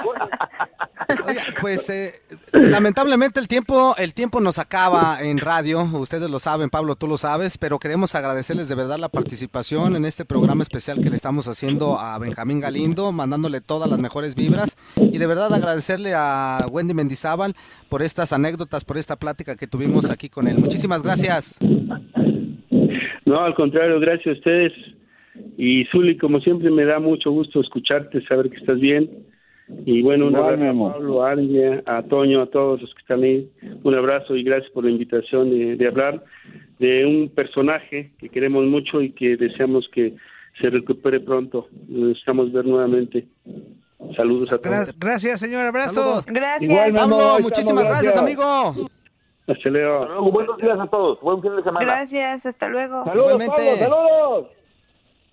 pues 1.61 1.89
eh, 1.91 2.23
lamentablemente 2.53 3.41
el 3.41 3.49
tiempo, 3.49 3.95
el 3.97 4.15
tiempo 4.15 4.41
nos 4.41 4.59
acaba 4.59 5.19
en 5.21 5.39
radio. 5.39 5.83
Ustedes 5.83 6.31
lo 6.31 6.39
saben, 6.39 6.71
Pablo, 6.71 6.97
tú 6.97 7.07
lo 7.07 7.19
sabes, 7.19 7.59
pero 7.59 7.79
queremos 7.79 8.15
agradecerles 8.15 8.69
de 8.69 8.75
verdad 8.75 8.99
la 8.99 9.09
participación 9.09 9.97
en 9.97 10.05
este 10.05 10.25
programa 10.25 10.63
especial 10.63 11.01
que 11.01 11.11
le 11.11 11.17
estamos 11.17 11.49
haciendo 11.49 11.99
a 11.99 12.19
Benjamín 12.19 12.61
Galindo, 12.61 13.13
mandándole 13.13 13.61
todas 13.61 13.89
las 13.89 13.99
mejores 13.99 14.35
vibras 14.35 14.77
y 14.97 15.19
de 15.19 15.27
verdad 15.27 15.53
agradecerle 15.53 16.15
a 16.15 16.67
Wendy 16.71 16.95
Mendizábal 16.95 17.55
por 17.89 18.03
estas 18.03 18.33
anécdotas, 18.33 18.84
por 18.85 18.99
esta 18.99 19.17
plática 19.17 19.57
que 19.57 19.67
tuvimos 19.67 20.11
aquí 20.11 20.29
con 20.29 20.47
él. 20.47 20.59
Muchísimas 20.59 21.03
gracias. 21.03 21.59
No, 23.27 23.41
al 23.41 23.55
contrario, 23.55 23.99
gracias 24.01 24.37
a 24.37 24.39
ustedes. 24.39 24.73
Y 25.57 25.85
Zuli, 25.87 26.17
como 26.17 26.41
siempre, 26.41 26.71
me 26.71 26.85
da 26.85 27.01
mucho 27.01 27.31
gusto 27.31 27.61
escucharte, 27.61 28.25
saber 28.27 28.51
que 28.51 28.57
estás 28.57 28.79
bien. 28.79 29.11
Y 29.87 30.03
bueno, 30.03 30.27
un 30.27 30.37
abrazo 30.37 30.87
a 30.87 30.93
Pablo, 30.93 31.25
a 31.25 31.97
a 31.97 32.03
Toño, 32.03 32.43
a 32.43 32.47
todos 32.47 32.83
los 32.83 32.95
que 32.95 33.01
están 33.01 33.23
ahí. 33.23 33.49
Un 33.83 33.95
abrazo 33.95 34.37
y 34.37 34.43
gracias 34.43 34.71
por 34.73 34.85
la 34.85 34.91
invitación 34.91 35.51
de, 35.51 35.77
de 35.77 35.87
hablar 35.87 36.23
de 36.79 37.07
un 37.07 37.31
personaje 37.31 38.11
que 38.19 38.29
queremos 38.29 38.67
mucho 38.67 39.01
y 39.01 39.11
que 39.11 39.37
deseamos 39.37 39.89
que 39.89 40.15
se 40.61 40.71
recupere 40.71 41.21
pronto. 41.21 41.69
Necesitamos 41.89 42.53
ver 42.53 42.67
nuevamente. 42.67 43.27
Saludos 44.17 44.53
a 44.53 44.59
todos. 44.59 44.99
Gracias, 44.99 45.41
señor. 45.41 45.67
Abrazo. 45.67 46.23
Gracias. 46.27 46.97
Pablo, 46.97 47.39
muchísimas 47.41 47.85
gracias, 47.85 48.17
amigo. 48.17 48.89
Hasta 49.47 49.69
luego. 49.69 50.31
Buenos 50.31 50.57
días 50.59 50.79
a 50.79 50.87
todos. 50.87 51.21
Buen 51.21 51.43
fin 51.43 51.57
de 51.57 51.63
semana. 51.63 51.85
Gracias. 51.85 52.47
Hasta 52.47 52.69
luego. 52.69 53.05
Saludos, 53.05 53.43
Pablo, 53.47 53.77
saludos. 53.77 54.47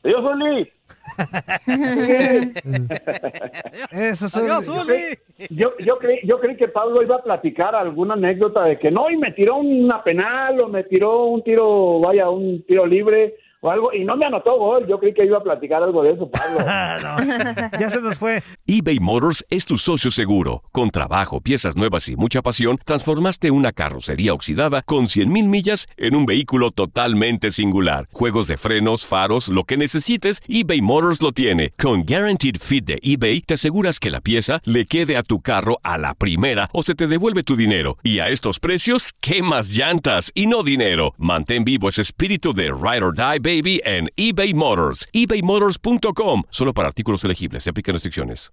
Adiós, 0.03 0.25
Uli. 0.25 0.71
Eso 3.91 4.25
es 4.25 4.37
Adiós, 4.37 4.67
Uli. 4.67 5.17
Yo, 5.49 5.77
yo, 5.77 5.97
creí, 5.97 6.19
yo 6.23 6.39
creí 6.39 6.57
que 6.57 6.67
Pablo 6.67 7.03
iba 7.03 7.17
a 7.17 7.21
platicar 7.21 7.75
alguna 7.75 8.15
anécdota 8.15 8.63
de 8.63 8.79
que 8.79 8.89
no, 8.89 9.11
y 9.11 9.17
me 9.17 9.31
tiró 9.31 9.57
una 9.57 10.03
penal 10.03 10.59
o 10.59 10.69
me 10.69 10.83
tiró 10.83 11.25
un 11.25 11.43
tiro, 11.43 11.99
vaya, 11.99 12.29
un 12.29 12.63
tiro 12.63 12.85
libre 12.85 13.35
o 13.61 13.69
algo, 13.69 13.93
y 13.93 14.03
no 14.03 14.17
me 14.17 14.25
anotó 14.25 14.57
gol. 14.57 14.87
Yo 14.87 14.99
creí 14.99 15.13
que 15.13 15.23
iba 15.23 15.37
a 15.37 15.43
platicar 15.43 15.83
algo 15.83 16.03
de 16.03 16.11
eso, 16.11 16.29
Pablo. 16.29 16.59
ya 17.79 17.89
se 17.89 18.01
nos 18.01 18.17
fue. 18.17 18.43
eBay 18.65 18.99
Motors 18.99 19.45
es 19.49 19.65
tu 19.65 19.77
socio 19.77 20.09
seguro. 20.11 20.63
Con 20.71 20.89
trabajo, 20.89 21.41
piezas 21.41 21.75
nuevas 21.75 22.07
y 22.09 22.15
mucha 22.15 22.41
pasión, 22.41 22.79
transformaste 22.83 23.51
una 23.51 23.71
carrocería 23.71 24.33
oxidada 24.33 24.81
con 24.81 25.05
100.000 25.05 25.47
millas 25.47 25.87
en 25.97 26.15
un 26.15 26.25
vehículo 26.25 26.71
totalmente 26.71 27.51
singular. 27.51 28.07
Juegos 28.11 28.47
de 28.47 28.57
frenos, 28.57 29.05
faros, 29.05 29.47
lo 29.47 29.63
que 29.63 29.77
necesites, 29.77 30.41
eBay 30.47 30.81
Motors 30.81 31.21
lo 31.21 31.31
tiene. 31.31 31.73
Con 31.77 32.03
Guaranteed 32.03 32.57
Fit 32.59 32.85
de 32.85 32.99
eBay, 33.01 33.41
te 33.41 33.53
aseguras 33.53 33.99
que 33.99 34.09
la 34.09 34.21
pieza 34.21 34.59
le 34.63 34.85
quede 34.85 35.17
a 35.17 35.23
tu 35.23 35.39
carro 35.39 35.79
a 35.83 35.99
la 35.99 36.15
primera 36.15 36.69
o 36.73 36.81
se 36.81 36.95
te 36.95 37.05
devuelve 37.05 37.43
tu 37.43 37.55
dinero. 37.55 37.97
Y 38.01 38.19
a 38.19 38.29
estos 38.29 38.59
precios, 38.59 39.13
¿qué 39.21 39.43
más 39.43 39.69
llantas 39.69 40.31
y 40.33 40.47
no 40.47 40.63
dinero? 40.63 41.13
Mantén 41.17 41.63
vivo 41.63 41.89
ese 41.89 42.01
espíritu 42.01 42.53
de 42.53 42.71
Ride 42.71 43.03
or 43.03 43.15
Die, 43.15 43.39
baby 43.51 43.81
en 43.83 44.07
eBay 44.15 44.53
Motors. 44.53 45.07
ebaymotors.com. 45.11 46.43
Solo 46.49 46.73
para 46.73 46.87
artículos 46.87 47.23
elegibles. 47.23 47.63
Se 47.63 47.69
aplican 47.71 47.93
restricciones. 47.93 48.51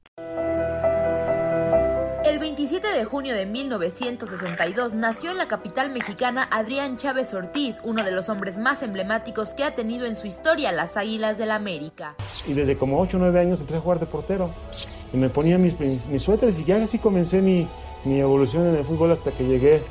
El 2.25 2.41
27 2.41 2.87
de 2.89 3.05
junio 3.05 3.35
de 3.35 3.47
1962 3.47 4.93
nació 4.93 5.31
en 5.31 5.39
la 5.39 5.47
capital 5.47 5.91
mexicana 5.91 6.49
Adrián 6.51 6.97
Chávez 6.97 7.33
Ortiz, 7.33 7.81
uno 7.85 8.05
de 8.05 8.11
los 8.11 8.29
hombres 8.29 8.59
más 8.59 8.83
emblemáticos 8.83 9.55
que 9.55 9.65
ha 9.65 9.75
tenido 9.75 10.05
en 10.05 10.17
su 10.17 10.27
historia 10.27 10.73
las 10.73 10.97
Águilas 10.97 11.39
del 11.39 11.49
la 11.49 11.55
América. 11.55 12.17
Y 12.47 12.53
desde 12.53 12.77
como 12.77 13.01
8 13.01 13.17
o 13.17 13.21
9 13.21 13.41
años 13.41 13.61
empecé 13.61 13.79
a 13.79 13.81
jugar 13.81 14.01
de 14.01 14.07
portero. 14.07 14.51
Y 15.13 15.17
me 15.17 15.31
ponía 15.31 15.59
mis, 15.59 15.79
mis, 15.79 16.07
mis 16.07 16.21
suéteres 16.21 16.59
y 16.59 16.65
ya 16.65 16.83
así 16.83 16.99
comencé 16.99 17.41
mi, 17.41 17.67
mi 18.05 18.19
evolución 18.21 18.67
en 18.67 18.77
el 18.77 18.85
fútbol 18.85 19.13
hasta 19.13 19.31
que 19.31 19.45
llegué 19.45 19.83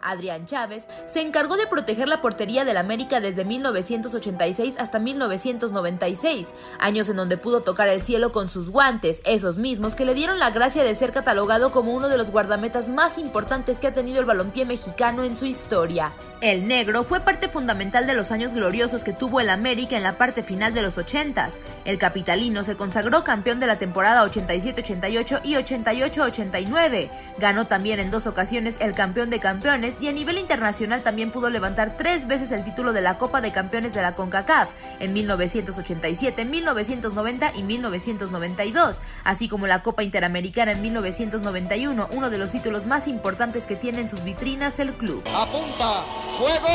Adrián 0.00 0.46
Chávez 0.46 0.86
se 1.06 1.20
encargó 1.20 1.56
de 1.56 1.66
proteger 1.66 2.08
la 2.08 2.20
portería 2.20 2.64
del 2.64 2.76
América 2.76 3.20
desde 3.20 3.44
1986 3.44 4.76
hasta 4.78 4.98
1996, 4.98 6.54
años 6.78 7.08
en 7.08 7.16
donde 7.16 7.36
pudo 7.36 7.62
tocar 7.62 7.88
el 7.88 8.02
cielo 8.02 8.32
con 8.32 8.48
sus 8.48 8.70
guantes, 8.70 9.20
esos 9.24 9.58
mismos 9.58 9.94
que 9.94 10.04
le 10.04 10.14
dieron 10.14 10.38
la 10.38 10.50
gracia 10.50 10.84
de 10.84 10.94
ser 10.94 11.12
catalogado 11.12 11.72
como 11.72 11.92
uno 11.92 12.08
de 12.08 12.18
los 12.18 12.30
guardametas 12.30 12.88
más 12.88 13.18
importantes 13.18 13.78
que 13.78 13.88
ha 13.88 13.94
tenido 13.94 14.20
el 14.20 14.26
balompié 14.26 14.64
mexicano 14.64 15.24
en 15.24 15.36
su 15.36 15.46
historia. 15.46 16.12
El 16.40 16.68
negro 16.68 17.02
fue 17.02 17.20
parte 17.20 17.48
fundamental 17.48 18.06
de 18.06 18.14
los 18.14 18.30
años 18.30 18.54
gloriosos 18.54 19.02
que 19.02 19.12
tuvo 19.12 19.40
el 19.40 19.50
América 19.50 19.96
en 19.96 20.04
la 20.04 20.16
parte 20.16 20.44
final 20.44 20.72
de 20.72 20.82
los 20.82 20.96
80s. 20.96 21.60
El 21.84 21.98
capitalino 21.98 22.62
se 22.62 22.76
consagró 22.76 23.24
campeón 23.24 23.58
de 23.58 23.66
la 23.66 23.76
temporada 23.78 24.24
87-88 24.24 25.40
y 25.42 25.54
88-89. 25.54 27.10
Ganó 27.38 27.66
también 27.66 27.98
en 27.98 28.12
dos 28.12 28.28
ocasiones 28.28 28.76
el 28.78 28.94
campeón 29.08 29.30
de 29.30 29.40
campeones 29.40 29.96
y 30.02 30.08
a 30.08 30.12
nivel 30.12 30.36
internacional 30.36 31.02
también 31.02 31.30
pudo 31.30 31.48
levantar 31.48 31.96
tres 31.96 32.26
veces 32.26 32.52
el 32.52 32.62
título 32.62 32.92
de 32.92 33.00
la 33.00 33.16
Copa 33.16 33.40
de 33.40 33.52
Campeones 33.52 33.94
de 33.94 34.02
la 34.02 34.14
CONCACAF 34.14 34.72
en 35.00 35.14
1987, 35.14 36.44
1990 36.44 37.52
y 37.56 37.62
1992, 37.62 39.00
así 39.24 39.48
como 39.48 39.66
la 39.66 39.82
Copa 39.82 40.02
Interamericana 40.02 40.72
en 40.72 40.82
1991, 40.82 42.08
uno 42.12 42.28
de 42.28 42.36
los 42.36 42.50
títulos 42.50 42.84
más 42.84 43.08
importantes 43.08 43.66
que 43.66 43.76
tiene 43.76 44.00
en 44.00 44.08
sus 44.08 44.22
vitrinas 44.24 44.78
el 44.78 44.92
club. 44.92 45.24
Apunta 45.34 46.04
¡Fuego! 46.36 46.68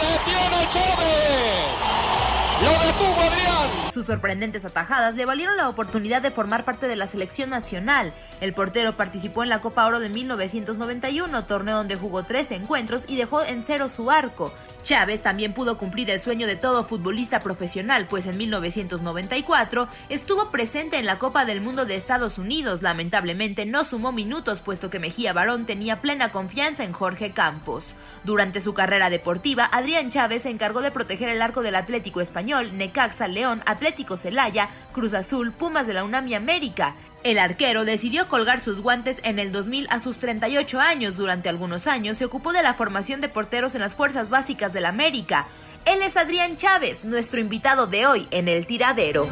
¡Detiene 0.00 0.68
Chávez! 0.68 2.41
¡Lo 2.62 2.70
detuvo 2.70 3.20
Adrián! 3.20 3.92
Sus 3.92 4.06
sorprendentes 4.06 4.64
atajadas 4.64 5.16
le 5.16 5.26
valieron 5.26 5.56
la 5.58 5.68
oportunidad 5.68 6.22
de 6.22 6.30
formar 6.30 6.64
parte 6.64 6.88
de 6.88 6.96
la 6.96 7.06
selección 7.06 7.50
nacional. 7.50 8.14
El 8.40 8.54
portero 8.54 8.96
participó 8.96 9.42
en 9.42 9.50
la 9.50 9.60
Copa 9.60 9.84
Oro 9.84 10.00
de 10.00 10.08
1991, 10.08 11.44
torneo 11.44 11.76
donde 11.76 11.96
jugó 11.96 12.22
tres 12.22 12.52
encuentros 12.52 13.02
y 13.06 13.16
dejó 13.16 13.42
en 13.42 13.62
cero 13.62 13.90
su 13.90 14.10
arco. 14.10 14.54
Chávez 14.82 15.22
también 15.22 15.52
pudo 15.52 15.76
cumplir 15.76 16.08
el 16.08 16.20
sueño 16.20 16.46
de 16.46 16.56
todo 16.56 16.84
futbolista 16.84 17.40
profesional, 17.40 18.06
pues 18.08 18.26
en 18.26 18.38
1994 18.38 19.88
estuvo 20.08 20.50
presente 20.50 20.98
en 20.98 21.04
la 21.04 21.18
Copa 21.18 21.44
del 21.44 21.60
Mundo 21.60 21.84
de 21.84 21.96
Estados 21.96 22.38
Unidos. 22.38 22.80
Lamentablemente 22.80 23.66
no 23.66 23.84
sumó 23.84 24.10
minutos, 24.10 24.60
puesto 24.60 24.88
que 24.88 25.00
Mejía 25.00 25.34
Barón 25.34 25.66
tenía 25.66 26.00
plena 26.00 26.32
confianza 26.32 26.84
en 26.84 26.92
Jorge 26.92 27.32
Campos. 27.32 27.94
Durante 28.24 28.60
su 28.60 28.72
carrera 28.72 29.10
deportiva, 29.10 29.68
Adrián 29.70 30.10
Chávez 30.10 30.42
se 30.44 30.50
encargó 30.50 30.80
de 30.80 30.92
proteger 30.92 31.28
el 31.28 31.42
arco 31.42 31.60
del 31.60 31.74
Atlético 31.74 32.20
Español, 32.20 32.51
Necaxa, 32.60 33.28
León, 33.28 33.62
Atlético 33.66 34.16
Celaya, 34.16 34.68
Cruz 34.92 35.14
Azul, 35.14 35.52
Pumas 35.52 35.86
de 35.86 35.94
la 35.94 36.04
UNAM 36.04 36.28
y 36.28 36.34
América. 36.34 36.94
El 37.24 37.38
arquero 37.38 37.84
decidió 37.84 38.28
colgar 38.28 38.60
sus 38.60 38.80
guantes 38.80 39.20
en 39.22 39.38
el 39.38 39.52
2000 39.52 39.86
a 39.90 40.00
sus 40.00 40.18
38 40.18 40.80
años. 40.80 41.16
Durante 41.16 41.48
algunos 41.48 41.86
años 41.86 42.18
se 42.18 42.24
ocupó 42.24 42.52
de 42.52 42.62
la 42.62 42.74
formación 42.74 43.20
de 43.20 43.28
porteros 43.28 43.74
en 43.74 43.80
las 43.80 43.94
fuerzas 43.94 44.28
básicas 44.28 44.72
del 44.72 44.86
América. 44.86 45.46
Él 45.84 46.02
es 46.02 46.16
Adrián 46.16 46.56
Chávez, 46.56 47.04
nuestro 47.04 47.40
invitado 47.40 47.86
de 47.86 48.06
hoy 48.06 48.28
en 48.30 48.48
El 48.48 48.66
Tiradero. 48.66 49.28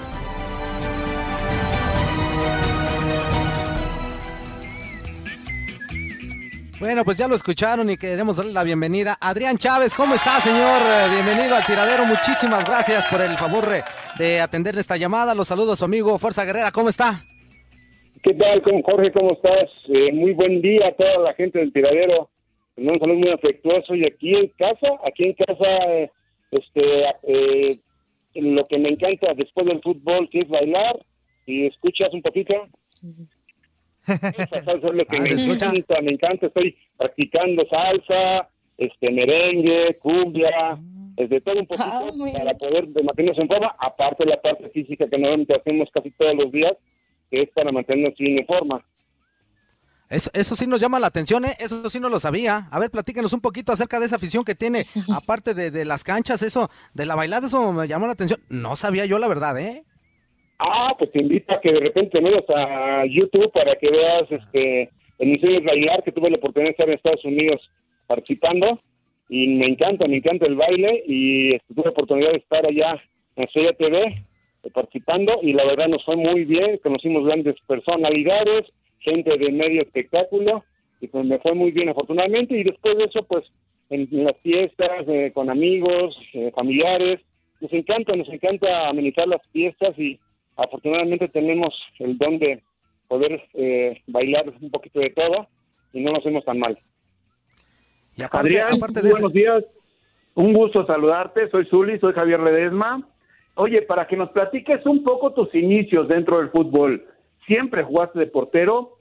Bueno, 6.80 7.04
pues 7.04 7.18
ya 7.18 7.28
lo 7.28 7.34
escucharon 7.34 7.90
y 7.90 7.98
queremos 7.98 8.38
darle 8.38 8.54
la 8.54 8.64
bienvenida. 8.64 9.18
Adrián 9.20 9.58
Chávez, 9.58 9.92
¿cómo 9.92 10.14
está, 10.14 10.40
señor? 10.40 10.80
Eh, 10.80 11.12
bienvenido 11.12 11.54
al 11.54 11.66
tiradero. 11.66 12.06
Muchísimas 12.06 12.64
gracias 12.64 13.04
por 13.10 13.20
el 13.20 13.36
favor 13.36 13.66
de 14.18 14.40
atender 14.40 14.78
esta 14.78 14.96
llamada. 14.96 15.34
Los 15.34 15.48
saludo 15.48 15.72
a 15.72 15.76
su 15.76 15.84
amigo 15.84 16.18
Fuerza 16.18 16.42
Guerrera. 16.46 16.72
¿Cómo 16.72 16.88
está? 16.88 17.22
¿Qué 18.22 18.32
tal, 18.32 18.62
Jorge? 18.62 19.12
¿Cómo 19.12 19.32
estás? 19.32 19.68
Eh, 19.88 20.10
muy 20.14 20.32
buen 20.32 20.62
día 20.62 20.88
a 20.88 20.92
toda 20.92 21.18
la 21.18 21.34
gente 21.34 21.58
del 21.58 21.70
tiradero. 21.70 22.30
Un 22.76 22.98
saludo 22.98 23.18
muy 23.18 23.30
afectuoso. 23.30 23.94
Y 23.94 24.06
aquí 24.06 24.34
en 24.34 24.48
casa, 24.56 24.88
aquí 25.06 25.24
en 25.24 25.34
casa, 25.34 25.66
eh, 25.86 26.10
este, 26.50 27.82
lo 28.36 28.64
que 28.64 28.78
me 28.78 28.88
encanta 28.88 29.34
después 29.34 29.66
del 29.66 29.82
fútbol, 29.82 30.30
que 30.30 30.40
es 30.40 30.48
bailar. 30.48 30.98
Y 31.44 31.66
escuchas 31.66 32.08
un 32.14 32.22
poquito. 32.22 32.54
Esa 34.14 34.64
salsa 34.64 34.88
es 34.88 34.94
lo 34.94 35.04
que 35.04 35.16
Ah, 35.16 35.20
me 35.20 35.30
encanta, 35.30 36.00
me 36.02 36.12
encanta. 36.12 36.46
Estoy 36.46 36.76
practicando 36.96 37.64
salsa, 37.68 38.48
este 38.78 39.10
merengue, 39.10 39.94
cumbia, 40.00 40.78
desde 41.16 41.40
todo 41.40 41.58
un 41.60 41.66
poquito 41.66 42.14
para 42.32 42.54
poder 42.54 42.88
mantenernos 43.04 43.38
en 43.38 43.48
forma, 43.48 43.74
aparte 43.78 44.24
de 44.24 44.30
la 44.30 44.40
parte 44.40 44.68
física 44.70 45.06
que 45.08 45.18
normalmente 45.18 45.54
hacemos 45.54 45.88
casi 45.92 46.10
todos 46.12 46.34
los 46.34 46.50
días, 46.50 46.72
que 47.30 47.42
es 47.42 47.50
para 47.50 47.70
mantenernos 47.72 48.16
bien 48.18 48.38
en 48.38 48.46
forma. 48.46 48.82
Eso, 50.08 50.28
eso 50.32 50.56
sí 50.56 50.66
nos 50.66 50.80
llama 50.80 50.98
la 50.98 51.06
atención, 51.06 51.44
¿eh? 51.44 51.56
Eso 51.60 51.88
sí 51.88 52.00
no 52.00 52.08
lo 52.08 52.18
sabía. 52.18 52.66
A 52.72 52.80
ver, 52.80 52.90
platícanos 52.90 53.32
un 53.32 53.40
poquito 53.40 53.70
acerca 53.70 54.00
de 54.00 54.06
esa 54.06 54.16
afición 54.16 54.44
que 54.44 54.56
tiene, 54.56 54.84
aparte 55.14 55.54
de, 55.54 55.70
de 55.70 55.84
las 55.84 56.02
canchas, 56.02 56.42
eso, 56.42 56.68
de 56.94 57.06
la 57.06 57.14
bailada, 57.14 57.46
eso 57.46 57.72
me 57.72 57.86
llamó 57.86 58.06
la 58.06 58.14
atención. 58.14 58.40
No 58.48 58.74
sabía 58.74 59.06
yo 59.06 59.18
la 59.18 59.28
verdad, 59.28 59.56
¿eh? 59.60 59.84
Ah, 60.62 60.94
pues 60.98 61.10
te 61.10 61.20
invito 61.20 61.54
a 61.54 61.60
que 61.60 61.72
de 61.72 61.80
repente 61.80 62.18
te 62.18 62.20
metas 62.20 62.44
a 62.54 63.06
YouTube 63.06 63.50
para 63.50 63.76
que 63.76 63.90
veas 63.90 64.30
este 64.30 64.90
emisiones 65.18 65.64
bailar, 65.64 66.02
que 66.02 66.12
tuve 66.12 66.28
la 66.28 66.36
oportunidad 66.36 66.68
de 66.68 66.72
estar 66.72 66.88
en 66.88 66.94
Estados 66.94 67.24
Unidos 67.24 67.70
participando 68.06 68.78
y 69.30 69.46
me 69.46 69.66
encanta, 69.66 70.06
me 70.06 70.18
encanta 70.18 70.46
el 70.46 70.56
baile 70.56 71.02
y 71.06 71.54
este, 71.54 71.74
tuve 71.74 71.84
la 71.84 71.90
oportunidad 71.90 72.32
de 72.32 72.38
estar 72.38 72.66
allá 72.66 73.02
en 73.36 73.44
Estrella 73.44 73.72
TV 73.72 74.02
eh, 74.02 74.70
participando 74.74 75.32
y 75.42 75.54
la 75.54 75.64
verdad 75.64 75.88
nos 75.88 76.04
fue 76.04 76.16
muy 76.16 76.44
bien, 76.44 76.78
conocimos 76.82 77.24
grandes 77.24 77.56
personalidades, 77.66 78.66
gente 78.98 79.38
de 79.38 79.52
medio 79.52 79.80
espectáculo 79.80 80.64
y 81.00 81.06
pues 81.06 81.24
me 81.24 81.38
fue 81.38 81.54
muy 81.54 81.70
bien 81.70 81.88
afortunadamente 81.88 82.58
y 82.58 82.64
después 82.64 82.98
de 82.98 83.04
eso 83.04 83.22
pues 83.22 83.44
en, 83.88 84.08
en 84.12 84.24
las 84.24 84.36
fiestas 84.42 85.08
eh, 85.08 85.30
con 85.32 85.48
amigos, 85.48 86.18
eh, 86.34 86.50
familiares, 86.54 87.20
nos 87.62 87.72
encanta, 87.72 88.14
nos 88.14 88.28
encanta 88.28 88.88
amenizar 88.88 89.26
las 89.26 89.40
fiestas 89.52 89.98
y 89.98 90.18
afortunadamente 90.60 91.28
tenemos 91.28 91.74
el 91.98 92.18
don 92.18 92.38
de 92.38 92.62
poder 93.08 93.42
eh, 93.54 94.00
bailar 94.06 94.52
un 94.60 94.70
poquito 94.70 95.00
de 95.00 95.10
todo 95.10 95.48
y 95.92 96.00
no 96.00 96.12
nos 96.12 96.20
hacemos 96.20 96.44
tan 96.44 96.58
mal. 96.58 96.78
Y 98.16 98.22
Adrián, 98.22 98.78
buenos 98.78 99.32
días. 99.32 99.64
Un 100.34 100.52
gusto 100.52 100.86
saludarte. 100.86 101.48
Soy 101.50 101.66
Zuli, 101.66 101.98
soy 101.98 102.12
Javier 102.12 102.40
Ledesma. 102.40 103.06
Oye, 103.54 103.82
para 103.82 104.06
que 104.06 104.16
nos 104.16 104.30
platiques 104.30 104.84
un 104.86 105.02
poco 105.02 105.32
tus 105.32 105.52
inicios 105.54 106.06
dentro 106.08 106.38
del 106.38 106.50
fútbol. 106.50 107.04
Siempre 107.46 107.82
jugaste 107.82 108.18
de 108.18 108.26
portero. 108.26 108.98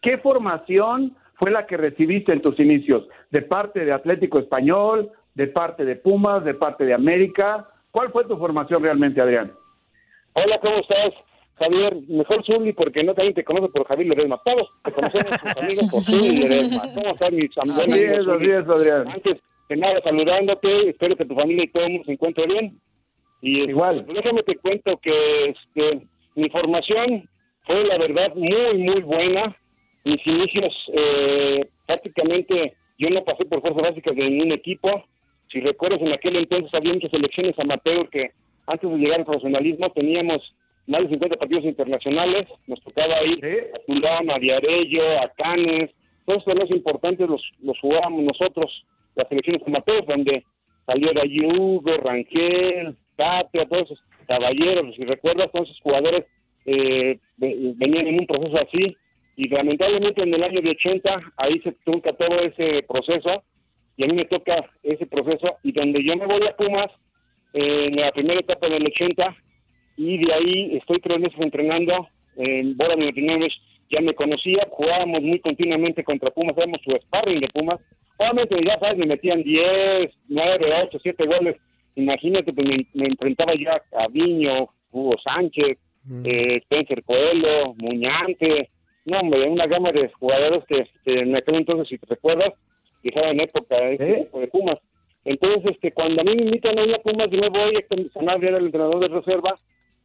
¿Qué 0.00 0.18
formación 0.18 1.16
fue 1.34 1.50
la 1.50 1.66
que 1.66 1.76
recibiste 1.76 2.32
en 2.32 2.40
tus 2.40 2.58
inicios? 2.58 3.06
¿De 3.30 3.42
parte 3.42 3.84
de 3.84 3.92
Atlético 3.92 4.38
Español? 4.38 5.10
¿De 5.34 5.46
parte 5.46 5.84
de 5.84 5.96
Pumas? 5.96 6.44
¿De 6.44 6.54
parte 6.54 6.84
de 6.84 6.94
América? 6.94 7.68
¿Cuál 7.90 8.10
fue 8.10 8.24
tu 8.24 8.36
formación 8.38 8.82
realmente, 8.82 9.20
Adrián? 9.20 9.52
Hola, 10.34 10.58
¿cómo 10.60 10.78
estás? 10.78 11.12
Javier, 11.56 11.94
mejor 12.08 12.44
Zuli 12.44 12.72
porque 12.72 13.04
no 13.04 13.14
también 13.14 13.34
te 13.34 13.44
conozco 13.44 13.70
por 13.70 13.86
Javier 13.86 14.08
Ledesma. 14.08 14.40
Todos 14.44 14.68
te 14.82 14.92
conocemos 14.92 15.40
tus 15.40 15.56
amigos 15.62 15.84
por 15.90 16.02
Zuli 16.02 16.38
Ledesma. 16.38 16.82
¿Cómo 16.94 17.10
estás, 17.10 17.32
mis 17.32 17.58
amigos? 17.58 17.78
Así 17.78 18.02
es, 18.02 18.28
así 18.28 18.50
es, 18.50 18.68
Adrián. 18.68 19.08
Antes 19.08 19.38
que 19.68 19.76
nada, 19.76 20.00
saludándote, 20.02 20.88
espero 20.90 21.16
que 21.16 21.26
tu 21.26 21.34
familia 21.34 21.64
y 21.64 21.68
todo 21.68 21.84
el 21.84 21.90
mundo 21.90 22.04
se 22.06 22.12
encuentre 22.12 22.46
bien. 22.46 22.80
Y 23.42 23.60
igual, 23.62 24.06
déjame 24.06 24.42
te 24.42 24.56
cuento 24.56 24.96
que 24.98 25.50
este, 25.50 26.06
mi 26.36 26.48
formación 26.48 27.28
fue 27.66 27.84
la 27.84 27.98
verdad 27.98 28.34
muy, 28.34 28.78
muy 28.78 29.02
buena. 29.02 29.54
Mis 30.04 30.26
inicios, 30.26 30.74
eh, 30.94 31.66
prácticamente, 31.86 32.74
yo 32.98 33.10
no 33.10 33.22
pasé 33.24 33.44
por 33.44 33.60
fuerzas 33.60 33.82
básicas 33.82 34.16
de 34.16 34.30
ningún 34.30 34.52
equipo. 34.52 35.04
Si 35.50 35.60
recuerdas, 35.60 36.00
en 36.00 36.12
aquel 36.12 36.36
entonces 36.36 36.72
había 36.72 36.94
muchas 36.94 37.10
selecciones 37.10 37.58
amateur 37.58 38.08
que 38.08 38.30
antes 38.66 38.90
de 38.90 38.96
llegar 38.96 39.20
al 39.20 39.24
profesionalismo 39.26 39.90
teníamos 39.92 40.54
más 40.86 41.02
de 41.02 41.08
50 41.10 41.36
partidos 41.36 41.64
internacionales. 41.64 42.46
Nos 42.66 42.80
tocaba 42.82 43.22
ir 43.24 43.44
a 43.74 43.78
Tulán, 43.86 44.30
a 44.30 44.38
Diarello, 44.38 45.20
a 45.20 45.28
Canes. 45.36 45.90
Todos 46.26 46.44
los 46.46 46.70
importantes 46.70 47.28
los, 47.28 47.42
los 47.62 47.78
jugábamos 47.80 48.22
nosotros, 48.22 48.84
las 49.16 49.28
selecciones 49.28 49.62
amateur, 49.66 50.04
donde 50.06 50.44
salió 50.86 51.10
Hugo, 51.58 51.96
Rangel, 51.98 52.96
Tapia, 53.16 53.66
todos 53.66 53.84
esos 53.90 54.02
caballeros. 54.26 54.94
Si 54.96 55.04
recuerdas, 55.04 55.50
todos 55.52 55.68
esos 55.68 55.80
jugadores 55.80 56.24
eh, 56.66 57.18
ve- 57.36 57.72
venían 57.76 58.06
en 58.06 58.20
un 58.20 58.26
proceso 58.26 58.56
así. 58.58 58.96
Y 59.36 59.48
lamentablemente 59.48 60.22
en 60.22 60.34
el 60.34 60.42
año 60.42 60.60
de 60.60 60.70
80, 60.70 61.20
ahí 61.36 61.58
se 61.60 61.72
trunca 61.84 62.12
todo 62.12 62.38
ese 62.40 62.82
proceso. 62.84 63.42
Y 63.96 64.04
a 64.04 64.06
mí 64.06 64.14
me 64.14 64.24
toca 64.26 64.70
ese 64.82 65.06
proceso. 65.06 65.56
Y 65.62 65.72
donde 65.72 66.04
yo 66.04 66.16
me 66.16 66.26
voy 66.26 66.46
a 66.46 66.56
Pumas, 66.56 66.90
en 67.52 67.96
la 67.96 68.12
primera 68.12 68.40
etapa 68.40 68.68
del 68.68 68.86
80 68.86 69.36
y 69.96 70.24
de 70.24 70.32
ahí 70.32 70.76
estoy 70.76 71.00
tres 71.00 71.20
meses 71.20 71.40
entrenando 71.40 72.08
en 72.36 72.76
Bora 72.76 72.96
Milutinovich 72.96 73.52
ya 73.92 74.00
me 74.00 74.14
conocía, 74.14 74.66
jugábamos 74.70 75.22
muy 75.22 75.38
continuamente 75.40 76.02
contra 76.02 76.30
Pumas, 76.30 76.56
éramos 76.56 76.80
su 76.82 76.92
sparring 76.92 77.40
de 77.40 77.48
Pumas, 77.48 77.78
obviamente 78.16 78.56
ya 78.64 78.78
sabes, 78.78 78.96
me 78.96 79.06
metían 79.06 79.42
10, 79.42 80.10
9, 80.28 80.72
8, 80.84 80.98
7 81.02 81.26
goles, 81.26 81.56
imagínate, 81.94 82.52
pues 82.52 82.66
me, 82.66 82.86
me 82.94 83.08
enfrentaba 83.08 83.52
ya 83.54 83.82
a 83.98 84.08
Viño, 84.08 84.70
Hugo 84.90 85.16
Sánchez, 85.22 85.78
eh, 86.24 86.56
Spencer 86.62 87.02
Coelho, 87.04 87.74
Muñante, 87.76 88.70
no, 89.04 89.18
hombre, 89.18 89.48
una 89.48 89.66
gama 89.66 89.92
de 89.92 90.08
jugadores 90.08 90.64
que, 90.66 90.86
en 91.04 91.36
aquel 91.36 91.56
entonces, 91.56 91.88
si 91.88 91.98
te 91.98 92.06
recuerdas, 92.14 92.58
que 93.02 93.10
en 93.14 93.40
época 93.40 93.78
este, 93.90 94.28
de 94.32 94.48
Pumas. 94.48 94.80
Entonces, 95.24 95.62
este, 95.70 95.92
cuando 95.92 96.20
a 96.20 96.24
mí 96.24 96.34
me 96.34 96.42
invitan 96.42 96.78
a 96.78 96.84
ir 96.84 96.94
a 96.94 96.98
Pumas, 96.98 97.30
yo 97.30 97.40
me 97.40 97.48
voy 97.48 97.76
a 97.76 98.12
Sanabria, 98.12 98.50
era 98.50 98.58
el 98.58 98.66
entrenador 98.66 99.00
de 99.00 99.08
reserva, 99.08 99.54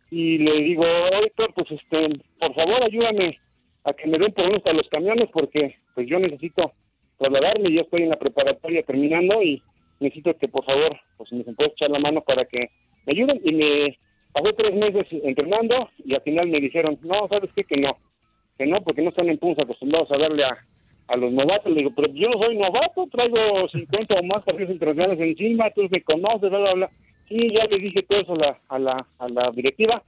y 0.10 0.38
le 0.38 0.62
digo, 0.62 0.86
Héctor, 1.24 1.54
pues 1.54 1.72
este, 1.72 2.10
por 2.40 2.54
favor 2.54 2.84
ayúdame 2.84 3.36
a 3.84 3.94
que 3.94 4.08
me 4.08 4.18
den 4.18 4.32
por 4.32 4.46
uno 4.46 4.58
hasta 4.58 4.74
los 4.74 4.88
camiones, 4.90 5.30
porque 5.34 5.76
pues 5.96 6.08
yo 6.08 6.20
necesito 6.20 6.72
trasladarme, 7.18 7.72
yo 7.72 7.82
estoy 7.82 8.04
en 8.04 8.10
la 8.10 8.18
preparatoria 8.18 8.84
terminando 8.84 9.42
y 9.42 9.62
necesito 10.00 10.38
que 10.38 10.48
por 10.48 10.64
favor, 10.66 10.98
pues 11.18 11.32
me 11.34 11.44
puedes 11.44 11.74
echar 11.74 11.90
la 11.90 12.00
mano 12.00 12.22
para 12.22 12.46
que 12.46 12.70
me 13.06 13.14
ayuden. 13.14 13.42
Y 13.44 13.52
me 13.54 13.98
pasé 14.34 14.54
tres 14.54 14.76
meses 14.76 15.08
entrenando 15.24 15.90
y 15.98 16.14
al 16.14 16.22
final 16.22 16.48
me 16.48 16.60
dijeron, 16.60 16.98
no, 17.02 17.28
¿sabes 17.28 17.50
qué? 17.56 17.64
Que 17.64 17.78
no, 17.78 17.98
que 18.58 18.66
no, 18.66 18.82
porque 18.82 19.02
no 19.02 19.10
están 19.10 19.30
en 19.30 19.38
Pumas 19.38 19.60
acostumbrados 19.60 20.12
a 20.12 20.18
darle 20.18 20.44
a, 20.44 20.50
a 21.08 21.18
los 21.18 21.32
novatos. 21.32 21.72
Le 21.72 21.80
digo, 21.80 21.92
pero 21.96 22.12
yo 22.14 22.30
no 22.30 22.38
soy 22.40 22.58
novato, 22.58 23.08
traigo 23.12 23.68
50 23.70 24.16
o 24.16 24.24
más 24.24 24.44
partidos 24.44 24.72
internacionales 24.72 25.20
encima, 25.20 25.70
tú 25.72 25.88
me 25.90 26.02
conoces, 26.02 26.50
bla, 26.50 26.60
bla, 26.60 26.74
bla. 26.74 26.90
Sí, 27.28 27.52
ya 27.54 27.66
le 27.66 27.80
dije 27.80 28.04
todo 28.04 28.20
eso 28.22 28.34
a 28.34 28.38
la, 28.38 28.60
a 28.70 28.80
la, 28.80 29.08
a 29.20 29.30
la 29.30 29.52
directiva, 29.52 30.02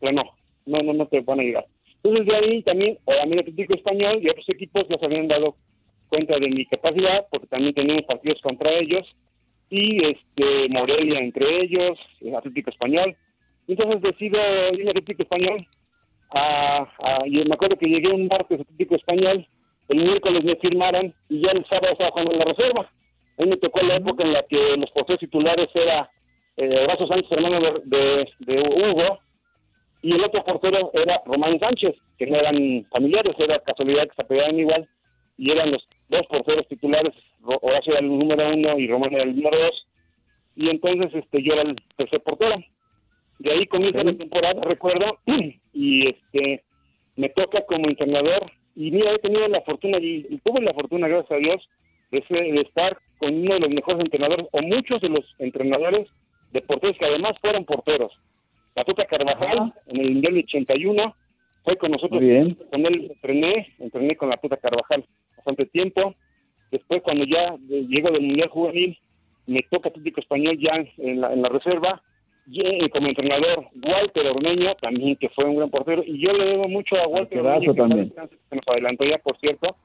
pero 0.00 0.12
no, 0.12 0.24
no, 0.66 0.82
no, 0.82 0.92
no 0.92 1.06
te 1.06 1.20
van 1.20 1.40
a 1.40 1.42
ayudar. 1.42 1.66
Entonces 2.02 2.26
de 2.26 2.36
ahí 2.36 2.62
también, 2.62 2.98
o 3.04 3.12
el 3.12 3.38
Atlético 3.38 3.74
Español 3.74 4.20
y 4.22 4.28
otros 4.28 4.48
equipos 4.48 4.88
nos 4.88 5.02
habían 5.02 5.28
dado 5.28 5.56
cuenta 6.08 6.38
de 6.38 6.48
mi 6.48 6.64
capacidad, 6.66 7.26
porque 7.30 7.46
también 7.48 7.74
teníamos 7.74 8.04
partidos 8.04 8.40
contra 8.42 8.70
ellos, 8.72 9.06
y 9.70 10.04
este 10.04 10.68
Morelia 10.68 11.18
entre 11.18 11.62
ellos, 11.62 11.98
el 12.20 12.34
Atlético 12.36 12.70
Español. 12.70 13.16
Entonces 13.66 14.02
decido 14.02 14.38
ir 14.74 14.82
al 14.82 14.90
Atlético 14.90 15.22
Español, 15.22 15.66
a, 16.30 16.86
y 17.26 17.44
me 17.44 17.54
acuerdo 17.54 17.76
que 17.76 17.88
llegué 17.88 18.08
un 18.08 18.28
martes 18.28 18.60
Atlético 18.60 18.96
Español, 18.96 19.46
el 19.88 19.98
miércoles 19.98 20.44
me 20.44 20.56
firmaron 20.56 21.14
y 21.28 21.40
ya 21.40 21.52
el 21.52 21.64
sábado 21.66 21.92
estaba 21.92 22.10
jugando 22.10 22.32
en 22.32 22.38
la 22.38 22.44
reserva. 22.46 22.90
A 23.38 23.44
me 23.44 23.56
tocó 23.58 23.80
la 23.82 23.96
época 23.96 24.24
en 24.24 24.32
la 24.32 24.42
que 24.44 24.76
los 24.76 24.90
porteros 24.90 25.20
titulares 25.20 25.68
era 25.74 26.10
eh, 26.56 26.84
Horacio 26.84 27.06
Sánchez, 27.06 27.32
hermano 27.32 27.80
de, 27.84 28.28
de 28.40 28.58
Hugo, 28.60 29.18
y 30.02 30.12
el 30.12 30.24
otro 30.24 30.42
portero 30.44 30.90
era 30.94 31.20
Román 31.26 31.58
Sánchez, 31.58 31.94
que 32.18 32.26
no 32.26 32.36
eran 32.36 32.86
familiares, 32.90 33.34
era 33.38 33.58
casualidad 33.60 34.08
que 34.08 34.14
se 34.14 34.22
apegaban 34.22 34.58
igual, 34.58 34.88
y 35.36 35.50
eran 35.50 35.72
los 35.72 35.86
dos 36.08 36.26
porteros 36.28 36.66
titulares, 36.68 37.12
Horacio 37.42 37.92
era 37.92 38.00
el 38.00 38.08
número 38.08 38.48
uno 38.48 38.78
y 38.78 38.88
Román 38.88 39.12
era 39.12 39.24
el 39.24 39.36
número 39.36 39.58
dos, 39.58 39.86
y 40.54 40.70
entonces 40.70 41.14
este 41.14 41.42
yo 41.42 41.52
era 41.52 41.62
el 41.62 41.76
tercer 41.96 42.22
portero. 42.22 42.56
De 43.38 43.52
ahí 43.52 43.66
comienza 43.66 44.02
la 44.02 44.16
temporada, 44.16 44.62
recuerdo, 44.62 45.18
y 45.72 46.08
este 46.08 46.64
me 47.16 47.28
toca 47.30 47.64
como 47.66 47.86
entrenador, 47.86 48.50
y 48.76 48.90
mira, 48.90 49.12
he 49.12 49.18
tenido 49.18 49.48
la 49.48 49.62
fortuna, 49.62 49.98
y, 49.98 50.40
tuve 50.44 50.60
la 50.60 50.74
fortuna, 50.74 51.08
gracias 51.08 51.32
a 51.32 51.36
Dios, 51.36 51.68
de, 52.12 52.22
de 52.28 52.60
estar 52.60 52.96
con 53.18 53.34
uno 53.34 53.54
de 53.54 53.60
los 53.60 53.70
mejores 53.70 54.00
entrenadores, 54.00 54.46
o 54.52 54.62
muchos 54.62 55.00
de 55.00 55.08
los 55.08 55.24
entrenadores 55.38 56.08
de 56.52 56.60
porteros 56.60 56.96
que 56.98 57.06
además 57.06 57.34
fueron 57.40 57.64
porteros 57.64 58.12
la 58.76 58.84
Tuta 58.84 59.06
Carvajal 59.06 59.72
en 59.86 60.00
el 60.00 60.12
Mundial 60.12 60.38
81. 60.38 61.14
Fue 61.64 61.76
con 61.76 61.90
nosotros, 61.90 62.20
con 62.20 62.86
él 62.86 63.10
entrené, 63.10 63.74
entrené 63.80 64.16
con 64.16 64.28
la 64.28 64.36
Tuta 64.36 64.56
Carvajal 64.58 65.04
bastante 65.34 65.66
tiempo. 65.66 66.14
Después, 66.70 67.02
cuando 67.02 67.24
ya 67.24 67.56
llego 67.66 68.10
del 68.10 68.22
Mundial 68.22 68.48
Juvenil, 68.50 68.98
me 69.46 69.62
toca 69.70 69.88
Atlético 69.88 70.20
Español 70.20 70.58
ya 70.60 70.84
en 70.98 71.20
la, 71.20 71.32
en 71.32 71.42
la 71.42 71.48
reserva. 71.48 72.02
Y 72.48 72.88
como 72.90 73.08
entrenador, 73.08 73.66
Walter 73.82 74.26
Ormeño, 74.28 74.74
también 74.76 75.16
que 75.16 75.28
fue 75.30 75.44
un 75.44 75.56
gran 75.56 75.70
portero. 75.70 76.02
Y 76.06 76.18
yo 76.20 76.32
le 76.32 76.44
debo 76.44 76.68
mucho 76.68 76.96
a 76.96 77.08
Walter 77.08 77.40
Ormeño, 77.40 77.72
que 77.72 77.78
también. 77.78 78.12
se 78.48 78.56
nos 78.56 78.68
adelantó 78.68 79.04
ya, 79.04 79.18
por 79.18 79.36
cierto, 79.38 79.76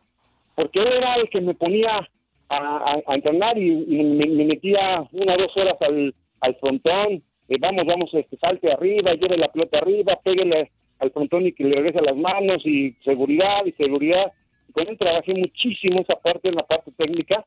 porque 0.56 0.80
él 0.80 0.88
era 0.88 1.16
el 1.16 1.30
que 1.30 1.42
me 1.42 1.56
ponía 1.56 2.08
a, 2.50 3.00
entrenar 3.08 3.58
y, 3.58 3.72
me, 3.72 4.46
metía 4.46 5.04
una 5.12 5.34
o 5.36 5.38
dos 5.38 5.56
horas 5.58 5.78
al, 5.82 6.14
al 6.42 6.56
frontón 6.56 7.24
eh, 7.52 7.58
vamos, 7.60 7.86
vamos, 7.86 8.10
este, 8.14 8.38
salte 8.38 8.72
arriba, 8.72 9.14
lleve 9.14 9.36
la 9.36 9.50
pelota 9.50 9.80
arriba, 9.80 10.18
pégale 10.24 10.72
al 11.00 11.12
frontón 11.12 11.48
y 11.48 11.52
que 11.52 11.66
le 11.66 11.76
regrese 11.76 12.02
las 12.02 12.16
manos 12.16 12.66
y 12.66 12.94
seguridad 13.04 13.66
y 13.66 13.74
seguridad. 13.74 14.32
Con 14.72 14.88
él 14.88 14.98
trabajé 14.98 15.34
muchísimo 15.34 16.00
esa 16.00 16.16
parte, 16.16 16.48
en 16.48 16.56
la 16.56 16.64
parte 16.64 16.94
técnica, 16.94 17.46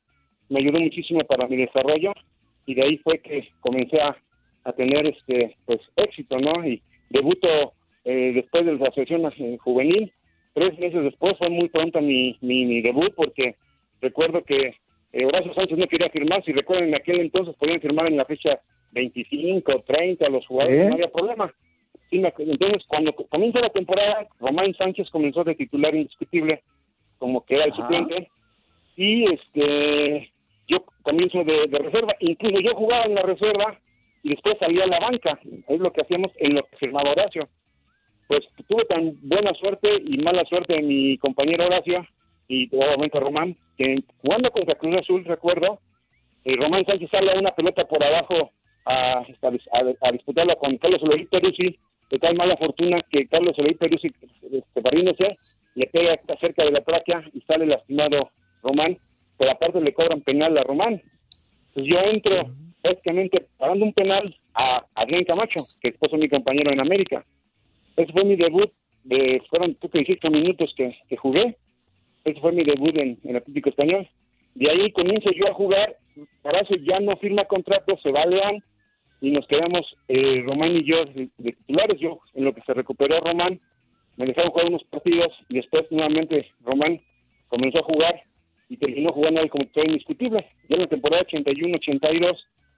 me 0.50 0.60
ayudó 0.60 0.78
muchísimo 0.78 1.20
para 1.20 1.48
mi 1.48 1.56
desarrollo 1.56 2.12
y 2.66 2.74
de 2.74 2.82
ahí 2.82 2.98
fue 2.98 3.18
que 3.20 3.48
comencé 3.60 3.98
a, 3.98 4.14
tener 4.72 5.06
este 5.06 5.56
pues 5.66 5.80
éxito, 5.96 6.38
¿no? 6.38 6.66
Y 6.66 6.82
debuto 7.10 7.74
eh, 8.04 8.32
después 8.34 8.64
de 8.64 8.72
la 8.74 8.88
asociación 8.88 9.30
juvenil, 9.58 10.12
tres 10.52 10.78
meses 10.78 11.02
después 11.04 11.36
fue 11.38 11.50
muy 11.50 11.68
pronto 11.68 12.00
mi, 12.00 12.36
mi, 12.40 12.80
debut 12.80 13.12
porque 13.14 13.56
recuerdo 14.00 14.42
que 14.42 14.74
eh, 15.12 15.24
Horacio 15.26 15.54
Sánchez 15.54 15.78
no 15.78 15.86
quería 15.86 16.08
firmar, 16.10 16.44
si 16.44 16.52
recuerdan 16.52 16.88
en 16.88 16.94
aquel 16.94 17.20
entonces 17.20 17.54
podían 17.56 17.80
firmar 17.80 18.06
en 18.08 18.16
la 18.16 18.24
fecha 18.24 18.60
25, 18.92 19.82
30 19.86 20.28
los 20.28 20.46
jugadores, 20.46 20.88
no 20.88 20.94
había 20.94 21.08
problema. 21.08 21.52
entonces, 22.10 22.84
cuando 22.86 23.12
comienza 23.12 23.60
la 23.60 23.70
temporada, 23.70 24.26
Román 24.38 24.74
Sánchez 24.74 25.10
comenzó 25.10 25.42
de 25.44 25.56
titular 25.56 25.94
indiscutible, 25.94 26.62
como 27.18 27.44
que 27.44 27.56
era 27.56 27.64
el 27.64 27.74
suplente, 27.74 28.28
y 28.96 29.24
este 29.32 30.30
yo 30.66 30.84
comienzo 31.02 31.44
de, 31.44 31.66
reserva, 31.66 32.14
incluso 32.20 32.60
yo 32.60 32.74
jugaba 32.74 33.04
en 33.04 33.14
la 33.14 33.22
reserva 33.22 33.78
y 34.24 34.30
después 34.30 34.56
salía 34.58 34.84
a 34.84 34.88
la 34.88 34.98
banca, 35.00 35.38
es 35.68 35.78
lo 35.78 35.92
que 35.92 36.00
hacíamos 36.00 36.32
en 36.38 36.54
lo 36.54 36.62
que 36.64 36.76
firmaba 36.78 37.10
Horacio. 37.10 37.46
Pues 38.26 38.40
tuve 38.66 38.86
tan 38.86 39.18
buena 39.20 39.52
suerte 39.52 40.02
y 40.02 40.16
mala 40.16 40.46
suerte 40.46 40.72
de 40.72 40.82
mi 40.82 41.18
compañero 41.18 41.66
Horacio 41.66 42.06
y 42.48 42.74
obviamente 42.74 43.20
Román, 43.20 43.54
que 43.76 44.02
jugando 44.22 44.50
contra 44.50 44.76
Cruz 44.76 44.96
Azul, 44.96 45.26
recuerdo, 45.26 45.78
eh, 46.46 46.56
Román 46.56 46.86
Sánchez 46.86 47.10
sale 47.10 47.32
a 47.32 47.38
una 47.38 47.50
pelota 47.50 47.84
por 47.84 48.02
abajo 48.02 48.50
a, 48.86 49.26
a, 50.00 50.12
disputarla 50.12 50.56
con 50.56 50.78
Carlos 50.78 51.02
Eloy 51.02 51.26
Peruzzi, 51.26 51.78
de 52.10 52.18
tal 52.18 52.34
mala 52.34 52.56
fortuna 52.56 53.02
que 53.10 53.28
Carlos 53.28 53.58
Eloy 53.58 53.74
Peruzzi, 53.74 54.10
este, 54.52 55.32
le 55.74 55.86
pega 55.88 56.18
cerca 56.40 56.64
de 56.64 56.70
la 56.70 56.80
tráquea 56.80 57.24
y 57.34 57.42
sale 57.42 57.66
lastimado 57.66 58.30
Román, 58.62 58.96
pero 59.36 59.50
aparte 59.50 59.82
le 59.82 59.92
cobran 59.92 60.22
penal 60.22 60.56
a 60.56 60.62
Román. 60.62 61.02
Entonces 61.68 61.92
yo 61.92 61.98
entro 62.00 62.54
prácticamente 62.84 63.46
pagando 63.56 63.86
un 63.86 63.94
penal 63.94 64.36
a 64.52 64.84
Adrián 64.94 65.24
Camacho, 65.24 65.60
que 65.80 65.90
después 65.90 66.10
fue 66.10 66.18
mi 66.18 66.28
compañero 66.28 66.70
en 66.70 66.80
América. 66.80 67.24
Ese 67.96 68.12
fue 68.12 68.24
mi 68.24 68.36
debut, 68.36 68.70
de, 69.04 69.42
fueron 69.48 69.74
15 69.74 70.28
minutos 70.28 70.74
que, 70.76 70.94
que, 71.08 71.16
jugué. 71.16 71.56
Ese 72.24 72.38
fue 72.40 72.52
mi 72.52 72.62
debut 72.62 72.94
en, 72.96 73.18
en 73.24 73.36
Atlético 73.36 73.70
Español. 73.70 74.06
De 74.54 74.70
ahí 74.70 74.92
comienzo 74.92 75.30
yo 75.32 75.48
a 75.48 75.54
jugar, 75.54 75.96
eso 76.16 76.74
ya 76.76 77.00
no 77.00 77.16
firma 77.16 77.46
contrato, 77.46 77.96
se 78.02 78.12
va 78.12 78.22
a 78.22 78.26
León, 78.26 78.62
y 79.22 79.30
nos 79.30 79.46
quedamos 79.46 79.86
eh, 80.08 80.42
Román 80.44 80.76
y 80.76 80.84
yo 80.84 81.06
de, 81.06 81.30
titulares. 81.38 81.98
Yo, 81.98 82.20
en 82.34 82.44
lo 82.44 82.52
que 82.52 82.60
se 82.60 82.74
recuperó 82.74 83.18
Román, 83.20 83.58
me 84.16 84.26
dejaron 84.26 84.50
jugar 84.50 84.66
unos 84.66 84.84
partidos 84.84 85.32
y 85.48 85.56
después 85.56 85.90
nuevamente 85.90 86.50
Román 86.60 87.00
comenzó 87.48 87.78
a 87.78 87.82
jugar 87.84 88.22
y 88.68 88.76
terminó 88.76 89.12
jugando 89.12 89.40
ahí 89.40 89.48
como 89.48 89.64
indiscutible. 89.74 90.46
Ya 90.68 90.76
en 90.76 90.82
la 90.82 90.88
temporada 90.88 91.24
81-82, 91.24 92.36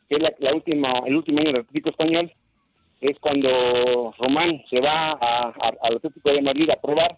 que 0.08 0.16
es 0.16 0.22
la, 0.38 0.54
última, 0.54 1.00
el 1.06 1.16
último 1.16 1.40
año 1.40 1.52
del 1.52 1.60
Atlético 1.62 1.90
Español, 1.90 2.32
es 3.00 3.18
cuando 3.20 4.14
Román 4.18 4.62
se 4.70 4.80
va 4.80 5.12
al 5.12 5.96
Atlético 5.96 6.30
de 6.30 6.42
Madrid 6.42 6.70
a 6.70 6.80
probar. 6.80 7.16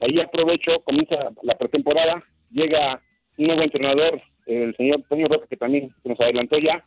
Ahí 0.00 0.20
aprovecho, 0.20 0.80
comienza 0.84 1.30
la 1.42 1.54
pretemporada, 1.56 2.22
llega 2.50 3.00
un 3.36 3.46
nuevo 3.46 3.62
entrenador, 3.62 4.20
el 4.46 4.74
señor 4.76 4.96
Antonio 4.96 5.28
Roca, 5.28 5.46
que 5.48 5.56
también 5.56 5.90
nos 6.04 6.20
adelantó 6.20 6.58
ya, 6.58 6.84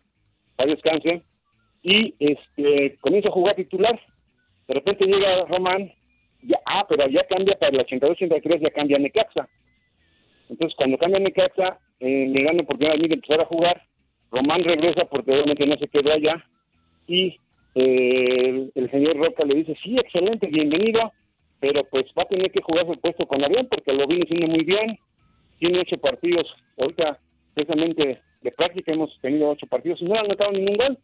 a 0.58 0.66
descanse, 0.66 1.22
y 1.84 2.14
este 2.20 2.98
comienza 3.02 3.30
a 3.30 3.34
jugar 3.34 3.56
titular. 3.56 4.00
De 4.68 4.74
repente 4.76 5.06
llega 5.06 5.46
Román, 5.46 5.92
ya, 6.44 6.58
ah, 6.66 6.86
pero 6.88 7.08
ya 7.08 7.26
cambia 7.28 7.58
para 7.60 7.72
el 7.72 7.86
82-83, 7.86 8.62
ya 8.62 8.70
cambia 8.72 8.98
Necaxa. 8.98 9.48
Entonces, 10.50 10.76
cuando 10.78 10.98
cambia 10.98 11.20
Necaxa, 11.20 11.80
eh, 12.00 12.28
me 12.28 12.44
dan 12.44 12.58
la 12.58 12.64
oportunidad 12.64 12.98
de 12.98 13.14
empezar 13.14 13.42
a 13.42 13.46
jugar. 13.46 13.82
Román 14.32 14.64
regresa 14.64 15.06
porque 15.06 15.32
obviamente 15.32 15.66
no 15.66 15.78
se 15.78 15.88
quedó 15.88 16.14
allá. 16.14 16.44
Y 17.08 17.38
eh, 17.76 18.70
el, 18.74 18.92
señor 18.92 19.18
Roca 19.18 19.44
le 19.44 19.56
dice, 19.56 19.78
sí, 19.84 19.98
excelente, 19.98 20.48
bienvenido, 20.48 21.12
pero 21.60 21.84
pues 21.86 22.06
va 22.18 22.24
a 22.24 22.28
tener 22.28 22.52
que 22.52 22.62
jugar 22.62 22.86
su 22.86 23.00
puesto 23.00 23.26
con 23.28 23.44
avión 23.44 23.68
porque 23.70 23.94
lo 23.94 24.08
viene 24.08 24.24
haciendo 24.24 24.48
muy 24.48 24.64
bien. 24.64 24.98
Tiene 25.60 25.80
ocho 25.80 25.98
partidos, 25.98 26.48
ahorita 26.78 27.20
precisamente 27.54 28.22
de 28.42 28.52
práctica 28.54 28.92
hemos 28.94 29.16
tenido 29.22 29.50
ocho 29.50 29.68
partidos 29.68 30.02
y 30.02 30.06
no 30.06 30.16
han 30.16 30.26
anotado 30.26 30.52
ningún 30.52 30.78
gol 30.78 30.98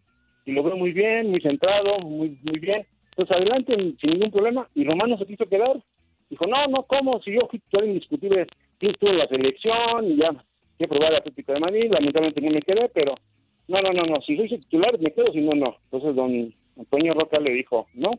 y 0.46 0.54
lo 0.54 0.64
veo 0.64 0.78
muy 0.78 0.92
bien, 0.94 1.30
muy 1.30 1.42
centrado, 1.42 2.00
muy 2.00 2.40
muy 2.44 2.60
bien. 2.60 2.86
Pues 3.16 3.30
adelante, 3.32 3.76
sin 4.00 4.12
ningún 4.12 4.32
problema. 4.32 4.68
Y 4.76 4.86
Romano 4.86 5.18
se 5.18 5.26
quiso 5.26 5.48
quedar. 5.48 5.82
Dijo, 6.30 6.46
no, 6.46 6.68
no, 6.68 6.84
¿cómo? 6.84 7.22
Si 7.24 7.34
yo 7.34 7.48
fui 7.50 7.62
indiscutible, 7.84 8.48
sí 8.80 8.88
estuve 8.88 9.12
en 9.12 9.18
la 9.18 9.28
selección 9.28 10.06
y 10.06 10.18
ya 10.18 10.32
que 10.78 10.88
probar 10.88 11.16
Atlético 11.16 11.54
de 11.54 11.60
Madrid, 11.60 11.92
lamentablemente 11.92 12.42
no 12.42 12.52
me 12.52 12.62
quedé, 12.62 12.90
pero 12.90 13.16
no, 13.68 13.82
no, 13.82 13.92
no, 13.92 14.04
no, 14.04 14.22
si 14.22 14.38
soy 14.38 14.50
titular 14.50 14.98
me 15.00 15.12
quedo, 15.12 15.32
si 15.32 15.42
no, 15.42 15.54
no. 15.54 15.78
Entonces 15.86 16.16
don 16.16 16.54
Antonio 16.78 17.14
Roca 17.14 17.40
le 17.40 17.52
dijo, 17.52 17.88
no, 17.94 18.12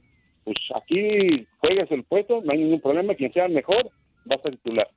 pues 0.44 0.56
aquí 0.74 1.46
juegas 1.59 1.90
el 1.90 2.04
puesto, 2.04 2.40
no 2.42 2.52
hay 2.52 2.59
ningún 2.59 2.80
problema, 2.80 3.14
quien 3.14 3.32
sea 3.32 3.48
mejor, 3.48 3.86
va 4.30 4.32
a 4.32 4.36
estar 4.36 4.52
titular. 4.52 4.88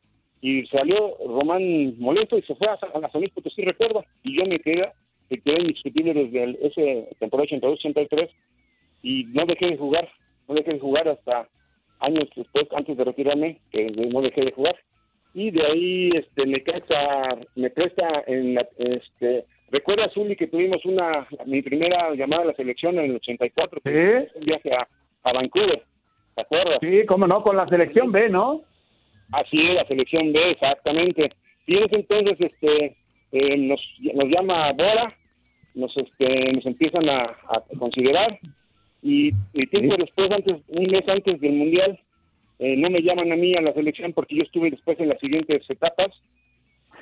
Y 0.42 0.66
salió 0.68 1.16
Román 1.26 2.00
molesto 2.00 2.38
y 2.38 2.42
se 2.44 2.56
fue 2.56 2.68
a, 2.68 2.74
a 2.74 3.00
la 3.00 3.10
San 3.12 3.22
Luis 3.22 3.34
Potosí, 3.34 3.62
recuerdo, 3.62 4.04
y 4.24 4.38
yo 4.38 4.46
me 4.46 4.60
quedé, 4.60 4.90
me 5.30 5.38
quedé 5.40 5.62
indiscutible 5.62 6.14
desde 6.14 6.44
el, 6.44 6.58
ese 6.62 7.10
temporada 7.20 7.50
82-83 7.50 8.30
y 9.04 9.26
no 9.26 9.46
dejé 9.46 9.68
de 9.68 9.78
jugar, 9.78 10.10
no 10.48 10.56
dejé 10.56 10.74
de 10.74 10.80
jugar 10.80 11.08
hasta 11.08 11.48
años 12.00 12.28
después, 12.36 12.68
antes 12.76 12.98
de 12.98 13.04
retirarme, 13.04 13.60
que 13.72 13.92
no 13.92 14.22
dejé 14.22 14.46
de 14.46 14.52
jugar. 14.52 14.76
Y 15.34 15.52
de 15.52 15.66
ahí 15.66 16.10
este, 16.14 16.46
me, 16.46 16.60
presta, 16.60 17.38
me 17.56 17.70
presta 17.70 18.24
en 18.28 18.56
la, 18.56 18.68
este, 18.78 19.46
recuerda 19.70 20.10
Zuli 20.10 20.36
que 20.36 20.48
tuvimos 20.48 20.84
una, 20.86 21.28
mi 21.46 21.62
primera 21.62 22.14
llamada 22.14 22.44
a 22.44 22.48
la 22.48 22.54
selección 22.54 23.00
en 23.00 23.12
el 23.12 23.16
84, 23.16 23.82
¿Sí? 23.84 23.90
un 24.36 24.46
viaje 24.46 24.74
a, 24.74 24.88
a 25.24 25.34
Vancouver, 25.34 25.84
¿te 26.36 26.42
acuerdas? 26.42 26.80
Sí, 26.82 27.06
cómo 27.08 27.28
no, 27.28 27.42
con 27.44 27.56
la 27.56 27.68
selección 27.68 28.12
B, 28.12 28.30
¿no? 28.30 28.64
Así 29.32 29.62
es, 29.62 29.76
la 29.76 29.86
selección 29.86 30.34
B, 30.34 30.52
exactamente. 30.52 31.32
Y 31.66 31.78
en 31.78 31.84
ese 31.84 31.96
entonces 31.96 32.38
este, 32.40 32.98
eh, 33.32 33.58
nos, 33.58 33.82
nos 34.14 34.28
llama 34.28 34.74
Bora, 34.74 35.16
nos, 35.76 35.96
este, 35.96 36.52
nos 36.52 36.66
empiezan 36.66 37.08
a, 37.08 37.24
a 37.48 37.64
considerar 37.80 38.38
y, 39.02 39.32
y 39.54 39.68
tiempo 39.68 39.96
después, 39.98 40.32
antes, 40.32 40.58
un 40.68 40.84
mes 40.84 41.08
antes 41.08 41.40
del 41.40 41.54
Mundial, 41.54 42.00
eh, 42.62 42.78
no 42.78 42.92
me 42.92 43.02
llaman 43.02 43.32
a 43.32 43.36
mí 43.36 43.56
a 43.56 43.62
la 43.62 43.74
selección 43.74 44.14
porque 44.14 44.36
yo 44.36 44.44
estuve 44.44 44.70
después 44.70 45.00
en 45.00 45.10
las 45.10 45.20
siguientes 45.20 45.68
etapas. 45.68 46.12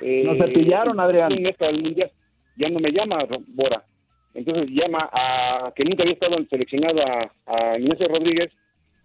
Eh, 0.00 0.22
Nos 0.24 0.38
cepillaron, 0.38 0.98
Adrián. 0.98 1.30
Ya 2.56 2.70
no 2.70 2.80
me 2.80 2.90
llama 2.90 3.26
Bora. 3.48 3.84
Entonces 4.32 4.70
llama 4.70 5.06
a, 5.12 5.70
que 5.76 5.84
nunca 5.84 6.02
había 6.02 6.14
estado 6.14 6.38
seleccionado 6.48 7.02
a, 7.06 7.30
a 7.44 7.78
Inés 7.78 7.98
Rodríguez, 7.98 8.50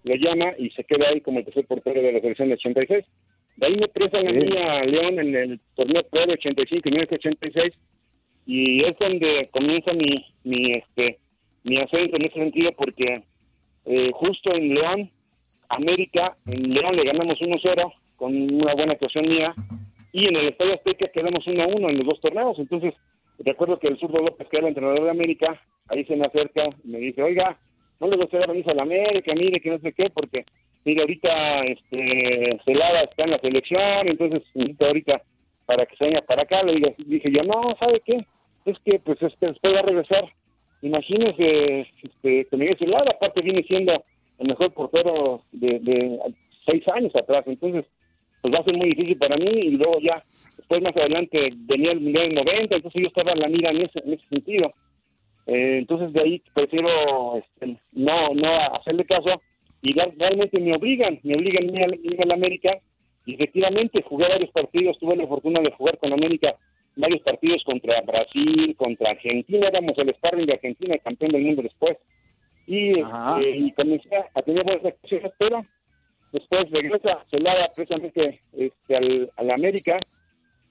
lo 0.05 0.15
llama 0.15 0.53
y 0.57 0.69
se 0.69 0.85
queda 0.85 1.09
ahí 1.09 1.19
como 1.19 1.39
el 1.39 1.45
tercer 1.45 1.65
portero 1.65 2.01
de 2.01 2.13
la 2.13 2.21
selección 2.21 2.47
de 2.47 2.53
86. 2.53 3.05
De 3.57 3.67
ahí 3.67 3.75
me 3.75 3.89
prestan 3.89 4.25
a 4.25 4.31
mí 4.31 4.57
a 4.57 4.85
León 4.85 5.19
en 5.19 5.35
el 5.35 5.59
torneo 5.75 6.03
Pro 6.09 6.25
de 6.25 6.33
85 6.33 6.87
y 6.87 6.91
1986 6.91 7.73
y 8.45 8.81
es 8.85 8.97
donde 8.97 9.49
comienza 9.51 9.91
mi, 9.91 10.25
mi, 10.45 10.75
este, 10.75 11.19
mi 11.63 11.79
ascenso 11.79 12.15
en 12.15 12.25
ese 12.25 12.35
sentido 12.35 12.71
porque 12.77 13.23
eh, 13.85 14.11
justo 14.13 14.53
en 14.53 14.73
León, 14.75 15.09
América, 15.69 16.35
en 16.45 16.73
León 16.73 16.95
le 16.95 17.03
ganamos 17.03 17.39
1-0 17.39 17.93
con 18.15 18.33
una 18.33 18.73
buena 18.73 18.93
actuación 18.93 19.27
mía 19.27 19.53
y 20.11 20.27
en 20.27 20.35
el 20.35 20.47
Estadio 20.49 20.75
Azteca 20.75 21.07
quedamos 21.13 21.45
1-1 21.45 21.89
en 21.89 21.97
los 21.97 22.07
dos 22.07 22.21
torneos. 22.21 22.57
Entonces, 22.57 22.93
recuerdo 23.39 23.79
que 23.79 23.87
el 23.87 23.97
zurdo 23.99 24.21
López, 24.21 24.47
que 24.49 24.57
era 24.57 24.67
el 24.67 24.69
entrenador 24.69 25.03
de 25.03 25.09
América, 25.09 25.61
ahí 25.89 26.05
se 26.05 26.15
me 26.15 26.25
acerca 26.25 26.63
y 26.83 26.91
me 26.91 26.99
dice, 26.99 27.21
oiga, 27.21 27.57
no 27.99 28.07
le 28.07 28.17
gustaría 28.17 28.47
venir 28.47 28.69
a 28.69 28.73
la 28.73 28.83
América, 28.83 29.33
mire 29.35 29.59
que 29.59 29.71
no 29.71 29.79
sé 29.79 29.93
qué, 29.93 30.09
porque 30.09 30.45
mire, 30.85 31.01
ahorita 31.01 31.63
este, 31.65 32.59
Celada 32.65 33.01
está 33.01 33.23
en 33.23 33.31
la 33.31 33.39
selección, 33.39 34.07
entonces 34.07 34.43
necesito 34.53 34.87
ahorita 34.87 35.21
para 35.65 35.85
que 35.85 35.95
se 35.97 36.05
venga 36.05 36.21
para 36.21 36.43
acá. 36.43 36.63
Le 36.63 36.75
dije, 36.75 36.95
dije 37.05 37.31
yo, 37.31 37.43
no, 37.43 37.75
¿sabe 37.79 38.01
qué? 38.05 38.25
Es 38.65 38.77
que 38.79 38.99
pues 38.99 39.21
este, 39.21 39.47
después 39.47 39.73
va 39.73 39.79
a 39.79 39.83
regresar 39.83 40.25
imagínese 40.85 41.87
este, 42.03 42.45
que 42.45 42.57
Miguel 42.57 42.77
Celada, 42.77 43.11
aparte 43.11 43.41
viene 43.41 43.63
siendo 43.63 44.03
el 44.39 44.47
mejor 44.47 44.73
portero 44.73 45.41
de, 45.51 45.79
de, 45.79 46.19
seis 46.65 46.87
años 46.89 47.15
atrás, 47.15 47.43
entonces 47.47 47.85
pues 48.41 48.53
va 48.53 48.59
a 48.59 48.63
ser 48.63 48.75
muy 48.75 48.89
difícil 48.89 49.17
para 49.17 49.37
mí 49.37 49.49
y 49.49 49.71
luego 49.71 49.99
ya, 49.99 50.23
después 50.57 50.81
más 50.81 50.95
adelante 50.97 51.51
venía 51.53 51.91
el 51.91 52.01
Mundial 52.01 52.33
90, 52.33 52.75
entonces 52.75 53.01
yo 53.01 53.07
estaba 53.07 53.33
en 53.33 53.39
la 53.39 53.47
mira 53.47 53.71
en 53.71 53.81
ese, 53.81 53.99
en 53.99 54.13
ese 54.13 54.27
sentido. 54.27 54.73
Eh, 55.47 55.77
entonces 55.79 56.11
de 56.13 56.21
ahí 56.21 56.41
prefiero 56.53 57.37
este, 57.37 57.77
no, 57.93 58.33
no 58.33 58.75
hacerle 58.75 59.05
caso 59.05 59.41
y 59.83 59.93
realmente 59.93 60.59
me 60.59 60.75
obligan, 60.75 61.19
me 61.23 61.35
obligan 61.35 61.75
a 61.77 61.95
ir 61.95 62.21
a 62.21 62.25
la 62.25 62.33
América 62.33 62.79
y 63.27 63.35
efectivamente 63.35 64.01
jugué 64.01 64.27
varios 64.27 64.51
partidos, 64.51 64.97
tuve 64.99 65.15
la 65.15 65.27
fortuna 65.27 65.59
de 65.61 65.71
jugar 65.71 65.97
con 65.99 66.13
América 66.13 66.55
varios 66.95 67.21
partidos 67.21 67.63
contra 67.63 68.01
Brasil, 68.01 68.75
contra 68.77 69.11
Argentina, 69.11 69.67
éramos 69.67 69.97
el 69.97 70.13
sparring 70.15 70.45
de 70.45 70.53
Argentina, 70.53 70.97
campeón 70.99 71.31
del 71.31 71.43
mundo 71.43 71.61
después. 71.61 71.97
Y, 72.67 72.99
y 72.99 73.71
comencé 73.73 74.09
a 74.33 74.41
tener 74.41 74.63
buenas 74.63 74.85
actuaciones, 74.85 75.31
pero 75.37 75.65
después 76.31 76.69
regresa 76.71 77.19
Celada 77.29 77.67
precisamente 77.75 78.41
este, 78.53 78.95
al, 78.95 79.31
a 79.37 79.43
la 79.43 79.53
América, 79.53 79.99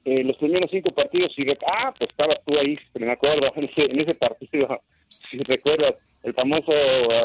eh, 0.04 0.24
los 0.24 0.36
primeros 0.36 0.70
cinco 0.70 0.90
partidos, 0.90 1.32
y 1.38 1.48
ah, 1.50 1.94
pues 1.96 2.10
estabas 2.10 2.38
tú 2.44 2.58
ahí, 2.58 2.78
me 2.94 3.10
acuerdo, 3.10 3.52
en 3.56 3.64
ese, 3.64 3.84
en 3.84 4.00
ese 4.00 4.14
partido, 4.14 4.80
si 5.08 5.38
recuerdas, 5.38 5.94
el 6.24 6.32
famoso, 6.32 6.72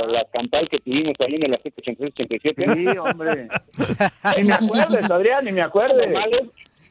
la 0.08 0.26
campal 0.26 0.68
que 0.68 0.80
tuvimos 0.80 1.14
también 1.18 1.46
en 1.46 1.52
la 1.52 1.60
86-87. 1.60 2.74
Sí, 2.74 2.98
hombre. 2.98 3.48
ni 4.38 4.44
me 4.44 4.54
acuerdes, 4.54 5.10
Adrián, 5.10 5.46
ni 5.46 5.52
me 5.54 5.62
acuerdes 5.62 6.10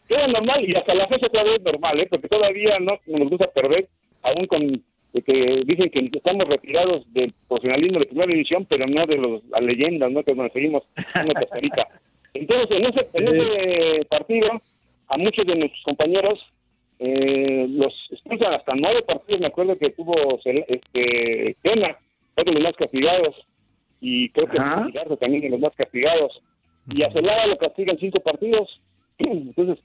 era 0.08 0.26
normal 0.26 0.68
y 0.68 0.74
hasta 0.74 0.94
la 0.94 1.06
fecha 1.06 1.28
todavía 1.28 1.56
es 1.56 1.62
normal, 1.62 2.00
¿eh? 2.00 2.06
porque 2.08 2.28
todavía 2.28 2.78
no 2.78 2.98
nos 3.06 3.28
gusta 3.28 3.46
perder, 3.48 3.88
aún 4.22 4.46
con 4.46 4.82
que 5.12 5.62
dicen 5.64 5.90
que 5.90 6.10
estamos 6.12 6.48
retirados 6.48 7.10
del 7.12 7.32
profesionalismo 7.48 7.98
de 7.98 8.06
primera 8.06 8.32
división, 8.32 8.66
pero 8.68 8.86
no 8.86 9.06
de 9.06 9.16
los, 9.16 9.44
las 9.48 9.62
leyendas, 9.62 10.10
¿no? 10.10 10.22
que 10.22 10.34
nos 10.34 10.52
seguimos 10.52 10.82
en 11.14 11.28
Entonces, 12.34 12.78
en 12.78 12.84
ese, 12.84 13.08
en 13.14 13.28
ese 13.28 14.04
partido, 14.04 14.48
a 15.08 15.16
muchos 15.16 15.46
de 15.46 15.56
nuestros 15.56 15.82
compañeros 15.82 16.38
eh, 16.98 17.66
los 17.68 17.92
expulsan 18.10 18.52
hasta 18.52 18.74
nueve 18.74 19.02
partidos, 19.02 19.40
me 19.40 19.46
acuerdo 19.46 19.78
que 19.78 19.90
tuvo 19.90 20.38
este 20.44 21.56
Pena, 21.62 21.96
fue 22.34 22.44
de 22.44 22.52
los 22.52 22.62
más 22.62 22.76
castigados, 22.76 23.34
y 24.00 24.28
creo 24.30 24.46
que 24.46 24.58
Garza 24.58 25.16
también 25.16 25.42
de 25.42 25.50
los 25.50 25.60
más 25.60 25.74
castigados, 25.74 26.40
y 26.92 27.02
a 27.02 27.10
Celada 27.12 27.46
lo 27.46 27.56
castigan 27.56 27.98
cinco 27.98 28.20
partidos, 28.20 28.80
entonces 29.18 29.78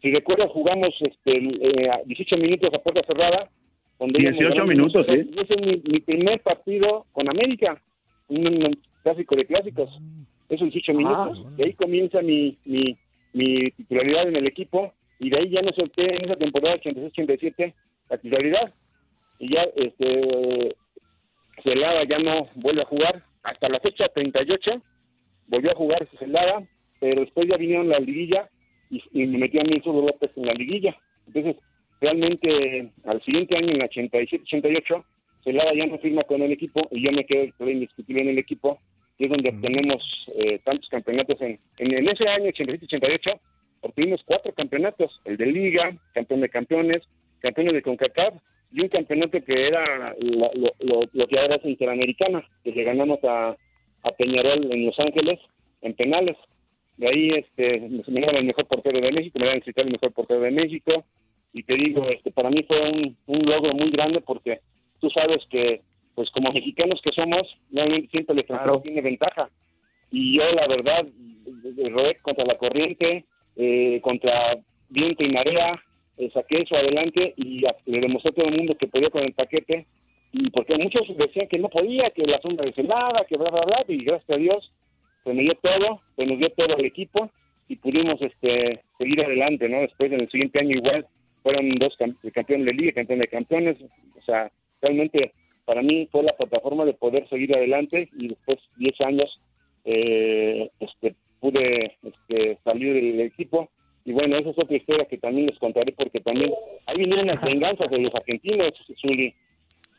si 0.00 0.12
recuerdas, 0.12 0.50
jugamos 0.52 0.94
este, 1.00 1.36
eh, 1.36 1.90
18 2.06 2.36
minutos 2.36 2.70
a 2.72 2.78
puerta 2.78 3.02
cerrada. 3.06 3.50
Donde 3.98 4.18
18 4.18 4.64
minutos, 4.66 5.06
sí. 5.06 5.30
Ese 5.36 5.54
es 5.54 5.82
mi, 5.84 6.00
primer 6.00 6.40
partido 6.40 7.06
con 7.12 7.28
América, 7.28 7.80
un, 8.28 8.78
clásico 9.02 9.36
de 9.36 9.44
clásicos. 9.44 9.90
Esos 10.48 10.70
18 10.72 10.94
minutos. 10.94 11.56
De 11.56 11.64
ahí 11.64 11.72
comienza 11.74 12.22
mi, 12.22 12.56
mi, 12.64 12.96
mi 13.32 13.70
titularidad 13.72 14.28
en 14.28 14.36
el 14.36 14.46
equipo 14.46 14.92
y 15.18 15.30
de 15.30 15.38
ahí 15.38 15.50
ya 15.50 15.62
me 15.62 15.72
solté 15.72 16.16
en 16.16 16.24
esa 16.24 16.36
temporada 16.36 16.76
86-87 16.76 17.74
la 18.08 18.18
titularidad 18.18 18.72
y 19.38 19.52
ya 19.52 19.62
este 19.76 20.76
Celada 21.62 22.04
ya 22.04 22.18
no 22.18 22.48
vuelve 22.54 22.82
a 22.82 22.86
jugar 22.86 23.24
hasta 23.42 23.68
la 23.68 23.80
fecha 23.80 24.08
38 24.08 24.80
volvió 25.48 25.72
a 25.72 25.74
jugar 25.74 26.08
Celada 26.18 26.62
pero 27.00 27.20
después 27.20 27.48
ya 27.48 27.56
vinieron 27.56 27.88
la 27.88 27.98
liguilla 27.98 28.48
y, 28.90 29.26
me 29.26 29.38
metí 29.38 29.58
a 29.58 29.64
mí 29.64 29.80
solo 29.82 30.06
López 30.06 30.30
en 30.36 30.46
la 30.46 30.54
liguilla. 30.54 30.96
Entonces, 31.26 31.56
realmente 32.00 32.90
al 33.04 33.22
siguiente 33.22 33.56
año, 33.56 33.70
en 33.70 33.78
la 33.78 33.88
87-88, 33.88 35.04
Celada 35.44 35.72
ya 35.74 35.86
no 35.86 35.98
firma 35.98 36.24
con 36.24 36.42
el 36.42 36.52
equipo 36.52 36.86
y 36.90 37.04
yo 37.04 37.12
me 37.12 37.24
quedo 37.24 37.70
indiscutible 37.70 38.22
en 38.22 38.28
el 38.28 38.38
equipo, 38.38 38.78
y 39.18 39.24
es 39.24 39.30
donde 39.30 39.50
obtenemos 39.50 40.26
eh, 40.36 40.60
tantos 40.64 40.88
campeonatos. 40.88 41.40
En, 41.40 41.58
en, 41.78 42.08
ese 42.08 42.28
año, 42.28 42.50
87-88, 42.50 43.40
obtuvimos 43.80 44.20
cuatro 44.24 44.52
campeonatos, 44.52 45.20
el 45.24 45.36
de 45.36 45.46
Liga, 45.46 45.96
campeón 46.14 46.40
de 46.40 46.48
campeones, 46.48 47.02
campeones 47.40 47.74
de 47.74 47.82
CONCACAF, 47.82 48.34
y 48.72 48.82
un 48.82 48.88
campeonato 48.88 49.42
que 49.42 49.66
era 49.66 50.14
lo, 50.20 50.50
lo, 51.12 51.26
que 51.26 51.38
ahora 51.38 51.56
es 51.56 51.64
Interamericana, 51.64 52.44
que 52.62 52.72
le 52.72 52.84
ganamos 52.84 53.18
a, 53.24 53.56
a 54.02 54.10
Peñarol 54.18 54.70
en 54.70 54.86
Los 54.86 54.98
Ángeles 54.98 55.38
en 55.82 55.94
penales. 55.94 56.36
De 56.96 57.08
ahí 57.08 57.30
este, 57.30 57.80
me 57.80 58.20
dieron 58.20 58.36
el 58.36 58.44
mejor 58.44 58.66
portero 58.66 59.00
de 59.00 59.12
México, 59.12 59.38
me 59.38 59.46
dieron 59.46 59.62
el 59.64 59.92
mejor 59.92 60.12
portero 60.12 60.40
de 60.40 60.50
México. 60.50 61.04
Y 61.52 61.62
te 61.62 61.74
digo, 61.74 62.08
este, 62.08 62.30
para 62.30 62.50
mí 62.50 62.62
fue 62.64 62.90
un, 62.90 63.16
un 63.26 63.42
logro 63.46 63.72
muy 63.74 63.90
grande 63.90 64.20
porque 64.20 64.60
tú 65.00 65.08
sabes 65.10 65.44
que, 65.50 65.82
pues 66.14 66.30
como 66.30 66.52
mexicanos 66.52 67.00
que 67.02 67.12
somos, 67.12 67.46
realmente 67.70 68.08
siempre 68.10 68.34
el 68.34 68.40
extranjero 68.40 68.80
tiene 68.80 69.00
ventaja. 69.00 69.48
Y 70.10 70.36
yo, 70.36 70.44
la 70.52 70.66
verdad, 70.66 71.06
rodé 71.90 72.16
contra 72.22 72.44
la 72.44 72.56
corriente, 72.56 73.24
eh, 73.56 74.00
contra 74.02 74.58
viento 74.88 75.24
y 75.24 75.30
marea, 75.30 75.82
eh, 76.16 76.30
saqué 76.32 76.62
eso 76.62 76.76
adelante 76.76 77.34
y 77.36 77.60
le 77.60 78.00
demostré 78.00 78.30
a 78.30 78.34
todo 78.34 78.46
el 78.46 78.56
mundo 78.56 78.76
que 78.76 78.88
podía 78.88 79.10
con 79.10 79.22
el 79.22 79.32
paquete. 79.32 79.86
Y 80.32 80.50
porque 80.50 80.76
muchos 80.76 81.04
decían 81.16 81.48
que 81.48 81.58
no 81.58 81.68
podía, 81.68 82.10
que 82.10 82.26
la 82.26 82.40
sombra 82.40 82.70
de 82.70 82.82
nada, 82.82 83.24
que 83.26 83.36
bla, 83.36 83.50
bla, 83.50 83.62
bla. 83.64 83.84
Y 83.88 84.04
gracias 84.04 84.30
a 84.30 84.36
Dios, 84.36 84.72
se 85.24 85.32
me 85.32 85.42
dio 85.42 85.54
todo, 85.62 86.00
se 86.16 86.26
nos 86.26 86.38
dio 86.38 86.50
todo 86.50 86.76
el 86.76 86.84
equipo 86.84 87.30
y 87.68 87.76
pudimos 87.76 88.20
este 88.20 88.82
seguir 88.98 89.24
adelante, 89.24 89.68
¿no? 89.68 89.80
Después 89.80 90.10
en 90.12 90.20
el 90.20 90.30
siguiente 90.30 90.58
año 90.58 90.76
igual 90.76 91.06
fueron 91.48 91.70
dos 91.78 91.96
campeones 91.96 92.66
de 92.66 92.72
liga, 92.74 92.92
campeón 92.92 93.20
de 93.20 93.28
campeones, 93.28 93.78
o 93.80 94.22
sea, 94.26 94.52
realmente 94.82 95.32
para 95.64 95.80
mí 95.80 96.06
fue 96.12 96.22
la 96.22 96.36
plataforma 96.36 96.84
de 96.84 96.92
poder 96.92 97.26
seguir 97.30 97.56
adelante 97.56 98.06
y 98.18 98.28
después 98.28 98.58
10 98.76 99.00
años 99.00 99.40
eh, 99.86 100.70
este, 100.78 101.14
pude 101.40 101.96
este, 102.02 102.58
salir 102.64 102.92
del 102.92 103.20
equipo. 103.22 103.70
Y 104.04 104.12
bueno, 104.12 104.36
esa 104.36 104.50
es 104.50 104.58
otra 104.58 104.76
historia 104.76 105.06
que 105.06 105.16
también 105.16 105.46
les 105.46 105.58
contaré 105.58 105.92
porque 105.92 106.20
también 106.20 106.52
ahí 106.84 106.98
vinieron 106.98 107.28
las 107.28 107.40
venganzas 107.40 107.90
de 107.90 107.98
los 107.98 108.14
argentinos, 108.14 108.74
Zuli. 109.00 109.34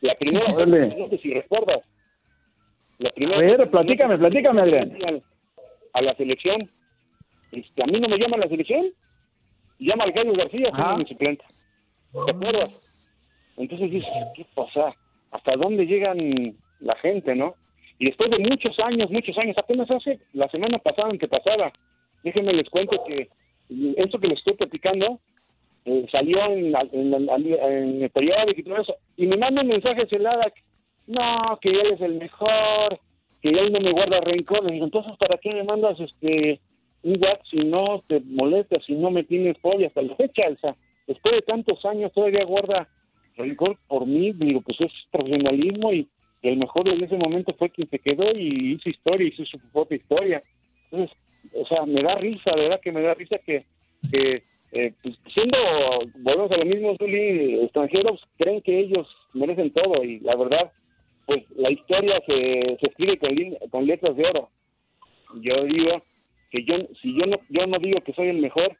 La 0.02 0.14
primera, 0.14 0.52
no 0.52 1.08
sé 1.08 1.18
si 1.18 1.34
recuerdas, 1.34 1.80
la 2.98 3.10
primera 3.10 3.38
a 3.38 3.40
ver, 3.40 3.70
platícame, 3.70 4.18
platícame, 4.18 4.60
Adrián. 4.60 5.22
A 5.94 6.00
la 6.00 6.14
selección, 6.14 6.70
este, 7.50 7.82
a 7.82 7.86
mí 7.86 7.98
no 7.98 8.08
me 8.08 8.18
llama 8.18 8.36
la 8.36 8.48
selección, 8.48 8.92
llama 9.86 10.04
al 10.04 10.12
Gallo 10.12 10.32
García, 10.32 10.68
es 10.68 10.98
mi 10.98 11.06
suplente. 11.06 11.44
¿Te 12.26 12.32
acuerdas? 12.32 12.80
Entonces 13.56 13.90
dices, 13.90 14.10
¿qué 14.34 14.46
pasa? 14.54 14.94
¿Hasta 15.30 15.56
dónde 15.56 15.86
llegan 15.86 16.56
la 16.80 16.96
gente, 16.96 17.34
no? 17.34 17.54
Y 17.98 18.06
después 18.06 18.30
de 18.30 18.38
muchos 18.38 18.78
años, 18.80 19.10
muchos 19.10 19.36
años, 19.38 19.56
apenas 19.58 19.90
hace 19.90 20.18
la 20.32 20.48
semana 20.48 20.78
pasada 20.78 21.10
en 21.10 21.18
que 21.18 21.28
pasaba, 21.28 21.72
déjenme 22.24 22.54
les 22.54 22.68
cuento 22.70 23.02
que 23.06 23.28
esto 23.96 24.18
que 24.18 24.28
les 24.28 24.38
estoy 24.38 24.54
platicando 24.54 25.20
eh, 25.84 26.06
salió 26.10 26.44
en, 26.46 26.74
en, 26.92 28.02
el 28.02 28.10
periódico 28.10 28.60
y 28.60 28.64
todo 28.64 28.76
eso, 28.78 28.96
y 29.16 29.26
me 29.26 29.36
mandan 29.36 29.66
mensajes 29.66 30.12
heladas, 30.12 30.52
no, 31.06 31.58
que 31.60 31.70
él 31.70 31.92
es 31.92 32.00
el 32.00 32.14
mejor, 32.14 32.98
que 33.40 33.48
él 33.48 33.72
no 33.72 33.80
me 33.80 33.92
guarda 33.92 34.20
rencor, 34.20 34.70
digo, 34.70 34.84
entonces, 34.84 35.12
¿para 35.18 35.38
qué 35.38 35.54
me 35.54 35.64
mandas 35.64 35.98
este 36.00 36.60
un 37.02 37.12
WhatsApp 37.12 37.44
si 37.50 37.56
no 37.58 38.02
te 38.06 38.20
molestas, 38.20 38.84
si 38.84 38.94
no 38.94 39.10
me 39.10 39.24
tienes 39.24 39.58
polla 39.58 39.86
hasta 39.86 40.02
la 40.02 40.14
fecha, 40.16 40.42
sea, 40.60 40.76
después 41.06 41.36
de 41.36 41.42
tantos 41.42 41.84
años 41.84 42.12
todavía 42.12 42.44
guarda 42.44 42.88
rencor 43.36 43.78
por 43.88 44.06
mí, 44.06 44.32
digo, 44.32 44.60
pues 44.60 44.80
es 44.80 44.92
profesionalismo 45.10 45.92
y 45.92 46.08
el 46.42 46.56
mejor 46.56 46.88
en 46.88 47.02
ese 47.02 47.16
momento 47.16 47.54
fue 47.58 47.70
quien 47.70 47.88
se 47.88 47.98
quedó 47.98 48.32
y 48.32 48.74
hizo 48.74 48.88
historia, 48.88 49.28
hizo 49.28 49.44
su 49.44 49.58
propia 49.72 49.96
historia. 49.96 50.42
Entonces, 50.90 51.16
o 51.54 51.66
sea, 51.66 51.84
me 51.86 52.02
da 52.02 52.16
risa, 52.16 52.54
verdad 52.54 52.80
que 52.80 52.92
me 52.92 53.02
da 53.02 53.14
risa 53.14 53.38
que, 53.38 53.64
que 54.10 54.42
eh, 54.72 54.92
pues, 55.02 55.16
siendo, 55.34 55.58
volvemos 56.18 56.50
a 56.52 56.56
lo 56.58 56.64
mismo, 56.64 56.96
Zuli, 56.96 57.60
extranjeros 57.62 58.22
creen 58.38 58.62
que 58.62 58.78
ellos 58.78 59.06
merecen 59.34 59.70
todo 59.72 60.02
y 60.04 60.20
la 60.20 60.36
verdad, 60.36 60.72
pues 61.26 61.44
la 61.56 61.70
historia 61.70 62.20
se, 62.26 62.76
se 62.80 62.86
escribe 62.88 63.18
con, 63.18 63.68
con 63.70 63.86
letras 63.86 64.16
de 64.16 64.26
oro. 64.26 64.48
Yo 65.42 65.64
digo 65.64 66.02
que 66.50 66.64
yo, 66.64 66.74
si 67.00 67.14
yo 67.18 67.26
no, 67.26 67.38
yo 67.48 67.66
no 67.66 67.78
digo 67.78 68.00
que 68.00 68.12
soy 68.12 68.28
el 68.28 68.38
mejor, 68.38 68.76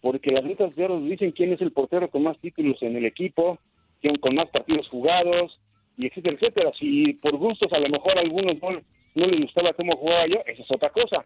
porque 0.00 0.32
las 0.32 0.44
letras 0.44 0.74
de 0.74 0.84
oro 0.84 1.00
dicen 1.00 1.30
quién 1.30 1.52
es 1.52 1.60
el 1.60 1.72
portero 1.72 2.10
con 2.10 2.24
más 2.24 2.38
títulos 2.38 2.82
en 2.82 2.96
el 2.96 3.04
equipo, 3.04 3.58
quién 4.00 4.16
con 4.16 4.34
más 4.34 4.48
partidos 4.50 4.88
jugados, 4.90 5.60
y 5.96 6.06
etcétera, 6.06 6.36
etcétera. 6.36 6.72
Si 6.78 7.14
por 7.22 7.36
gustos 7.36 7.72
a 7.72 7.78
lo 7.78 7.88
mejor 7.88 8.18
a 8.18 8.22
algunos 8.22 8.60
no, 8.60 8.70
no 9.14 9.26
les 9.26 9.40
gustaba 9.40 9.72
cómo 9.74 9.96
jugaba 9.96 10.26
yo, 10.26 10.42
esa 10.46 10.62
es 10.62 10.70
otra 10.70 10.90
cosa. 10.90 11.24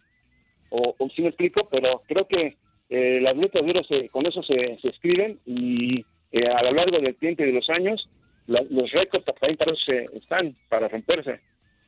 O, 0.69 0.95
o 0.99 1.09
si 1.11 1.23
me 1.23 1.29
explico, 1.29 1.67
pero 1.71 2.03
creo 2.07 2.27
que 2.27 2.57
eh, 2.91 3.21
las 3.21 3.37
letras 3.37 3.65
de 3.65 3.71
oro 3.71 3.85
se, 3.85 4.09
con 4.11 4.27
eso 4.27 4.43
se, 4.43 4.79
se 4.81 4.89
escriben 4.89 5.39
y 5.47 6.05
eh, 6.33 6.47
a 6.47 6.63
lo 6.65 6.73
largo 6.73 6.99
del 6.99 7.17
tiempo 7.17 7.43
y 7.43 7.47
de 7.47 7.53
los 7.53 7.71
años, 7.71 8.09
los 8.47 8.91
récords 8.93 9.25
también 9.25 9.57
para 9.57 9.73
eso 9.73 9.93
están, 10.15 10.55
para 10.69 10.89
romperse. 10.89 11.41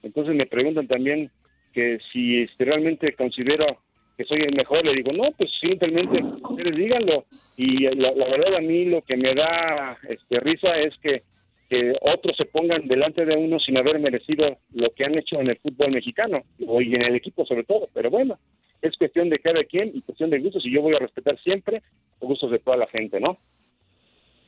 Entonces 0.03 0.35
me 0.35 0.47
preguntan 0.47 0.89
también 0.89 1.31
que 1.73 1.99
si 2.13 2.43
este, 2.43 2.65
realmente 2.65 3.13
considero 3.13 3.79
que 4.19 4.25
soy 4.25 4.41
el 4.41 4.57
mejor, 4.57 4.85
le 4.85 4.95
digo, 4.95 5.13
no, 5.13 5.31
pues 5.39 5.49
simplemente 5.61 6.21
ustedes 6.43 6.77
díganlo. 6.77 7.25
Y 7.57 7.85
la, 7.85 8.11
la, 8.11 8.27
verdad 8.27 8.57
a 8.57 8.61
mí 8.61 8.85
lo 8.87 9.01
que 9.03 9.17
me 9.17 9.33
da 9.33 9.97
este, 10.09 10.41
risa 10.41 10.77
es 10.77 10.93
que, 10.99 11.23
que, 11.71 11.93
otros 12.01 12.37
se 12.37 12.45
pongan 12.47 12.89
delante 12.89 13.25
de 13.25 13.37
uno 13.37 13.61
sin 13.61 13.79
haber 13.79 14.01
merecido 14.01 14.59
lo 14.75 14.91
que 14.91 15.05
han 15.05 15.17
hecho 15.17 15.41
en 15.41 15.51
el 15.51 15.59
fútbol 15.59 15.93
mexicano, 15.93 16.43
y 16.59 16.97
en 16.97 17.03
el 17.03 17.15
equipo 17.15 17.47
sobre 17.47 17.63
todo. 17.63 17.89
Pero 17.95 18.11
bueno, 18.11 18.41
es 18.83 18.97
cuestión 18.97 19.31
de 19.31 19.39
cada 19.39 19.63
quien 19.63 19.93
y 19.95 20.03
cuestión 20.03 20.31
de 20.31 20.41
gustos, 20.41 20.67
y 20.67 20.75
yo 20.75 20.83
voy 20.83 20.97
a 20.97 20.99
respetar 20.99 21.39
siempre 21.39 21.81
los 22.21 22.31
gustos 22.31 22.51
de 22.51 22.59
toda 22.59 22.77
la 22.77 22.89
gente, 22.89 23.21
¿no? 23.21 23.39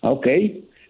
Ok, 0.01 0.27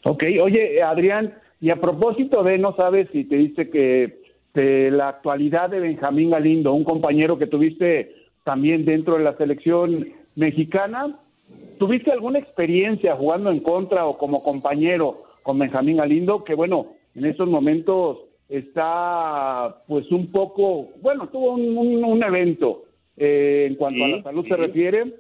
ok. 0.05 0.25
Oye, 0.41 0.83
Adrián, 0.83 1.35
y 1.61 1.69
a 1.69 1.77
propósito 1.77 2.43
de, 2.43 2.57
no 2.57 2.75
sabes 2.77 3.09
si 3.13 3.25
te 3.25 3.37
dice 3.37 3.69
que 3.69 4.21
de 4.55 4.91
la 4.91 5.11
actualidad 5.11 5.69
de 5.69 5.81
Benjamín 5.81 6.31
Galindo, 6.31 6.73
un 6.73 6.85
compañero 6.85 7.39
que 7.39 7.47
tuviste 7.47 8.21
también 8.45 8.85
dentro 8.85 9.17
de 9.17 9.25
la 9.25 9.37
selección 9.37 10.09
mexicana. 10.37 11.19
¿Tuviste 11.79 12.13
alguna 12.13 12.39
experiencia 12.39 13.17
jugando 13.17 13.51
en 13.51 13.61
contra 13.61 14.07
o 14.07 14.19
como 14.19 14.43
compañero 14.43 15.23
con 15.43 15.59
Benjamín 15.59 15.97
Galindo? 15.97 16.45
Que 16.45 16.55
bueno, 16.55 16.89
en 17.15 17.25
estos 17.25 17.49
momentos 17.49 18.19
está 18.49 19.83
pues 19.87 20.11
un 20.11 20.31
poco, 20.31 20.89
bueno, 21.01 21.29
tuvo 21.29 21.53
un, 21.53 22.23
evento 22.23 22.85
eh, 23.17 23.67
en 23.69 23.77
cuanto 23.77 24.05
a 24.05 24.09
la 24.09 24.23
salud 24.23 24.47
se 24.47 24.57
refiere. 24.57 25.15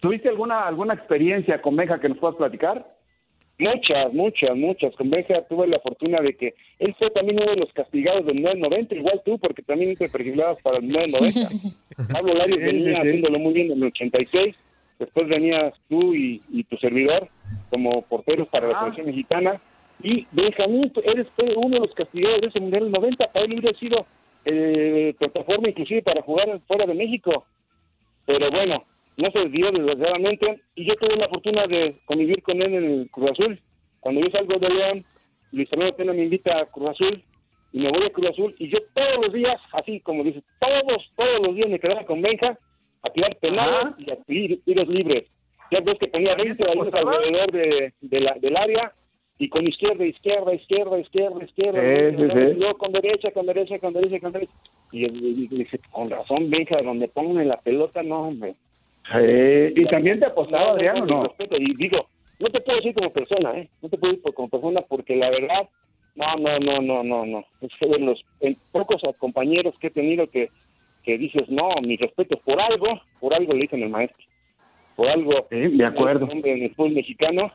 ¿Tuviste 0.00 0.30
alguna 0.30 0.66
alguna 0.66 0.94
experiencia 0.94 1.60
con 1.60 1.76
Benja 1.76 2.00
que 2.00 2.08
nos 2.08 2.18
puedas 2.18 2.36
platicar? 2.36 2.86
Muchas, 3.58 4.12
muchas, 4.12 4.56
muchas. 4.56 4.94
Con 4.96 5.08
Benja 5.08 5.42
tuve 5.48 5.66
la 5.66 5.78
fortuna 5.80 6.20
de 6.20 6.36
que 6.36 6.54
él 6.78 6.94
fue 6.98 7.10
también 7.10 7.40
uno 7.40 7.52
de 7.52 7.56
los 7.56 7.72
castigados 7.72 8.26
del 8.26 8.42
990, 8.42 8.94
igual 8.94 9.22
tú, 9.24 9.38
porque 9.38 9.62
también 9.62 9.96
te 9.96 10.10
perfilabas 10.10 10.60
para 10.62 10.78
el 10.78 10.88
990. 10.88 12.12
Pablo 12.12 12.34
Larios 12.34 12.58
venía 12.58 12.98
haciéndolo 12.98 13.38
muy 13.38 13.54
bien 13.54 13.72
en 13.72 13.78
el 13.78 13.84
86, 13.84 14.54
después 14.98 15.28
venías 15.28 15.72
tú 15.88 16.14
y, 16.14 16.64
tu 16.68 16.76
servidor 16.76 17.28
como 17.70 18.02
porteros 18.02 18.48
para 18.48 18.68
la 18.68 18.78
selección 18.80 19.06
mexicana, 19.06 19.60
y 20.02 20.26
Benjamín, 20.32 20.92
eres 21.04 21.26
uno 21.56 21.76
de 21.76 21.80
los 21.80 21.94
castigados 21.94 22.42
de 22.42 22.48
ese 22.48 22.60
Mundial 22.60 22.84
del 22.84 22.92
90, 22.92 23.32
para 23.32 23.44
él 23.46 23.52
hubiera 23.52 23.78
sido 23.78 24.06
eh, 24.44 25.14
plataforma 25.18 25.70
inclusive 25.70 26.02
para 26.02 26.20
jugar 26.20 26.60
fuera 26.66 26.84
de 26.84 26.94
México. 26.94 27.46
Pero 28.26 28.50
bueno, 28.50 28.84
no 29.16 29.30
se 29.30 29.38
desvió 29.38 29.72
desgraciadamente 29.72 30.60
y 30.74 30.84
yo 30.84 30.94
tuve 30.96 31.16
la 31.16 31.28
fortuna 31.28 31.66
de 31.66 31.96
convivir 32.04 32.42
con 32.42 32.60
él 32.60 32.74
en 32.74 32.84
el 32.84 33.10
Cruz 33.10 33.30
Azul. 33.30 33.60
Cuando 34.00 34.20
yo 34.20 34.30
salgo 34.30 34.58
de 34.58 34.68
León, 34.68 35.04
Luis 35.52 35.68
Fernando 35.70 35.96
Pena 35.96 36.12
me 36.12 36.24
invita 36.24 36.58
a 36.58 36.66
Cruz 36.66 36.90
Azul 36.90 37.22
y 37.72 37.80
me 37.80 37.90
voy 37.90 38.04
a 38.04 38.10
Cruz 38.10 38.30
Azul 38.30 38.54
y 38.58 38.68
yo 38.68 38.78
todos 38.94 39.24
los 39.24 39.32
días, 39.32 39.60
así 39.72 40.00
como 40.00 40.22
dice, 40.22 40.42
todos, 40.60 41.10
todos 41.16 41.40
los 41.46 41.54
días 41.54 41.70
me 41.70 41.78
quedaba 41.78 42.04
con 42.04 42.20
Benja 42.20 42.58
a 43.02 43.10
tirar 43.10 43.36
penales 43.36 43.94
y 43.98 44.10
a 44.10 44.16
tiros 44.64 44.88
libres. 44.88 45.24
Ya 45.72 45.80
ves 45.80 45.98
que 45.98 46.08
tenía 46.08 46.34
20 46.34 46.64
balones 46.64 46.94
alrededor 46.94 47.52
de, 47.52 47.92
del 48.00 48.56
área 48.56 48.92
y 49.38 49.48
con 49.48 49.66
izquierda, 49.66 50.04
izquierda, 50.04 50.54
izquierda, 50.54 50.98
izquierda, 50.98 51.44
izquierda, 51.44 52.54
yo 52.54 52.78
con 52.78 52.92
derecha, 52.92 53.30
con 53.32 53.46
derecha, 53.46 53.78
con 53.78 53.92
derecha, 53.92 54.20
con 54.20 54.32
derecha. 54.32 54.52
Y, 54.92 55.06
dije, 55.06 55.80
con 55.90 56.08
razón, 56.08 56.48
Benja, 56.48 56.80
donde 56.82 57.08
pongan 57.08 57.48
la 57.48 57.56
pelota, 57.56 58.02
no, 58.02 58.28
hombre 58.28 58.54
y 59.14 59.84
también 59.86 60.20
te 60.20 60.26
apostaba, 60.26 60.72
Adrián, 60.72 61.06
no? 61.06 61.26
y 61.58 61.74
digo, 61.76 62.08
no 62.40 62.50
te 62.50 62.60
puedo 62.60 62.78
decir 62.78 62.94
como 62.94 63.12
persona, 63.12 63.58
¿eh? 63.58 63.68
No 63.82 63.88
te 63.88 63.98
puedo 63.98 64.14
decir 64.14 64.34
como 64.34 64.48
persona 64.48 64.80
porque 64.82 65.16
la 65.16 65.30
verdad, 65.30 65.68
no, 66.14 66.36
no, 66.36 66.58
no, 66.58 66.80
no, 66.80 67.02
no, 67.04 67.26
no. 67.26 67.44
Es 67.60 67.70
de 67.80 67.98
los 67.98 68.24
pocos 68.72 69.02
compañeros 69.18 69.74
que 69.80 69.88
he 69.88 69.90
tenido 69.90 70.28
que, 70.28 70.50
que 71.02 71.18
dices, 71.18 71.48
no, 71.48 71.70
mi 71.82 71.96
respeto 71.96 72.38
por 72.44 72.60
algo, 72.60 73.00
por 73.20 73.34
algo 73.34 73.52
le 73.52 73.62
dicen 73.62 73.82
el 73.82 73.90
maestro. 73.90 74.24
Por 74.96 75.08
algo. 75.08 75.46
de 75.50 75.84
acuerdo. 75.84 76.28
En 76.30 76.62
el 76.62 76.74
fútbol 76.74 76.92
mexicano 76.92 77.52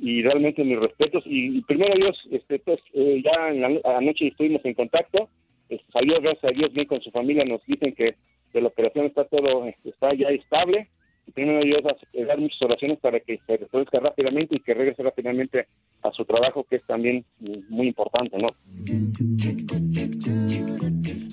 y 0.00 0.22
realmente 0.22 0.64
mis 0.64 0.78
respetos. 0.78 1.22
Y, 1.26 1.60
primero 1.62 1.94
Dios, 1.94 2.18
este, 2.30 2.58
pues, 2.60 2.80
eh, 2.94 3.22
ya 3.24 3.48
en 3.50 3.60
la 3.60 3.96
anoche 3.96 4.28
estuvimos 4.28 4.64
en 4.64 4.74
contacto. 4.74 5.28
Este, 5.68 5.84
salió, 5.92 6.20
gracias 6.20 6.44
a 6.44 6.54
Dios, 6.56 6.72
bien 6.72 6.86
con 6.86 7.00
su 7.00 7.10
familia. 7.10 7.44
Nos 7.44 7.64
dicen 7.66 7.94
que 7.94 8.14
de 8.52 8.60
la 8.62 8.68
operación 8.68 9.06
está 9.06 9.24
todo, 9.24 9.64
está 9.84 10.14
ya 10.14 10.28
estable. 10.28 10.88
Y 11.26 11.32
primero 11.32 11.62
Dios 11.62 11.82
a 11.84 12.26
dar 12.26 12.38
muchas 12.38 12.62
oraciones 12.62 12.98
para 13.00 13.20
que 13.20 13.38
se 13.46 13.56
resuelva 13.58 14.00
rápidamente 14.00 14.56
y 14.56 14.60
que 14.60 14.72
regrese 14.72 15.02
rápidamente 15.02 15.66
a 16.02 16.10
su 16.12 16.24
trabajo, 16.24 16.64
que 16.64 16.76
es 16.76 16.86
también 16.86 17.24
muy 17.68 17.88
importante, 17.88 18.38
¿no? 18.38 18.48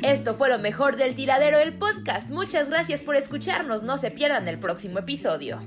Esto 0.04 0.36
fue 0.36 0.50
lo 0.50 0.60
mejor 0.60 0.98
del 0.98 1.16
tiradero 1.16 1.58
del 1.58 1.74
podcast. 1.74 2.30
Muchas 2.30 2.70
gracias 2.70 3.02
por 3.02 3.16
escucharnos. 3.16 3.84
No 3.84 3.98
se 3.98 4.12
pierdan 4.12 4.48
el 4.48 4.60
próximo 4.60 5.00
episodio. 5.00 5.60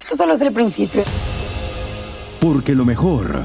Esto 0.00 0.16
solo 0.16 0.34
es 0.34 0.40
el 0.40 0.52
principio. 0.54 1.02
Porque 2.40 2.74
lo 2.74 2.84
mejor 2.84 3.44